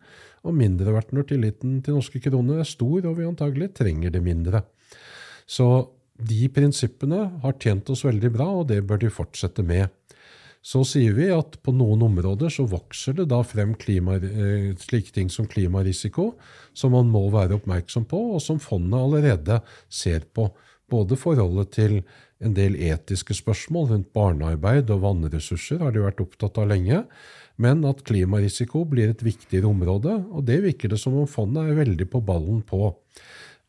og 0.47 0.55
mindre 0.55 0.93
verdt 0.95 1.15
når 1.15 1.31
tilliten 1.31 1.79
til 1.83 1.97
norske 1.97 2.19
kroner 2.23 2.61
er 2.61 2.67
stor, 2.67 3.07
og 3.07 3.17
vi 3.17 3.27
antagelig 3.27 3.73
trenger 3.79 4.11
det 4.13 4.21
mindre. 4.23 4.63
Så 5.47 5.65
de 6.19 6.47
prinsippene 6.51 7.25
har 7.43 7.55
tjent 7.59 7.89
oss 7.91 8.05
veldig 8.07 8.31
bra, 8.35 8.47
og 8.61 8.67
det 8.71 8.81
bør 8.87 8.99
de 9.03 9.11
fortsette 9.11 9.63
med. 9.63 9.87
Så 10.61 10.81
sier 10.83 11.13
vi 11.15 11.29
at 11.31 11.55
på 11.63 11.71
noen 11.71 12.01
områder 12.09 12.51
så 12.51 12.65
vokser 12.67 13.15
det 13.15 13.29
da 13.31 13.39
frem 13.47 13.75
klima, 13.79 14.17
eh, 14.19 14.75
slike 14.75 15.13
ting 15.15 15.29
som 15.31 15.47
klimarisiko, 15.47 16.33
som 16.73 16.91
man 16.91 17.07
må 17.11 17.29
være 17.31 17.55
oppmerksom 17.55 18.05
på, 18.05 18.19
og 18.35 18.41
som 18.43 18.59
fondet 18.59 18.99
allerede 18.99 19.61
ser 19.87 20.27
på. 20.35 20.49
Både 20.89 21.15
forholdet 21.15 21.71
til 21.77 22.01
en 22.43 22.55
del 22.55 22.75
etiske 22.75 23.35
spørsmål 23.37 23.91
rundt 23.93 24.13
barnearbeid 24.15 24.89
og 24.91 25.03
vannressurser 25.03 25.79
har 25.83 25.93
de 25.95 26.03
vært 26.03 26.23
opptatt 26.23 26.57
av 26.59 26.69
lenge, 26.71 27.03
men 27.59 27.83
at 27.87 28.03
klimarisiko 28.07 28.85
blir 28.87 29.11
et 29.11 29.23
viktigere 29.23 29.69
område, 29.69 30.15
og 30.31 30.45
det 30.47 30.61
virker 30.63 30.91
det 30.91 30.99
som 30.99 31.17
om 31.19 31.27
fondet 31.27 31.67
er 31.67 31.79
veldig 31.81 32.07
på 32.11 32.23
ballen 32.23 32.61
på. 32.67 32.93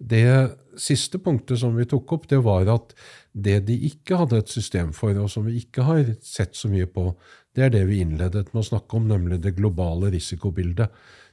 Det 0.01 0.57
siste 0.81 1.19
punktet 1.21 1.61
som 1.61 1.75
vi 1.77 1.85
tok 1.85 2.15
opp, 2.17 2.29
det 2.31 2.39
var 2.45 2.71
at 2.73 2.95
det 3.33 3.61
de 3.69 3.77
ikke 3.87 4.19
hadde 4.23 4.41
et 4.43 4.51
system 4.51 4.93
for, 4.97 5.15
og 5.21 5.31
som 5.31 5.47
vi 5.47 5.61
ikke 5.61 5.85
har 5.87 6.15
sett 6.25 6.57
så 6.59 6.71
mye 6.71 6.89
på, 6.91 7.13
det 7.55 7.67
er 7.67 7.75
det 7.75 7.85
vi 7.89 8.01
innledet 8.03 8.51
med 8.53 8.63
å 8.63 8.69
snakke 8.73 8.99
om, 8.99 9.09
nemlig 9.11 9.41
det 9.43 9.57
globale 9.59 10.11
risikobildet. 10.15 10.91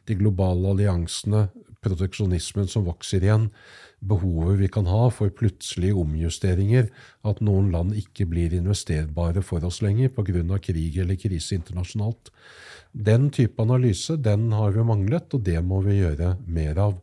De 0.08 0.16
globale 0.18 0.72
alliansene, 0.74 1.48
proteksjonismen 1.84 2.70
som 2.70 2.88
vokser 2.88 3.26
igjen, 3.26 3.50
behovet 4.00 4.60
vi 4.62 4.70
kan 4.72 4.88
ha 4.90 5.08
for 5.14 5.34
plutselige 5.34 5.98
omjusteringer, 5.98 6.90
at 7.28 7.42
noen 7.46 7.72
land 7.74 7.98
ikke 7.98 8.28
blir 8.30 8.54
investerbare 8.58 9.44
for 9.46 9.66
oss 9.66 9.82
lenger 9.86 10.14
pga. 10.14 10.60
krig 10.62 10.98
eller 10.98 11.16
krise 11.16 11.58
internasjonalt. 11.58 12.32
Den 12.94 13.30
type 13.30 13.62
analyse 13.62 14.18
den 14.18 14.52
har 14.52 14.72
vi 14.72 14.84
manglet, 14.84 15.34
og 15.34 15.44
det 15.44 15.62
må 15.64 15.82
vi 15.86 16.00
gjøre 16.02 16.38
mer 16.46 16.78
av 16.78 16.96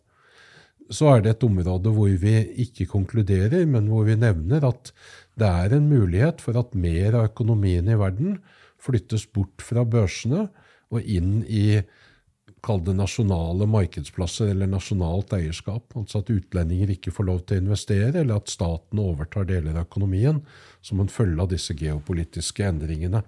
så 0.94 1.10
er 1.14 1.24
det 1.24 1.34
et 1.34 1.46
område 1.46 1.92
hvor 1.94 2.12
vi 2.22 2.36
ikke 2.64 2.88
konkluderer, 2.90 3.66
men 3.66 3.90
hvor 3.90 4.06
vi 4.08 4.16
nevner 4.18 4.64
at 4.68 4.92
det 5.38 5.48
er 5.48 5.74
en 5.74 5.88
mulighet 5.90 6.42
for 6.44 6.56
at 6.60 6.76
mer 6.78 7.18
av 7.18 7.32
økonomien 7.32 7.88
i 7.90 7.98
verden 7.98 8.38
flyttes 8.84 9.26
bort 9.34 9.64
fra 9.64 9.84
børsene 9.88 10.46
og 10.94 11.02
inn 11.02 11.42
i 11.48 11.82
kall 12.64 12.80
det 12.84 12.94
nasjonale 12.96 13.66
markedsplasser 13.68 14.52
eller 14.52 14.70
nasjonalt 14.70 15.34
eierskap. 15.36 15.92
Altså 15.98 16.22
at 16.22 16.32
utlendinger 16.32 16.94
ikke 16.94 17.12
får 17.14 17.28
lov 17.28 17.42
til 17.44 17.58
å 17.58 17.64
investere, 17.66 18.12
eller 18.22 18.38
at 18.38 18.52
staten 18.52 19.02
overtar 19.02 19.48
deler 19.48 19.74
av 19.76 19.84
økonomien 19.84 20.40
som 20.84 21.02
en 21.02 21.12
følge 21.12 21.42
av 21.44 21.50
disse 21.52 21.76
geopolitiske 21.76 22.64
endringene. 22.70 23.24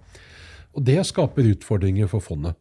Og 0.76 0.84
Det 0.84 1.00
skaper 1.08 1.52
utfordringer 1.54 2.08
for 2.08 2.24
fondet. 2.24 2.56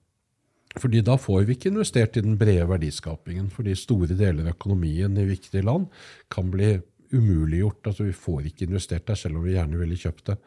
Fordi 0.76 1.02
da 1.06 1.16
får 1.20 1.46
vi 1.48 1.56
ikke 1.56 1.72
investert 1.72 2.18
i 2.18 2.24
den 2.26 2.38
brede 2.40 2.66
verdiskapingen. 2.68 3.48
Fordi 3.54 3.76
store 3.80 4.16
deler 4.18 4.44
av 4.44 4.56
økonomien 4.56 5.18
i 5.18 5.28
viktige 5.30 5.64
land 5.66 5.88
kan 6.32 6.50
bli 6.52 6.76
umuliggjort. 7.16 7.86
Altså 7.88 8.08
Vi 8.10 8.16
får 8.16 8.50
ikke 8.50 8.68
investert 8.68 9.08
der, 9.08 9.20
selv 9.20 9.40
om 9.40 9.46
vi 9.46 9.56
gjerne 9.56 9.80
ville 9.80 10.00
kjøpt 10.00 10.32
det. 10.32 10.40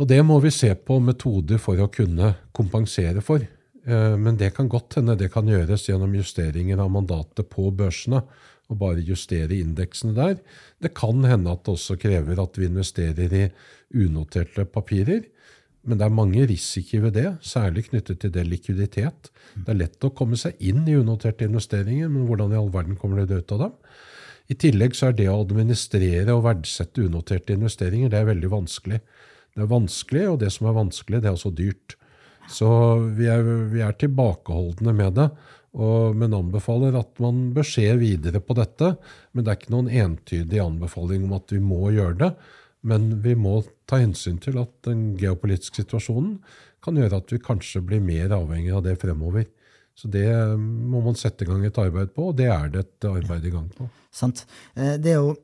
Og 0.00 0.08
det 0.08 0.22
må 0.24 0.38
vi 0.40 0.52
se 0.54 0.72
på 0.74 0.96
metoder 1.04 1.60
for 1.60 1.80
å 1.80 1.90
kunne 1.92 2.32
kompensere 2.56 3.20
for. 3.24 3.44
Eh, 3.84 4.14
men 4.16 4.38
det 4.40 4.54
kan 4.56 4.70
godt 4.72 4.96
hende 4.98 5.18
det 5.20 5.32
kan 5.34 5.48
gjøres 5.48 5.88
gjennom 5.90 6.14
justeringer 6.16 6.80
av 6.80 6.90
mandatet 6.94 7.50
på 7.52 7.68
børsene. 7.76 8.22
Og 8.72 8.78
bare 8.80 9.04
justere 9.04 9.58
indeksene 9.58 10.14
der. 10.16 10.38
Det 10.80 10.94
kan 10.96 11.20
hende 11.28 11.52
at 11.52 11.66
det 11.66 11.74
også 11.74 11.98
krever 12.00 12.40
at 12.40 12.56
vi 12.56 12.70
investerer 12.70 13.34
i 13.36 13.44
unoterte 13.92 14.64
papirer. 14.64 15.26
Men 15.82 15.98
det 15.98 16.06
er 16.06 16.14
mange 16.14 16.44
risikoer 16.46 17.08
ved 17.08 17.16
det, 17.18 17.28
særlig 17.42 17.88
knyttet 17.88 18.20
til 18.22 18.30
det 18.34 18.44
likviditet. 18.46 19.32
Det 19.56 19.72
er 19.72 19.80
lett 19.80 20.06
å 20.06 20.12
komme 20.14 20.38
seg 20.38 20.60
inn 20.62 20.84
i 20.86 20.94
unoterte 20.98 21.48
investeringer, 21.48 22.10
men 22.12 22.28
hvordan 22.28 22.54
i 22.54 22.58
all 22.60 22.70
verden 22.74 22.98
kommer 22.98 23.24
det 23.26 23.42
ut 23.42 23.54
av 23.56 23.64
dem? 23.64 23.74
I 24.50 24.58
tillegg 24.58 24.94
så 24.98 25.08
er 25.08 25.16
det 25.18 25.28
å 25.30 25.40
administrere 25.40 26.34
og 26.34 26.44
verdsette 26.46 27.06
unoterte 27.06 27.56
investeringer 27.56 28.12
det 28.12 28.20
er 28.20 28.30
veldig 28.30 28.52
vanskelig. 28.52 29.00
Det 29.52 29.64
er 29.64 29.70
vanskelig, 29.70 30.22
og 30.30 30.38
det 30.42 30.52
som 30.54 30.68
er 30.68 30.78
vanskelig, 30.78 31.22
det 31.22 31.30
er 31.30 31.36
også 31.36 31.52
dyrt. 31.56 31.96
Så 32.52 32.68
vi 33.16 33.28
er, 33.30 33.42
vi 33.72 33.82
er 33.84 33.98
tilbakeholdne 33.98 34.94
med 34.96 35.18
det, 35.18 35.28
og, 35.72 36.16
men 36.18 36.34
anbefaler 36.36 36.96
at 36.98 37.20
man 37.22 37.46
bør 37.56 37.66
se 37.66 37.86
videre 38.00 38.42
på 38.44 38.56
dette. 38.58 38.94
Men 39.32 39.44
det 39.44 39.52
er 39.52 39.60
ikke 39.60 39.74
noen 39.74 39.92
entydig 40.02 40.60
anbefaling 40.60 41.24
om 41.26 41.38
at 41.38 41.54
vi 41.54 41.62
må 41.64 41.86
gjøre 41.94 42.18
det. 42.26 42.32
Men 42.88 43.22
vi 43.22 43.36
må 43.38 43.60
ta 43.86 44.00
hensyn 44.02 44.40
til 44.42 44.58
at 44.62 44.72
den 44.88 45.12
geopolitiske 45.20 45.84
situasjonen 45.84 46.38
kan 46.82 46.98
gjøre 46.98 47.20
at 47.22 47.30
vi 47.30 47.38
kanskje 47.42 47.82
blir 47.86 48.02
mer 48.02 48.34
avhengig 48.34 48.72
av 48.74 48.82
det 48.86 48.96
fremover. 49.02 49.46
Så 49.94 50.08
det 50.10 50.26
må 50.58 51.02
man 51.04 51.18
sette 51.18 51.44
i 51.44 51.48
gang 51.48 51.62
et 51.66 51.78
arbeid 51.78 52.14
på, 52.16 52.30
og 52.30 52.36
det 52.38 52.48
er 52.50 52.70
det 52.72 52.86
et 52.86 53.08
arbeid 53.10 53.46
i 53.46 53.52
gang 53.54 53.68
på. 53.76 53.86
Sant. 54.14 54.46
Eh, 54.74 54.96
det 54.98 55.12
er 55.12 55.20
jo 55.20 55.34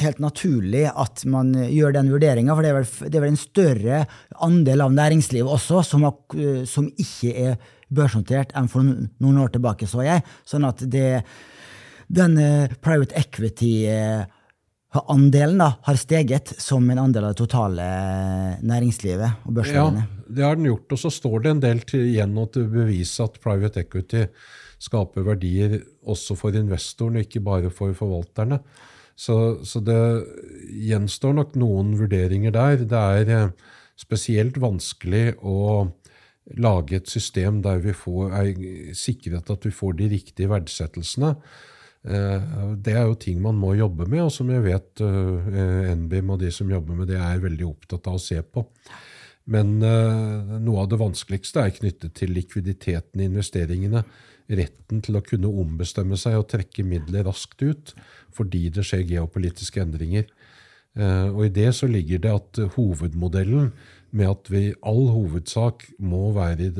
helt 0.00 0.20
naturlig 0.22 0.86
at 0.88 1.24
man 1.30 1.52
gjør 1.54 1.96
den 1.98 2.10
vurderinga, 2.12 2.54
for 2.54 2.64
det 2.64 2.70
er, 2.70 2.78
vel, 2.78 2.88
det 3.10 3.18
er, 3.18 3.24
vel, 3.24 3.34
en 3.34 3.40
større 3.40 3.98
andel 4.46 4.84
av 4.86 4.94
næringslivet 4.94 5.52
også 5.58 5.82
som, 5.86 6.06
har, 6.06 6.16
eh, 6.38 6.62
som 6.70 6.88
ikke 6.88 7.34
er 7.50 7.58
børsnotert 7.92 8.54
enn 8.58 8.70
for 8.70 8.86
noen 8.86 9.42
år 9.42 9.52
tilbake, 9.54 9.90
så 9.90 10.06
jeg. 10.06 10.24
Sånn 10.48 10.66
at 10.66 10.80
det, 10.90 11.20
den 12.08 12.38
private 12.82 13.14
equity 13.18 13.74
andelen 14.94 15.58
da, 15.60 15.72
har 15.82 15.98
steget 16.00 16.54
som 16.62 16.84
en 16.90 17.00
andel 17.02 17.26
av 17.26 17.34
det 17.34 17.40
totale 17.42 17.84
eh, 17.84 18.60
næringslivet 18.66 19.46
og 19.46 19.56
børsverdiene. 19.58 20.04
Ja, 20.06 20.26
det 20.36 20.46
har 20.46 20.58
den 20.58 20.68
gjort. 20.70 20.94
Og 20.94 21.02
så 21.02 21.12
står 21.12 21.42
det 21.44 21.52
en 21.52 21.64
del 21.64 21.82
til, 21.88 22.06
igjen 22.12 22.38
å 22.38 22.46
bevise 22.54 23.26
at 23.26 23.40
private 23.42 23.82
equity 23.82 24.26
skaper 24.82 25.24
verdier 25.26 25.78
også 26.06 26.36
for 26.38 26.56
investoren, 26.56 27.18
og 27.18 27.26
ikke 27.26 27.44
bare 27.44 27.72
for 27.74 27.96
forvalterne. 27.96 28.60
Så, 29.16 29.36
så, 29.64 29.80
det 29.80 30.00
gjenstår 30.86 31.38
nok 31.38 31.54
noen 31.56 31.94
vurderinger 31.96 32.52
der. 32.52 32.82
Det 32.84 33.04
er 33.20 33.36
eh, 33.36 33.70
spesielt 34.00 34.60
vanskelig 34.60 35.30
å 35.40 35.88
lage 36.62 37.00
et 37.00 37.08
system 37.10 37.62
der 37.64 37.80
vi 37.82 37.94
får, 37.96 38.28
er 38.38 38.92
sikret 38.94 39.50
at 39.50 39.64
vi 39.66 39.72
får 39.74 39.96
de 39.98 40.10
riktige 40.12 40.52
verdsettelsene. 40.52 41.32
Eh, 42.06 42.46
det 42.78 42.94
er 42.94 43.08
jo 43.08 43.18
ting 43.18 43.40
man 43.42 43.58
må 43.58 43.72
jobbe 43.74 44.06
med, 44.06 44.26
og 44.26 44.32
som 44.34 44.50
jeg 44.52 44.62
vet 44.64 45.02
eh, 45.02 45.90
NBIM 45.98 46.30
og 46.34 46.40
de 46.42 46.52
som 46.54 46.70
jobber 46.70 47.00
med 47.00 47.10
det, 47.10 47.18
er 47.18 47.42
veldig 47.42 47.66
opptatt 47.66 48.06
av 48.10 48.20
å 48.20 48.22
se 48.22 48.38
på. 48.42 48.64
Men 49.46 49.76
noe 49.78 50.80
av 50.82 50.88
det 50.90 50.96
vanskeligste 50.98 51.62
er 51.62 51.74
knyttet 51.76 52.16
til 52.18 52.32
likviditeten 52.34 53.20
i 53.22 53.28
investeringene. 53.28 54.00
Retten 54.58 55.04
til 55.06 55.20
å 55.20 55.22
kunne 55.22 55.52
ombestemme 55.62 56.18
seg 56.18 56.34
og 56.40 56.48
trekke 56.50 56.82
midler 56.82 57.28
raskt 57.28 57.62
ut 57.62 57.92
fordi 58.34 58.64
det 58.74 58.82
skjer 58.88 59.04
geopolitiske 59.06 59.84
endringer. 59.84 60.26
Og 60.98 61.44
I 61.46 61.52
det 61.60 61.68
så 61.78 61.86
ligger 61.86 62.24
det 62.24 62.32
at 62.40 62.60
hovedmodellen 62.74 63.70
med 64.16 64.32
at 64.32 64.50
vi 64.52 64.62
i 64.70 64.74
all 64.86 65.08
hovedsak 65.12 65.86
må 65.98 66.30
være 66.36 66.70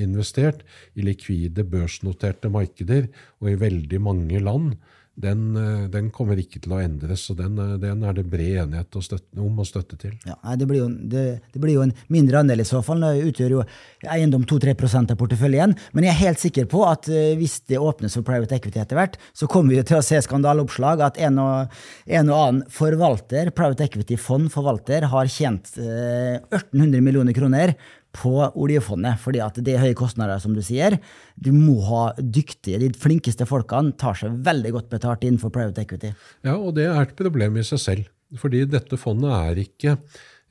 investert 0.00 0.64
i 0.94 1.04
likvide, 1.06 1.64
børsnoterte 1.68 2.50
markeder, 2.52 3.08
og 3.40 3.52
i 3.52 3.60
veldig 3.60 4.00
mange 4.02 4.40
land 4.42 4.74
den, 5.14 5.56
eh, 5.56 5.88
den, 5.90 6.10
kommer 6.10 6.38
ikke 6.40 6.58
til 6.62 6.74
å 6.74 6.80
endres. 6.82 7.28
og 7.30 7.38
Den, 7.38 7.58
eh, 7.58 7.76
den 7.78 8.02
er 8.02 8.16
det 8.16 8.24
bred 8.30 8.64
enighet 8.64 8.98
støtte, 8.98 9.38
om 9.38 9.60
å 9.62 9.66
støtte 9.66 9.98
til. 10.00 10.16
Ja, 10.26 10.36
det, 10.58 10.66
blir 10.66 10.82
jo, 10.82 10.88
det, 10.88 11.24
det, 11.52 11.60
blir 11.62 11.76
jo, 11.76 11.84
en 11.86 11.94
mindre 12.08 12.40
andel 12.42 12.64
i 12.64 12.66
så 12.66 12.82
fall. 12.82 13.04
Det 13.04 13.30
utgjør 13.30 13.56
jo 13.58 13.64
eiendom 14.10 14.44
2-3% 14.50 15.14
av 15.14 15.20
porteføljen. 15.20 15.76
Men 15.94 16.08
jeg 16.08 16.14
er 16.14 16.20
helt 16.24 16.42
sikker 16.42 16.68
på 16.70 16.82
at 16.88 17.08
eh, 17.08 17.34
hvis 17.38 17.60
det 17.70 17.78
åpnes 17.78 18.18
for 18.18 18.26
private 18.26 18.58
equity 18.58 18.82
etter 18.82 18.98
hvert, 18.98 19.18
så 19.32 19.46
kommer 19.50 19.76
vi 19.76 19.86
til 19.86 20.00
å 20.00 20.04
se 20.04 20.18
skandaleoppslag 20.26 21.04
at 21.06 21.20
en 21.22 21.38
og, 21.42 21.82
en 22.06 22.32
og 22.32 22.40
annen 22.40 22.64
forvalter, 22.74 23.54
private 23.54 23.86
equity-fond 23.86 24.50
forvalter, 24.54 25.06
har 25.14 25.30
tjent 25.30 25.76
eh, 25.78 26.40
1800 26.50 27.04
millioner 27.04 27.36
kroner 27.36 27.78
på 28.14 28.32
oljefondet, 28.54 29.18
fordi 29.22 29.40
at 29.44 29.58
det 29.66 29.74
er 29.74 29.84
høye 29.84 29.98
kostnader, 29.98 30.38
som 30.42 30.54
du 30.54 30.62
sier. 30.64 30.98
Du 31.34 31.50
må 31.54 31.80
ha 31.88 32.04
dyktige, 32.18 32.80
de 32.82 32.92
flinkeste 32.98 33.46
folkene 33.48 33.94
tar 34.00 34.18
seg 34.18 34.36
veldig 34.46 34.74
godt 34.76 34.92
betalt 34.92 35.26
innenfor 35.26 35.52
private 35.54 35.82
equity. 35.82 36.12
Ja, 36.46 36.56
og 36.56 36.76
det 36.78 36.88
er 36.90 37.00
et 37.02 37.16
problem 37.18 37.58
i 37.58 37.66
seg 37.66 37.82
selv. 37.82 38.10
Fordi 38.40 38.64
dette 38.66 38.98
fondet 38.98 39.30
er 39.34 39.60
ikke 39.62 39.98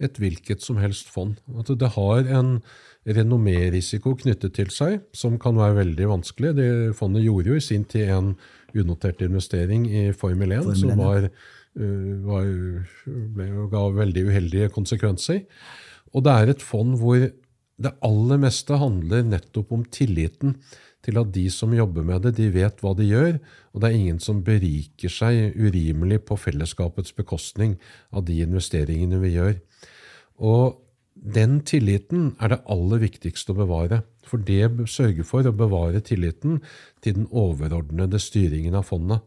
et 0.03 0.19
hvilket 0.19 0.63
som 0.63 0.79
helst 0.81 1.09
fond. 1.11 1.37
At 1.59 1.71
det 1.79 1.93
har 1.95 2.27
en 2.37 2.57
renommérisiko 3.03 4.15
knyttet 4.21 4.55
til 4.55 4.71
seg 4.73 5.01
som 5.15 5.35
kan 5.41 5.57
være 5.59 5.81
veldig 5.81 6.09
vanskelig. 6.13 6.53
Det 6.59 6.69
fondet 6.97 7.25
gjorde 7.25 7.51
jo 7.51 7.59
i 7.59 7.63
sin 7.63 7.83
tid 7.89 8.11
en 8.15 8.33
unotert 8.73 9.21
investering 9.21 9.85
i 9.89 10.05
Formel 10.15 10.55
1, 10.55 10.63
Formel 10.63 10.77
1 10.77 10.81
som 10.81 11.01
var, 11.01 11.27
uh, 11.79 12.11
var, 12.27 12.51
ble, 13.35 13.49
ga 13.73 13.83
veldig 13.99 14.27
uheldige 14.29 14.71
konsekvenser. 14.73 15.43
Og 16.13 16.25
det 16.25 16.33
er 16.33 16.53
et 16.53 16.63
fond 16.63 16.95
hvor 17.01 17.27
det 17.83 17.93
aller 18.05 18.39
meste 18.41 18.77
handler 18.79 19.25
nettopp 19.27 19.73
om 19.75 19.83
tilliten 19.93 20.57
til 21.03 21.19
at 21.19 21.33
de 21.35 21.43
som 21.51 21.73
jobber 21.75 22.05
med 22.07 22.23
det, 22.23 22.37
de 22.37 22.47
vet 22.53 22.79
hva 22.79 22.93
de 22.95 23.09
gjør, 23.09 23.35
og 23.73 23.81
det 23.81 23.89
er 23.89 23.97
ingen 23.97 24.21
som 24.23 24.43
beriker 24.45 25.11
seg 25.11 25.57
urimelig 25.59 26.21
på 26.29 26.37
fellesskapets 26.39 27.15
bekostning 27.17 27.75
av 28.15 28.23
de 28.29 28.39
investeringene 28.45 29.19
vi 29.23 29.33
gjør. 29.35 29.57
Og 30.39 30.79
den 31.13 31.59
tilliten 31.67 32.31
er 32.39 32.53
det 32.53 32.63
aller 32.71 33.03
viktigste 33.03 33.53
å 33.53 33.59
bevare, 33.59 34.01
for 34.23 34.39
det 34.39 34.87
sørger 34.89 35.27
for 35.27 35.45
å 35.45 35.55
bevare 35.55 36.01
tilliten 36.05 36.61
til 37.03 37.19
den 37.19 37.27
overordnede 37.29 38.21
styringen 38.23 38.79
av 38.79 38.87
fondet 38.87 39.21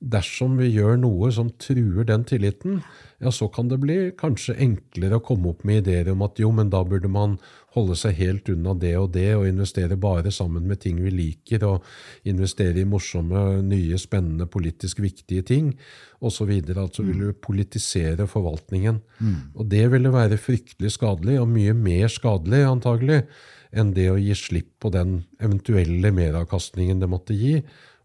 dersom 0.00 0.56
vi 0.56 0.70
gjør 0.72 0.96
noe 1.02 1.28
som 1.34 1.50
truer 1.60 2.06
den 2.08 2.24
tilliten, 2.24 2.80
ja, 3.20 3.28
så 3.28 3.50
kan 3.52 3.68
det 3.68 3.76
bli 3.82 3.98
kanskje 4.16 4.56
enklere 4.56 5.18
å 5.18 5.24
komme 5.24 5.52
opp 5.52 5.64
med 5.68 5.82
ideer 5.82 6.08
om 6.14 6.22
at 6.24 6.40
jo, 6.40 6.48
men 6.56 6.70
da 6.72 6.80
burde 6.88 7.10
man 7.12 7.36
holde 7.76 7.94
seg 7.98 8.16
helt 8.18 8.48
unna 8.50 8.72
det 8.80 8.94
og 8.98 9.10
det, 9.14 9.28
og 9.36 9.46
investere 9.46 9.98
bare 10.00 10.32
sammen 10.34 10.64
med 10.66 10.80
ting 10.82 11.02
vi 11.04 11.12
liker, 11.12 11.66
og 11.68 11.84
investere 12.32 12.80
i 12.80 12.88
morsomme, 12.88 13.60
nye, 13.66 14.00
spennende, 14.00 14.48
politisk 14.50 15.02
viktige 15.04 15.44
ting, 15.52 15.70
osv. 16.18 16.50
Altså 16.72 17.04
vil 17.04 17.26
du 17.26 17.36
politisere 17.36 18.26
forvaltningen. 18.30 19.02
Mm. 19.20 19.38
Og 19.54 19.70
det 19.70 19.84
ville 19.92 20.16
være 20.16 20.40
fryktelig 20.40 20.96
skadelig, 20.96 21.38
og 21.42 21.52
mye 21.52 21.76
mer 21.76 22.08
skadelig, 22.10 22.64
antagelig, 22.72 23.22
enn 23.70 23.92
det 23.94 24.08
å 24.10 24.18
gi 24.18 24.34
slipp 24.34 24.72
på 24.82 24.90
den 24.90 25.20
eventuelle 25.38 26.10
meravkastningen 26.10 26.98
det 26.98 27.08
måtte 27.10 27.36
gi 27.38 27.60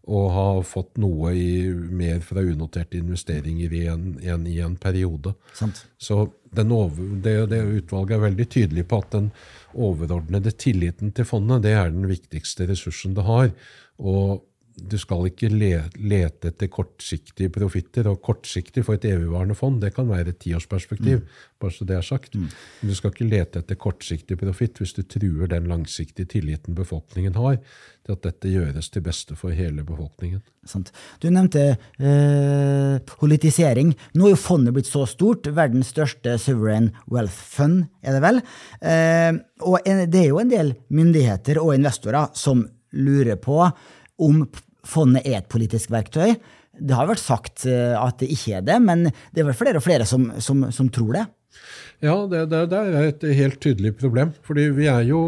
og 0.06 0.26
ha 0.30 0.48
fått 0.62 1.00
noe 1.02 1.32
i, 1.34 1.66
mer 1.74 2.20
fra 2.22 2.44
unoterte 2.46 2.98
investeringer 3.00 3.72
i 3.74 3.84
en, 3.90 4.04
en, 4.22 4.44
i 4.46 4.60
en 4.62 4.76
periode. 4.78 5.34
Sant. 5.58 5.82
Så 5.98 6.20
over, 6.56 7.00
det, 7.24 7.34
det, 7.50 7.62
utvalget 7.80 8.16
er 8.16 8.22
veldig 8.22 8.46
tydelig 8.48 8.86
på 8.88 9.00
at 9.02 9.16
den 9.16 9.30
overordnede 9.74 10.54
tilliten 10.56 11.10
til 11.12 11.26
fondet 11.28 11.66
det 11.66 11.74
er 11.76 11.90
den 11.90 12.06
viktigste 12.08 12.68
ressursen 12.70 13.16
det 13.18 13.26
har. 13.26 13.50
Og 13.98 14.44
du 14.76 14.98
skal 15.00 15.30
ikke 15.30 15.48
lete 15.48 16.50
etter 16.50 16.68
kortsiktige 16.68 17.50
profitter. 17.52 18.10
Og 18.10 18.20
kortsiktig 18.24 18.84
for 18.84 18.98
et 18.98 19.06
evigvarende 19.08 19.56
fond, 19.56 19.80
det 19.80 19.94
kan 19.96 20.08
være 20.08 20.34
et 20.34 20.40
tiårsperspektiv. 20.44 21.22
Mm. 21.22 21.42
bare 21.60 21.72
så 21.72 21.86
det 21.88 21.96
er 21.96 22.04
sagt. 22.04 22.34
Mm. 22.34 22.50
Men 22.80 22.90
du 22.90 22.94
skal 22.94 23.14
ikke 23.14 23.28
lete 23.30 23.62
etter 23.62 23.78
kortsiktig 23.80 24.36
profitt 24.38 24.82
hvis 24.82 24.92
du 24.92 25.02
truer 25.02 25.48
den 25.48 25.70
langsiktige 25.70 26.28
tilliten 26.28 26.76
befolkningen 26.76 27.38
har 27.40 27.56
til 28.06 28.14
at 28.14 28.22
dette 28.28 28.52
gjøres 28.52 28.92
til 28.92 29.02
beste 29.02 29.34
for 29.38 29.56
hele 29.56 29.82
befolkningen. 29.86 30.44
Sant. 30.68 30.92
Du 31.22 31.30
nevnte 31.32 31.64
eh, 31.72 33.00
politisering. 33.16 33.96
Nå 34.14 34.28
er 34.28 34.36
jo 34.36 34.44
fondet 34.44 34.76
blitt 34.76 34.90
så 34.90 35.06
stort. 35.08 35.48
Verdens 35.56 35.90
største 35.96 36.36
sovereign 36.42 36.92
wealth 37.10 37.34
fund, 37.56 37.86
er 38.04 38.18
det 38.18 38.22
vel. 38.22 38.44
Eh, 38.84 39.32
og 39.64 39.80
det 39.86 40.22
er 40.22 40.30
jo 40.30 40.40
en 40.42 40.52
del 40.52 40.74
myndigheter 40.92 41.62
og 41.64 41.74
investorer 41.78 42.34
som 42.36 42.66
lurer 42.96 43.40
på 43.40 43.64
om 44.22 44.44
fondet 44.86 45.26
er 45.26 45.40
et 45.40 45.50
politisk 45.50 45.90
verktøy. 45.94 46.36
Det 46.76 46.96
har 46.96 47.08
vært 47.08 47.22
sagt 47.22 47.64
eh, 47.68 47.94
at 47.96 48.20
det 48.20 48.30
ikke 48.34 48.58
er 48.58 48.66
det, 48.66 48.76
men 48.84 49.08
det 49.08 49.42
er 49.42 49.48
vel 49.48 49.58
flere 49.58 49.80
og 49.80 49.86
flere 49.86 50.06
som, 50.08 50.28
som, 50.42 50.68
som 50.74 50.90
tror 50.92 51.16
det. 51.16 51.26
Ja, 52.04 52.14
det, 52.28 52.42
det, 52.52 52.58
det, 52.68 52.80
er 52.80 53.06
et 53.08 53.24
helt 53.38 53.60
tydelig 53.64 53.94
problem. 53.96 54.34
Fordi 54.44 54.66
vi 54.76 54.88
er 54.92 55.06
jo, 55.08 55.20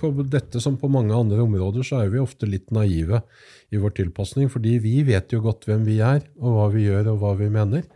på 0.00 0.10
dette 0.26 0.62
som 0.62 0.78
på 0.80 0.90
mange 0.90 1.14
andre 1.14 1.44
områder, 1.44 1.86
så 1.86 2.02
er 2.02 2.10
vi 2.12 2.22
ofte 2.22 2.48
litt 2.50 2.72
naive 2.74 3.22
i 3.70 3.78
vår 3.78 3.94
tilpasning. 4.00 4.50
Fordi 4.50 4.78
vi 4.82 4.96
vet 5.06 5.32
jo 5.34 5.42
godt 5.44 5.68
hvem 5.68 5.86
vi 5.86 6.00
er, 6.02 6.24
og 6.42 6.56
hva 6.56 6.66
vi 6.74 6.88
gjør, 6.88 7.12
og 7.14 7.22
hva 7.22 7.36
vi 7.38 7.52
mener. 7.54 7.86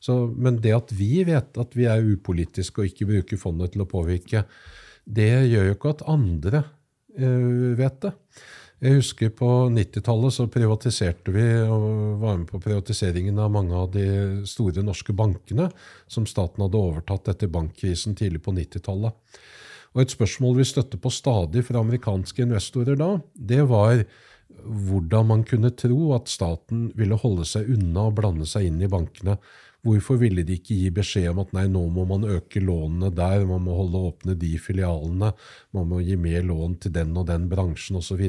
Så, 0.00 0.18
men 0.32 0.60
det 0.64 0.72
at 0.76 0.92
vi 0.96 1.24
vet 1.28 1.60
at 1.60 1.76
vi 1.76 1.88
er 1.90 2.04
upolitiske 2.04 2.82
og 2.82 2.90
ikke 2.90 3.08
bruker 3.10 3.40
fondet 3.40 3.74
til 3.74 3.84
å 3.84 3.90
påvirke, 3.90 4.44
det 5.06 5.30
gjør 5.50 5.70
jo 5.70 5.76
ikke 5.76 5.94
at 5.94 6.06
andre 6.10 6.62
øh, 7.18 7.74
vet 7.78 8.00
det. 8.04 8.12
Jeg 8.76 8.98
husker 8.98 9.30
på 9.32 9.46
90-tallet 9.72 10.34
så 10.36 10.44
privatiserte 10.52 11.32
vi 11.32 11.44
og 11.64 12.18
var 12.20 12.34
med 12.36 12.48
på 12.50 12.60
privatiseringen 12.60 13.38
av 13.40 13.54
mange 13.54 13.72
av 13.72 13.88
de 13.94 14.04
store 14.44 14.84
norske 14.84 15.14
bankene 15.16 15.70
som 16.12 16.26
staten 16.28 16.60
hadde 16.60 16.82
overtatt 16.82 17.30
etter 17.32 17.48
bankkrisen 17.52 18.18
tidlig 18.18 18.42
på 18.44 18.52
90-tallet. 18.52 19.16
Og 19.96 20.02
Et 20.04 20.12
spørsmål 20.12 20.58
vi 20.58 20.68
støtte 20.68 21.00
på 21.00 21.08
stadig 21.08 21.64
fra 21.64 21.80
amerikanske 21.80 22.44
investorer 22.44 23.00
da, 23.00 23.14
det 23.32 23.62
var 23.64 24.04
hvordan 24.60 25.30
man 25.32 25.44
kunne 25.48 25.72
tro 25.72 26.12
at 26.12 26.28
staten 26.28 26.90
ville 27.00 27.16
holde 27.16 27.48
seg 27.48 27.70
unna 27.72 28.10
og 28.10 28.18
blande 28.20 28.44
seg 28.48 28.68
inn 28.68 28.82
i 28.84 28.92
bankene 28.92 29.38
Hvorfor 29.84 30.18
ville 30.18 30.42
de 30.46 30.56
ikke 30.56 30.74
gi 30.78 30.88
beskjed 30.94 31.28
om 31.30 31.42
at 31.44 31.52
nei, 31.54 31.66
nå 31.70 31.84
må 31.92 32.06
man 32.08 32.26
øke 32.26 32.62
lånene 32.62 33.12
der, 33.14 33.44
man 33.46 33.62
må 33.66 33.76
holde 33.76 34.02
åpne 34.08 34.34
de 34.38 34.56
filialene, 34.58 35.32
man 35.76 35.88
må 35.90 36.00
gi 36.02 36.16
mer 36.18 36.42
lån 36.46 36.78
til 36.82 36.94
den 36.96 37.14
og 37.16 37.28
den 37.28 37.46
bransjen 37.52 38.00
osv. 38.00 38.24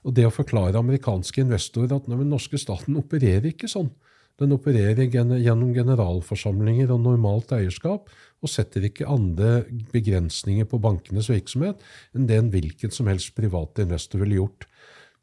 Og 0.00 0.14
det 0.16 0.26
å 0.26 0.34
forklare 0.34 0.80
amerikanske 0.80 1.44
investorer 1.44 1.96
at 1.96 2.08
den 2.08 2.28
norske 2.28 2.60
staten 2.60 2.98
opererer 3.00 3.52
ikke 3.52 3.70
sånn. 3.70 3.92
Den 4.40 4.54
opererer 4.56 5.04
gjennom 5.04 5.74
generalforsamlinger 5.76 6.92
og 6.94 7.02
normalt 7.04 7.52
eierskap, 7.52 8.08
og 8.40 8.48
setter 8.48 8.86
ikke 8.88 9.08
andre 9.10 9.66
begrensninger 9.92 10.64
på 10.64 10.80
bankenes 10.80 11.28
virksomhet 11.28 11.82
enn 12.16 12.24
det 12.28 12.38
en 12.40 12.48
hvilken 12.52 12.94
som 12.94 13.10
helst 13.10 13.34
private 13.36 13.84
investor 13.84 14.22
ville 14.22 14.38
gjort. 14.38 14.64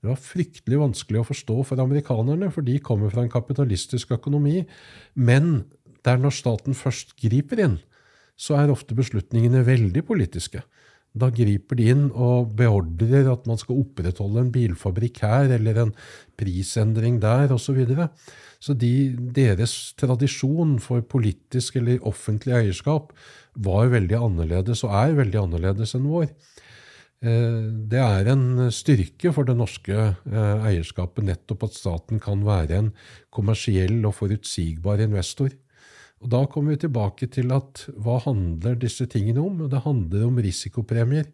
Det 0.07 0.13
var 0.13 0.23
fryktelig 0.23 0.77
vanskelig 0.79 1.19
å 1.19 1.27
forstå 1.27 1.55
for 1.67 1.83
amerikanerne, 1.83 2.47
for 2.55 2.63
de 2.63 2.77
kommer 2.79 3.11
fra 3.11 3.25
en 3.25 3.33
kapitalistisk 3.33 4.13
økonomi. 4.15 4.61
Men 5.19 5.65
der 6.07 6.21
når 6.23 6.37
staten 6.37 6.77
først 6.77 7.11
griper 7.19 7.59
inn, 7.59 7.73
så 8.39 8.55
er 8.55 8.71
ofte 8.71 8.95
beslutningene 8.95 9.65
veldig 9.67 10.05
politiske. 10.07 10.61
Da 11.17 11.27
griper 11.33 11.75
de 11.75 11.89
inn 11.91 12.05
og 12.13 12.53
beordrer 12.55 13.27
at 13.33 13.49
man 13.49 13.59
skal 13.59 13.81
opprettholde 13.81 14.45
en 14.45 14.53
bilfabrikk 14.53 15.19
her, 15.25 15.51
eller 15.57 15.81
en 15.83 15.93
prisendring 16.39 17.19
der, 17.19 17.51
osv. 17.51 17.65
Så, 17.67 17.75
videre. 17.75 18.07
så 18.63 18.77
de, 18.79 19.11
deres 19.35 19.75
tradisjon 19.99 20.77
for 20.83 21.03
politisk 21.03 21.81
eller 21.81 21.99
offentlig 22.07 22.55
eierskap 22.61 23.11
var 23.59 23.91
veldig 23.91 24.21
annerledes, 24.29 24.85
og 24.87 24.95
er 24.95 25.19
veldig 25.19 25.43
annerledes 25.43 25.97
enn 25.99 26.07
vår. 26.07 26.31
Eh, 27.26 27.61
det 27.89 28.01
er 28.01 28.28
en 28.30 28.68
styrke 28.70 29.32
for 29.34 29.47
det 29.47 29.55
norske 29.57 29.95
eh, 29.97 30.65
eierskapet 30.70 31.26
nettopp 31.26 31.65
at 31.65 31.78
staten 31.78 32.22
kan 32.22 32.43
være 32.45 32.78
en 32.78 32.91
kommersiell 33.34 34.03
og 34.05 34.20
forutsigbar 34.20 35.01
investor. 35.01 35.49
Og 36.22 36.30
Da 36.30 36.45
kommer 36.49 36.74
vi 36.74 36.84
tilbake 36.86 37.28
til 37.30 37.51
at 37.53 37.86
hva 37.93 38.20
handler 38.24 38.78
disse 38.78 39.05
tingene 39.05 39.41
om? 39.41 39.65
Det 39.70 39.86
handler 39.86 40.28
om 40.28 40.38
risikopremier. 40.41 41.30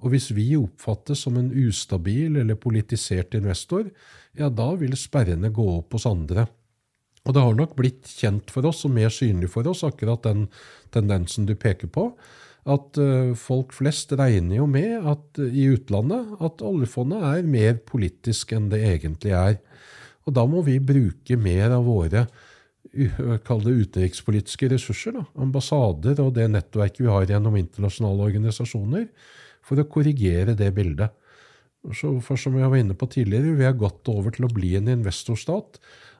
Og 0.00 0.14
hvis 0.14 0.30
vi 0.32 0.54
oppfattes 0.56 1.26
som 1.26 1.36
en 1.36 1.50
ustabil 1.50 2.38
eller 2.40 2.56
politisert 2.56 3.34
investor, 3.34 3.90
ja, 4.38 4.48
da 4.48 4.72
vil 4.78 4.96
sperrene 4.96 5.50
gå 5.52 5.66
opp 5.76 5.92
hos 5.98 6.06
andre. 6.08 6.46
Og 7.26 7.34
det 7.36 7.42
har 7.42 7.56
nok 7.58 7.74
blitt 7.76 8.08
kjent 8.08 8.50
for 8.50 8.64
oss 8.70 8.86
og 8.88 8.94
mer 8.96 9.12
synlig 9.12 9.50
for 9.52 9.66
oss, 9.68 9.84
akkurat 9.84 10.24
den 10.24 10.46
tendensen 10.94 11.44
du 11.46 11.52
peker 11.54 11.90
på, 11.92 12.14
at 12.70 13.00
uh, 13.00 13.32
folk 13.38 13.74
flest 13.76 14.14
regner 14.18 14.60
jo 14.60 14.68
med 14.70 15.08
at 15.10 15.40
uh, 15.40 15.48
i 15.48 15.66
utlandet 15.74 16.36
at 16.42 16.62
oljefondet 16.66 17.24
er 17.32 17.48
mer 17.48 17.80
politisk 17.86 18.54
enn 18.56 18.70
det 18.72 18.82
egentlig 18.86 19.34
er. 19.36 19.58
Og 20.28 20.36
da 20.36 20.46
må 20.46 20.62
vi 20.66 20.78
bruke 20.82 21.38
mer 21.40 21.74
av 21.74 21.86
våre 21.88 22.26
kall 23.46 23.60
det 23.62 23.76
utenrikspolitiske 23.84 24.70
ressurser, 24.72 25.14
da, 25.14 25.24
ambassader 25.38 26.18
og 26.24 26.32
det 26.34 26.48
nettverket 26.50 27.04
vi 27.04 27.10
har 27.12 27.28
gjennom 27.28 27.58
internasjonale 27.60 28.26
organisasjoner, 28.30 29.06
for 29.62 29.78
å 29.78 29.86
korrigere 29.86 30.56
det 30.58 30.72
bildet. 30.74 31.12
Så 31.96 32.12
for 32.24 32.40
som 32.40 32.56
jeg 32.58 32.68
var 32.68 32.80
inne 32.80 32.96
på 32.98 33.08
tidligere, 33.08 33.56
Vi 33.56 33.64
har 33.64 33.72
gått 33.78 34.08
over 34.08 34.30
til 34.30 34.44
å 34.44 34.52
bli 34.52 34.74
en 34.76 34.88
investorstat, 34.88 35.78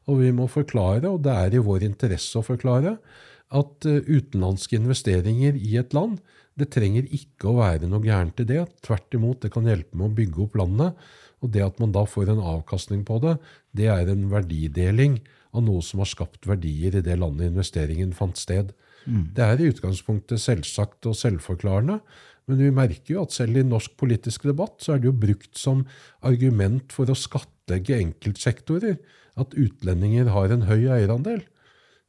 og 0.08 0.20
vi 0.20 0.30
må 0.32 0.46
forklare, 0.48 1.08
og 1.08 1.22
det 1.22 1.32
er 1.32 1.54
i 1.54 1.64
vår 1.64 1.84
interesse 1.84 2.38
å 2.38 2.44
forklare, 2.44 2.96
at 3.50 3.88
eh, 3.88 4.04
utenlandske 4.06 4.78
investeringer 4.78 5.56
i 5.58 5.76
et 5.80 5.96
land 5.96 6.20
det 6.60 6.68
trenger 6.74 7.08
ikke 7.14 7.50
å 7.50 7.58
være 7.60 7.88
noe 7.88 8.04
gærent 8.04 8.40
i 8.42 8.48
det. 8.48 8.64
Tvert 8.84 9.16
imot, 9.16 9.40
det 9.44 9.52
kan 9.54 9.68
hjelpe 9.68 9.96
med 9.96 10.10
å 10.10 10.16
bygge 10.16 10.42
opp 10.44 10.58
landet. 10.60 11.04
Og 11.40 11.52
det 11.54 11.62
at 11.64 11.78
man 11.80 11.94
da 11.94 12.04
får 12.08 12.32
en 12.34 12.42
avkastning 12.52 13.04
på 13.08 13.16
det, 13.22 13.38
det 13.76 13.86
er 13.88 14.10
en 14.12 14.26
verdideling 14.32 15.20
av 15.56 15.64
noe 15.66 15.82
som 15.82 16.02
har 16.02 16.10
skapt 16.10 16.46
verdier 16.46 16.98
i 16.98 17.04
det 17.04 17.16
landet 17.18 17.48
investeringen 17.48 18.12
fant 18.16 18.38
sted. 18.38 18.74
Mm. 19.06 19.30
Det 19.36 19.46
er 19.46 19.62
i 19.62 19.70
utgangspunktet 19.72 20.42
selvsagt 20.42 21.08
og 21.08 21.16
selvforklarende, 21.16 22.00
men 22.50 22.60
vi 22.60 22.74
merker 22.74 23.14
jo 23.14 23.24
at 23.24 23.34
selv 23.34 23.56
i 23.56 23.64
norsk 23.64 23.94
politisk 24.00 24.44
debatt 24.50 24.82
så 24.82 24.94
er 24.94 25.00
det 25.00 25.08
jo 25.08 25.16
brukt 25.22 25.56
som 25.58 25.84
argument 26.26 26.92
for 26.92 27.08
å 27.08 27.16
skattlegge 27.16 27.98
enkeltsektorer 28.02 28.98
at 29.40 29.56
utlendinger 29.56 30.28
har 30.34 30.52
en 30.52 30.66
høy 30.68 30.90
eierandel. 30.92 31.44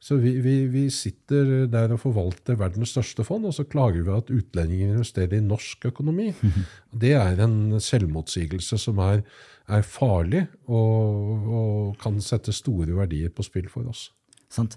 Så 0.02 0.16
vi, 0.18 0.32
vi, 0.42 0.54
vi, 0.66 0.88
sitter 0.90 1.68
der 1.70 1.92
og 1.94 2.00
forvalter 2.02 2.56
verdens 2.58 2.90
største 2.90 3.22
fond, 3.22 3.46
og 3.46 3.54
så 3.54 3.62
klager 3.70 4.02
vi 4.02 4.14
at 4.16 4.32
utlendinger 4.34 4.96
investerer 4.96 5.36
i 5.38 5.44
norsk 5.44 5.86
økonomi. 5.92 6.32
Det 7.04 7.12
er 7.14 7.38
en 7.44 7.78
selvmotsigelse 7.78 8.80
som 8.82 8.98
er, 9.04 9.22
er 9.70 9.86
farlig 9.86 10.48
og, 10.66 11.46
og, 11.46 11.92
kan 12.02 12.18
sette 12.24 12.54
store 12.56 12.90
verdier 12.98 13.30
på 13.30 13.46
spill 13.46 13.70
for 13.70 13.86
oss. 13.92 14.08
Sant. 14.52 14.74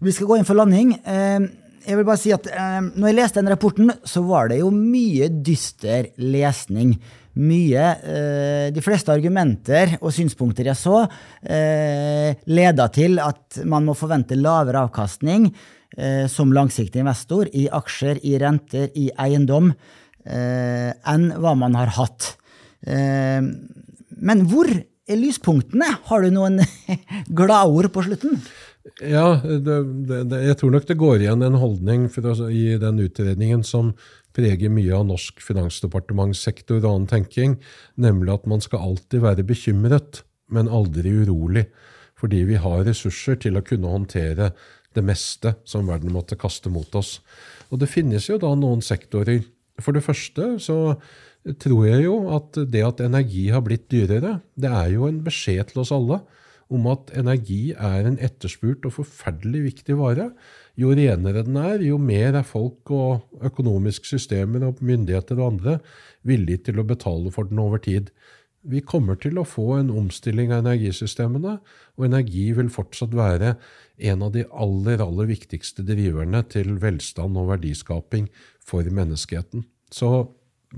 Vi 0.00 0.14
skal 0.14 0.30
gå 0.30 0.38
inn 0.38 0.46
for 0.48 0.56
landing. 0.56 0.94
Eh, 1.02 1.48
jeg 1.88 1.98
vil 1.98 2.06
bare 2.06 2.20
si 2.22 2.30
at 2.32 2.46
eh, 2.46 2.78
når 2.86 3.10
jeg 3.10 3.18
leste 3.18 3.42
den 3.42 3.50
rapporten, 3.50 3.92
så 4.06 4.22
var 4.30 4.52
det 4.52 4.60
jo 4.62 4.70
mye 4.70 5.26
dyster 5.42 6.12
lesning 6.22 6.94
mye. 7.38 7.86
Eh, 8.02 8.66
de 8.74 8.82
fleste 8.84 9.12
argumenter 9.14 9.96
og 10.00 10.12
synspunkter 10.14 10.70
jeg 10.70 10.78
så, 10.78 11.02
eh, 11.42 12.34
leda 12.46 12.88
til 12.94 13.18
at 13.22 13.60
man 13.64 13.86
må 13.86 13.94
forvente 13.94 14.38
lavere 14.38 14.84
avkastning 14.88 15.48
eh, 15.96 16.26
som 16.26 16.52
langsiktig 16.52 17.00
investor 17.00 17.48
i 17.52 17.68
aksjer, 17.68 18.20
i 18.24 18.36
renter, 18.38 18.90
i 18.94 19.10
eiendom 19.18 19.72
enn 20.28 21.22
hva 21.40 21.54
man 21.56 21.72
har 21.78 21.88
hatt. 21.96 22.34
Men 22.84 24.42
hvor 24.50 24.68
er 24.68 25.16
lyspunktene? 25.16 25.86
Har 26.04 26.20
du 26.20 26.34
noen 26.34 26.58
gladord 27.38 27.88
på 27.94 28.02
slutten? 28.04 28.36
Ja, 29.00 29.38
det, 29.40 29.78
det, 30.10 30.40
jeg 30.50 30.58
tror 30.60 30.74
nok 30.74 30.84
det 30.88 30.98
går 31.00 31.24
igjen 31.24 31.46
en 31.46 31.56
holdning 31.62 32.06
å, 32.12 32.34
i 32.52 32.76
den 32.80 33.00
utredningen 33.06 33.64
som 33.64 33.94
preger 34.38 34.70
mye 34.70 34.94
av 34.94 35.06
norsk 35.08 35.42
finansdepartementssektor 35.42 36.78
og 36.80 36.88
annen 36.92 37.10
tenking, 37.10 37.58
nemlig 37.98 38.36
at 38.36 38.48
man 38.50 38.62
skal 38.62 38.84
alltid 38.92 39.24
være 39.24 39.46
bekymret, 39.48 40.22
men 40.54 40.70
aldri 40.70 41.12
urolig, 41.24 41.66
fordi 42.18 42.44
vi 42.48 42.58
har 42.62 42.86
ressurser 42.86 43.38
til 43.42 43.58
å 43.58 43.64
kunne 43.66 43.90
håndtere 43.90 44.52
det 44.96 45.04
meste 45.04 45.54
som 45.68 45.90
verden 45.90 46.14
måtte 46.14 46.38
kaste 46.38 46.70
mot 46.72 46.94
oss. 46.98 47.18
Og 47.68 47.82
det 47.82 47.90
finnes 47.90 48.30
jo 48.30 48.38
da 48.40 48.54
noen 48.56 48.80
sektorer. 48.84 49.42
For 49.82 49.94
det 49.94 50.06
første 50.06 50.54
så 50.62 50.78
tror 51.60 51.84
jeg 51.86 52.06
jo 52.06 52.16
at 52.34 52.58
det 52.70 52.82
at 52.86 53.02
energi 53.04 53.48
har 53.52 53.62
blitt 53.66 53.86
dyrere, 53.92 54.38
det 54.58 54.70
er 54.72 54.94
jo 54.96 55.06
en 55.08 55.20
beskjed 55.26 55.72
til 55.72 55.84
oss 55.84 55.94
alle 55.94 56.22
om 56.68 56.88
at 56.90 57.12
energi 57.16 57.72
er 57.72 58.08
en 58.08 58.18
etterspurt 58.20 58.84
og 58.84 58.98
forferdelig 58.98 59.62
viktig 59.70 59.96
vare. 60.00 60.30
Jo 60.78 60.92
renere 60.94 61.42
den 61.42 61.56
er, 61.58 61.82
jo 61.82 61.98
mer 61.98 62.36
er 62.38 62.46
folk 62.46 62.90
og 62.94 63.44
økonomiske 63.44 64.06
systemer 64.06 64.62
og 64.68 64.82
myndigheter 64.84 65.40
og 65.40 65.54
andre 65.54 65.78
villige 66.26 66.68
til 66.68 66.78
å 66.78 66.86
betale 66.86 67.32
for 67.34 67.50
den 67.50 67.58
over 67.62 67.82
tid. 67.82 68.12
Vi 68.68 68.82
kommer 68.86 69.18
til 69.18 69.40
å 69.40 69.46
få 69.46 69.78
en 69.78 69.90
omstilling 69.90 70.52
av 70.52 70.64
energisystemene, 70.64 71.56
og 71.98 72.06
energi 72.06 72.50
vil 72.54 72.70
fortsatt 72.70 73.14
være 73.16 73.56
en 74.10 74.22
av 74.22 74.32
de 74.34 74.44
aller, 74.50 75.02
aller 75.02 75.30
viktigste 75.30 75.82
driverne 75.86 76.44
til 76.52 76.76
velstand 76.82 77.38
og 77.38 77.52
verdiskaping 77.54 78.28
for 78.62 78.86
menneskeheten. 78.86 79.64
Så 79.90 80.28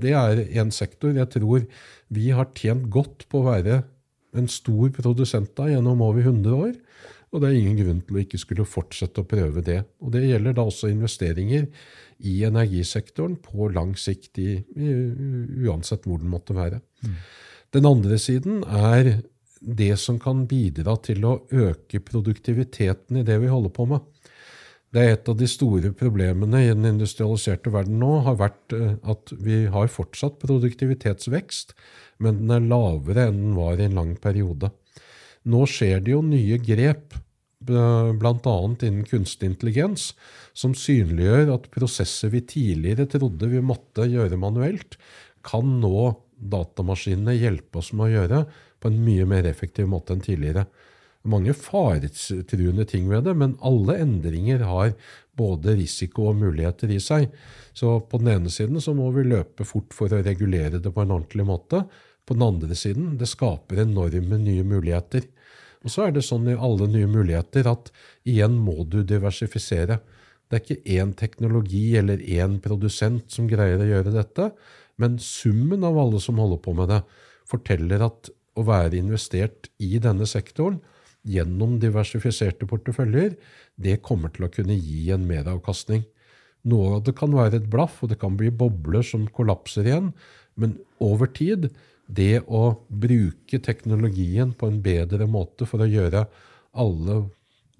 det 0.01 0.13
er 0.15 0.45
en 0.61 0.71
sektor 0.73 1.17
jeg 1.17 1.29
tror 1.33 1.65
vi 2.13 2.29
har 2.33 2.53
tjent 2.57 2.87
godt 2.93 3.27
på 3.29 3.41
å 3.41 3.49
være 3.51 3.81
en 4.37 4.47
stor 4.47 4.93
produsent 4.95 5.59
av 5.59 5.73
gjennom 5.73 6.03
over 6.05 6.23
100 6.23 6.55
år. 6.55 6.77
Og 7.31 7.39
det 7.39 7.49
er 7.49 7.57
ingen 7.57 7.77
grunn 7.79 8.01
til 8.03 8.17
å 8.17 8.21
ikke 8.25 8.39
skulle 8.41 8.67
fortsette 8.67 9.23
å 9.23 9.27
prøve 9.27 9.63
det. 9.63 9.79
Og 10.03 10.11
det 10.11 10.25
gjelder 10.25 10.55
da 10.57 10.65
også 10.67 10.91
investeringer 10.91 11.69
i 12.27 12.41
energisektoren 12.47 13.37
på 13.41 13.69
lang 13.71 13.93
sikt, 13.99 14.35
i, 14.41 14.57
i, 14.59 14.95
uansett 15.63 16.03
hvor 16.07 16.19
den 16.19 16.31
måtte 16.33 16.55
være. 16.57 16.81
Mm. 17.05 17.15
Den 17.71 17.87
andre 17.87 18.19
siden 18.19 18.65
er 18.67 19.21
det 19.61 19.93
som 20.01 20.17
kan 20.19 20.43
bidra 20.49 20.97
til 21.05 21.23
å 21.23 21.37
øke 21.53 22.01
produktiviteten 22.03 23.21
i 23.21 23.25
det 23.25 23.37
vi 23.43 23.51
holder 23.51 23.73
på 23.75 23.87
med. 23.93 24.03
Det 24.91 24.99
er 24.99 25.13
et 25.15 25.29
av 25.31 25.37
de 25.39 25.47
store 25.47 25.93
problemene 25.95 26.65
i 26.65 26.71
den 26.73 26.89
industrialiserte 26.89 27.71
verden 27.71 28.01
nå, 28.01 28.11
har 28.25 28.35
vært 28.41 28.75
eh, 28.75 28.97
at 29.07 29.31
vi 29.39 29.63
har 29.71 29.87
fortsatt 29.87 30.41
produktivitetsvekst, 30.41 31.71
men 32.19 32.41
den 32.41 32.57
er 32.57 32.67
lavere 32.73 33.29
enn 33.29 33.39
den 33.39 33.55
var 33.55 33.79
i 33.79 33.87
en 33.87 33.95
lang 34.01 34.17
periode. 34.19 34.73
Nå 35.49 35.65
skjer 35.69 36.03
det 36.05 36.13
jo 36.13 36.21
nye 36.25 36.59
grep, 36.61 37.15
bl.a. 37.61 38.55
innen 38.81 39.05
kunstig 39.05 39.51
intelligens, 39.51 40.11
som 40.53 40.73
synliggjør 40.77 41.53
at 41.55 41.69
prosesser 41.73 42.33
vi 42.33 42.43
tidligere 42.45 43.07
trodde 43.09 43.49
vi 43.49 43.61
måtte 43.63 44.09
gjøre 44.09 44.39
manuelt, 44.41 44.97
kan 45.45 45.79
nå 45.81 46.11
datamaskinene 46.41 47.37
hjelpe 47.37 47.81
oss 47.81 47.91
med 47.93 48.09
å 48.09 48.13
gjøre 48.15 48.45
på 48.81 48.89
en 48.89 49.01
mye 49.05 49.27
mer 49.29 49.49
effektiv 49.49 49.89
måte 49.89 50.15
enn 50.15 50.23
tidligere. 50.25 50.65
Mange 51.29 51.53
faretruende 51.53 52.85
ting 52.89 53.05
ved 53.09 53.27
det, 53.27 53.35
men 53.37 53.53
alle 53.61 53.99
endringer 54.01 54.63
har 54.65 54.95
både 55.37 55.75
risiko 55.77 56.31
og 56.31 56.39
muligheter 56.41 56.89
i 56.89 56.97
seg. 57.01 57.27
Så 57.77 57.99
på 58.09 58.21
den 58.21 58.31
ene 58.33 58.53
siden 58.53 58.81
så 58.81 58.95
må 58.97 59.11
vi 59.13 59.27
løpe 59.29 59.65
fort 59.69 59.93
for 59.93 60.09
å 60.09 60.23
regulere 60.25 60.81
det 60.81 60.93
på 60.93 61.05
en 61.05 61.13
ordentlig 61.13 61.45
måte. 61.45 61.83
På 62.25 62.37
den 62.37 62.45
andre 62.45 62.77
siden, 62.77 63.15
det 63.19 63.29
skaper 63.31 63.83
enorme 63.83 64.37
nye 64.41 64.63
muligheter. 64.67 65.25
Og 65.81 65.93
så 65.93 66.07
er 66.07 66.15
det 66.15 66.25
sånn 66.27 66.49
i 66.51 66.57
alle 66.57 66.87
nye 66.91 67.09
muligheter 67.09 67.69
at 67.71 67.89
igjen 68.27 68.59
må 68.61 68.83
du 68.85 69.01
diversifisere. 69.07 69.97
Det 70.47 70.57
er 70.57 70.63
ikke 70.65 70.97
én 70.99 71.15
teknologi 71.17 71.85
eller 71.97 72.21
én 72.21 72.59
produsent 72.61 73.31
som 73.33 73.49
greier 73.49 73.81
å 73.81 73.89
gjøre 73.89 74.13
dette, 74.13 74.51
men 75.01 75.17
summen 75.23 75.85
av 75.87 75.97
alle 75.97 76.21
som 76.21 76.37
holder 76.41 76.61
på 76.61 76.75
med 76.77 76.91
det, 76.91 77.01
forteller 77.49 78.03
at 78.05 78.29
å 78.59 78.65
være 78.67 78.99
investert 78.99 79.69
i 79.81 79.95
denne 80.03 80.27
sektoren 80.29 80.81
gjennom 81.27 81.77
diversifiserte 81.81 82.67
porteføljer, 82.69 83.35
det 83.77 84.01
kommer 84.05 84.33
til 84.33 84.47
å 84.47 84.51
kunne 84.53 84.77
gi 84.77 85.09
en 85.13 85.25
meravkastning. 85.29 86.03
Noe 86.69 86.97
av 86.97 87.05
det 87.07 87.15
kan 87.17 87.33
være 87.33 87.61
et 87.61 87.69
blaff, 87.71 88.01
og 88.03 88.11
det 88.11 88.19
kan 88.21 88.35
bli 88.37 88.51
bobler 88.53 89.05
som 89.05 89.25
kollapser 89.33 89.87
igjen, 89.87 90.11
men 90.59 90.77
over 91.01 91.29
tid 91.31 91.69
det 92.11 92.43
å 92.47 92.63
bruke 92.87 93.59
teknologien 93.63 94.51
på 94.57 94.67
en 94.67 94.81
bedre 94.83 95.27
måte 95.29 95.67
for 95.69 95.83
å 95.83 95.89
gjøre 95.89 96.25
alle 96.71 97.21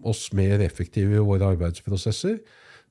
oss 0.08 0.30
mer 0.34 0.64
effektive 0.66 1.20
i 1.20 1.26
våre 1.26 1.52
arbeidsprosesser, 1.54 2.40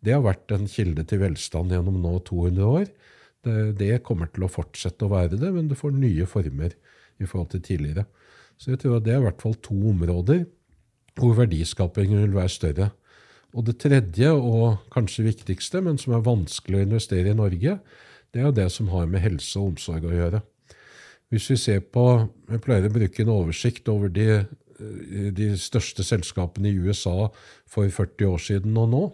det 0.00 0.14
har 0.14 0.24
vært 0.24 0.52
en 0.54 0.68
kilde 0.70 1.04
til 1.08 1.20
velstand 1.24 1.74
gjennom 1.74 1.98
nå 2.00 2.14
200 2.28 2.68
år. 2.68 2.86
Det, 3.76 3.90
kommer 4.04 4.28
til 4.32 4.44
å 4.44 4.52
fortsette 4.52 5.06
å 5.06 5.12
være 5.12 5.38
det, 5.40 5.50
men 5.52 5.68
det 5.68 5.78
får 5.80 5.96
nye 5.96 6.28
former 6.28 6.76
i 7.20 7.28
forhold 7.28 7.50
til 7.54 7.64
tidligere. 7.64 8.06
Så 8.60 8.74
jeg 8.74 8.82
tror 8.82 8.98
at 8.98 9.06
det 9.06 9.14
er 9.14 9.20
i 9.22 9.26
hvert 9.26 9.40
fall 9.40 9.56
to 9.64 9.76
områder 9.90 10.44
hvor 11.18 11.36
verdiskapingen 11.36 12.22
vil 12.26 12.36
være 12.36 12.52
større. 12.52 12.90
Og 13.56 13.66
det 13.66 13.80
tredje, 13.82 14.30
og 14.30 14.84
kanskje 14.94 15.26
viktigste, 15.26 15.80
men 15.82 15.98
som 15.98 16.14
er 16.14 16.24
vanskelig 16.24 16.78
å 16.78 16.84
investere 16.86 17.32
i 17.32 17.36
Norge, 17.36 17.78
det 18.30 18.44
er 18.44 18.52
det 18.54 18.68
som 18.72 18.92
har 18.92 19.08
med 19.10 19.24
helse 19.24 19.58
og 19.58 19.72
omsorg 19.72 20.06
å 20.06 20.14
gjøre. 20.14 20.42
Hvis 21.30 21.50
vi 21.52 21.56
ser 21.56 21.80
på 21.94 22.04
Jeg 22.50 22.62
pleier 22.64 22.88
å 22.88 22.92
bruke 22.92 23.22
en 23.22 23.32
oversikt 23.32 23.88
over 23.88 24.10
de, 24.10 24.26
eh, 24.42 25.30
de 25.30 25.52
største 25.56 26.02
selskapene 26.02 26.68
i 26.68 26.78
USA 26.78 27.30
for 27.66 27.86
40 27.86 28.26
år 28.26 28.38
siden 28.38 28.76
og 28.76 28.88
nå. 28.90 29.04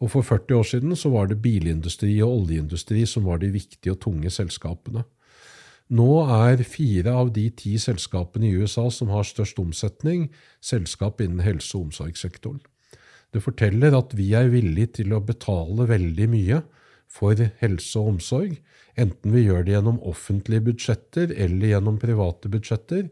Og 0.00 0.10
For 0.10 0.22
40 0.22 0.54
år 0.54 0.66
siden 0.68 0.96
så 0.96 1.10
var 1.10 1.26
det 1.26 1.42
bilindustri 1.42 2.20
og 2.22 2.44
oljeindustri 2.44 3.06
som 3.06 3.24
var 3.24 3.38
de 3.38 3.50
viktige 3.50 3.92
og 3.92 4.00
tunge 4.00 4.30
selskapene. 4.30 5.04
Nå 5.90 6.08
er 6.28 6.62
fire 6.68 7.14
av 7.16 7.32
de 7.32 7.48
ti 7.50 7.78
selskapene 7.80 8.46
i 8.46 8.56
USA 8.60 8.90
som 8.90 9.08
har 9.08 9.24
størst 9.24 9.58
omsetning, 9.58 10.28
selskap 10.60 11.20
innen 11.24 11.40
helse- 11.40 11.74
og 11.74 11.88
omsorgssektoren. 11.88 12.60
Det 13.32 13.42
forteller 13.42 13.96
at 13.96 14.12
vi 14.16 14.34
er 14.36 14.52
villige 14.52 15.00
til 15.00 15.14
å 15.16 15.24
betale 15.24 15.88
veldig 15.88 16.28
mye 16.28 16.62
for 17.08 17.34
helse 17.34 17.98
og 17.98 18.14
omsorg, 18.14 18.58
enten 19.00 19.34
vi 19.34 19.46
gjør 19.46 19.64
det 19.66 19.76
gjennom 19.76 20.00
offentlige 20.10 20.66
budsjetter 20.70 21.32
eller 21.34 21.74
gjennom 21.74 21.98
private 22.02 22.50
budsjetter. 22.52 23.08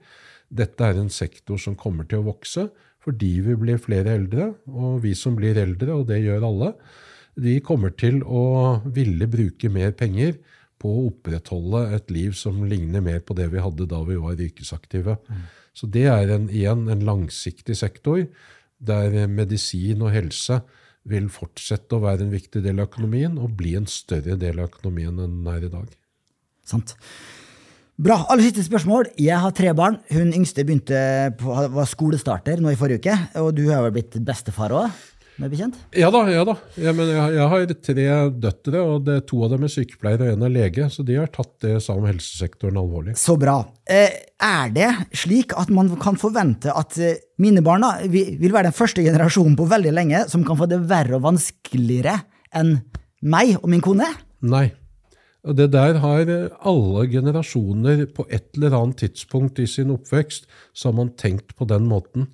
Dette 0.49 0.87
er 0.87 1.01
en 1.01 1.13
sektor 1.13 1.61
som 1.63 1.79
kommer 1.79 2.09
til 2.09 2.23
å 2.23 2.29
vokse 2.33 2.69
fordi 3.07 3.37
vi 3.47 3.55
blir 3.55 3.79
flere 3.79 4.17
eldre, 4.19 4.49
og 4.67 4.99
vi 5.05 5.13
som 5.15 5.37
blir 5.39 5.55
eldre, 5.63 5.95
og 5.95 6.09
det 6.09 6.25
gjør 6.25 6.43
alle, 6.49 6.73
de 7.39 7.53
kommer 7.63 7.93
til 7.95 8.19
å 8.25 8.81
ville 8.83 9.29
bruke 9.31 9.71
mer 9.71 9.93
penger 9.95 10.41
på 10.83 10.91
å 10.91 11.05
opprettholde 11.13 11.85
et 11.95 12.11
liv 12.11 12.35
som 12.37 12.65
ligner 12.67 13.05
mer 13.05 13.21
på 13.23 13.37
det 13.39 13.47
vi 13.53 13.63
hadde 13.63 13.87
da 13.89 14.01
vi 14.09 14.17
var 14.19 14.41
yrkesaktive. 14.43 15.17
Mm. 15.29 15.45
Så 15.77 15.89
det 15.93 16.07
er 16.11 16.33
en, 16.35 16.49
igjen 16.51 16.87
en 16.91 17.05
langsiktig 17.07 17.77
sektor 17.79 18.25
der 18.77 19.31
medisin 19.31 20.03
og 20.03 20.13
helse 20.17 20.61
vil 21.07 21.31
fortsette 21.33 21.97
å 21.97 22.03
være 22.03 22.27
en 22.27 22.35
viktig 22.35 22.63
del 22.65 22.81
av 22.83 22.91
økonomien 22.91 23.39
og 23.39 23.55
bli 23.59 23.77
en 23.79 23.89
større 23.91 24.37
del 24.41 24.61
av 24.61 24.71
økonomien 24.71 25.15
enn 25.15 25.41
den 25.41 25.51
er 25.53 25.67
i 25.69 25.73
dag. 25.73 25.91
Sant. 26.67 26.97
Bra. 27.97 28.19
Aller 28.29 28.45
siste 28.45 28.67
spørsmål. 28.67 29.09
Jeg 29.17 29.39
har 29.41 29.55
tre 29.57 29.71
barn. 29.77 30.01
Hun 30.13 30.35
yngste 30.37 30.67
begynte 30.69 30.99
på, 31.41 31.55
var 31.73 31.89
skolestarter 31.89 32.61
nå 32.61 32.75
i 32.75 32.77
forrige 32.77 33.01
uke. 33.01 33.15
Og 33.41 33.55
du 33.57 33.63
har 33.71 33.87
vel 33.87 33.95
blitt 33.97 34.19
bestefar 34.27 34.75
òg? 34.77 35.05
Med 35.41 35.53
bekjent? 35.53 35.77
Ja 35.97 36.09
da. 36.13 36.23
ja 36.33 36.45
da. 36.49 36.55
Jeg, 36.79 36.95
jeg, 36.97 37.33
jeg 37.37 37.49
har 37.53 37.75
tre 37.89 38.07
døtre, 38.47 38.83
og 38.83 39.05
det, 39.07 39.19
to 39.29 39.43
av 39.45 39.53
dem 39.53 39.67
er 39.67 39.73
sykepleiere 39.73 40.31
og 40.31 40.37
en 40.37 40.47
er 40.49 40.55
lege. 40.55 40.89
Så 40.93 41.05
de 41.07 41.19
har 41.21 41.31
tatt 41.33 41.53
det 41.65 41.75
sammen 41.85 42.07
med 42.07 42.15
helsesektoren 42.15 42.81
alvorlig. 42.81 43.17
Så 43.21 43.37
bra. 43.41 43.59
Eh, 43.85 44.17
er 44.43 44.73
det 44.75 44.89
slik 45.17 45.53
at 45.59 45.73
man 45.75 45.93
kan 46.03 46.19
forvente 46.21 46.73
at 46.73 46.97
eh, 47.03 47.21
mine 47.43 47.65
barn 47.65 47.85
vil 48.09 48.49
være 48.49 48.71
den 48.71 48.77
første 48.77 49.05
generasjonen 49.05 49.59
på 49.59 49.69
veldig 49.71 49.93
lenge 49.95 50.25
som 50.33 50.45
kan 50.47 50.59
få 50.59 50.69
det 50.71 50.81
verre 50.89 51.19
og 51.19 51.27
vanskeligere 51.29 52.19
enn 52.57 52.79
meg 53.27 53.57
og 53.61 53.71
min 53.73 53.85
kone? 53.85 54.09
Nei. 54.47 54.69
Det 55.47 55.69
der 55.71 56.01
har 56.03 56.31
alle 56.67 57.05
generasjoner 57.07 58.09
på 58.11 58.25
et 58.35 58.49
eller 58.57 58.75
annet 58.81 59.05
tidspunkt 59.05 59.61
i 59.63 59.67
sin 59.71 59.93
oppvekst, 59.95 60.49
så 60.75 60.91
har 60.91 60.97
man 60.97 61.13
tenkt 61.15 61.55
på 61.55 61.69
den 61.71 61.87
måten. 61.87 62.27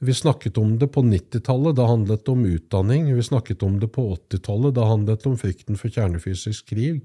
Vi 0.00 0.14
snakket 0.14 0.58
om 0.58 0.76
det 0.78 0.86
på 0.94 1.02
90-tallet, 1.02 1.74
da 1.74 1.88
handlet 1.90 2.20
det 2.24 2.30
om 2.30 2.44
utdanning. 2.46 3.08
Vi 3.16 3.22
snakket 3.22 3.62
om 3.66 3.80
det 3.82 3.88
på 3.90 4.04
80-tallet, 4.14 4.76
da 4.76 4.84
handlet 4.86 5.24
det 5.24 5.26
om 5.26 5.38
frykten 5.40 5.80
for 5.80 5.90
kjernefysisk 5.90 6.68
krig. 6.70 7.00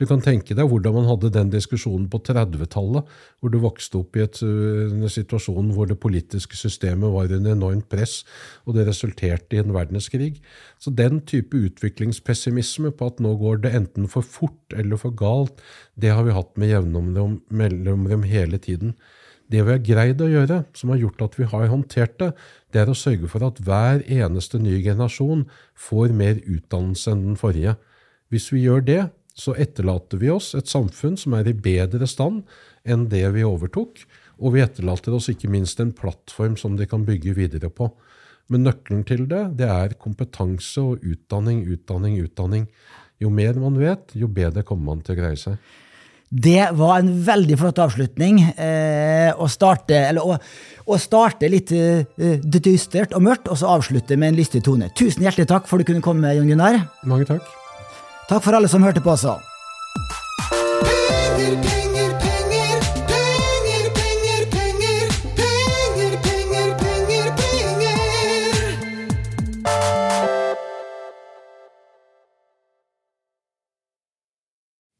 Du 0.00 0.06
kan 0.08 0.24
tenke 0.24 0.56
deg 0.56 0.70
hvordan 0.70 0.96
man 0.96 1.10
hadde 1.10 1.32
den 1.34 1.52
diskusjonen 1.52 2.06
på 2.08 2.22
30-tallet, 2.24 3.12
hvor 3.40 3.52
du 3.52 3.58
vokste 3.60 4.00
opp 4.00 4.16
i 4.16 4.24
et, 4.24 4.40
en 4.40 5.04
situasjon 5.12 5.68
hvor 5.76 5.92
det 5.92 5.98
politiske 6.00 6.56
systemet 6.56 7.12
var 7.12 7.28
under 7.28 7.52
enormt 7.52 7.90
press, 7.92 8.22
og 8.64 8.78
det 8.78 8.88
resulterte 8.88 9.58
i 9.58 9.60
en 9.60 9.76
verdenskrig. 9.76 10.38
Så 10.80 10.96
den 10.96 11.20
type 11.28 11.60
utviklingspessimisme 11.60 12.96
på 12.96 13.12
at 13.12 13.20
nå 13.20 13.36
går 13.36 13.66
det 13.66 13.76
enten 13.76 14.08
for 14.08 14.24
fort 14.24 14.72
eller 14.72 14.96
for 14.96 15.12
galt, 15.12 15.60
det 15.92 16.16
har 16.16 16.24
vi 16.24 16.40
hatt 16.40 16.56
med 16.56 16.72
jevne 16.72 17.04
mellomrom 17.52 18.24
hele 18.24 18.56
tiden. 18.56 18.96
Det 19.50 19.64
vi 19.66 19.72
har 19.74 19.82
greid 19.82 20.20
å 20.22 20.28
gjøre, 20.30 20.60
som 20.78 20.92
har 20.92 21.00
gjort 21.00 21.24
at 21.26 21.36
vi 21.38 21.46
har 21.50 21.70
håndtert 21.72 22.18
det, 22.22 22.30
det 22.70 22.84
er 22.84 22.90
å 22.92 22.98
sørge 22.98 23.30
for 23.30 23.42
at 23.42 23.58
hver 23.66 24.04
eneste 24.06 24.60
nye 24.62 24.78
generasjon 24.84 25.46
får 25.74 26.14
mer 26.14 26.38
utdannelse 26.44 27.10
enn 27.10 27.24
den 27.32 27.40
forrige. 27.40 27.74
Hvis 28.30 28.52
vi 28.54 28.62
gjør 28.62 28.84
det, 28.86 29.00
så 29.34 29.56
etterlater 29.58 30.20
vi 30.20 30.30
oss 30.30 30.52
et 30.58 30.70
samfunn 30.70 31.16
som 31.18 31.34
er 31.38 31.48
i 31.50 31.56
bedre 31.56 32.06
stand 32.10 32.44
enn 32.86 33.08
det 33.10 33.24
vi 33.34 33.46
overtok, 33.46 34.04
og 34.40 34.54
vi 34.54 34.62
etterlater 34.62 35.14
oss 35.16 35.28
ikke 35.32 35.50
minst 35.52 35.80
en 35.82 35.92
plattform 35.96 36.56
som 36.60 36.78
de 36.78 36.86
kan 36.88 37.04
bygge 37.06 37.34
videre 37.36 37.72
på. 37.74 37.90
Men 38.50 38.64
nøkkelen 38.66 39.04
til 39.06 39.26
det, 39.30 39.42
det 39.60 39.68
er 39.70 39.98
kompetanse 40.00 40.82
og 40.82 41.04
utdanning, 41.06 41.62
utdanning, 41.70 42.16
utdanning. 42.22 42.66
Jo 43.22 43.30
mer 43.34 43.58
man 43.62 43.76
vet, 43.78 44.14
jo 44.16 44.30
bedre 44.32 44.64
kommer 44.66 44.94
man 44.94 45.04
til 45.04 45.14
å 45.14 45.20
greie 45.20 45.38
seg. 45.38 45.58
Det 46.30 46.68
var 46.78 47.00
en 47.00 47.10
veldig 47.26 47.56
flott 47.58 47.80
avslutning. 47.82 48.38
Eh, 48.54 49.34
å, 49.34 49.48
starte, 49.50 49.96
eller, 50.12 50.22
å, 50.22 50.36
å 50.86 50.98
starte 51.02 51.50
litt 51.50 51.72
eh, 51.74 52.38
dystert 52.38 53.16
og 53.18 53.24
mørkt, 53.26 53.50
og 53.50 53.58
så 53.58 53.72
avslutte 53.74 54.14
med 54.14 54.30
en 54.30 54.38
lystig 54.38 54.62
tone. 54.66 54.92
Tusen 54.94 55.26
hjertelig 55.26 55.50
takk 55.50 55.66
for 55.66 55.76
at 55.80 55.82
du 55.82 55.90
kunne 55.90 56.06
komme, 56.06 56.30
Jon 56.38 56.46
Gunnar. 56.52 56.84
Mange 57.02 57.26
takk. 57.26 57.50
Takk 58.30 58.46
for 58.46 58.54
alle 58.54 58.70
som 58.70 58.86
hørte 58.86 59.02
på 59.02 59.10
også. 59.16 59.40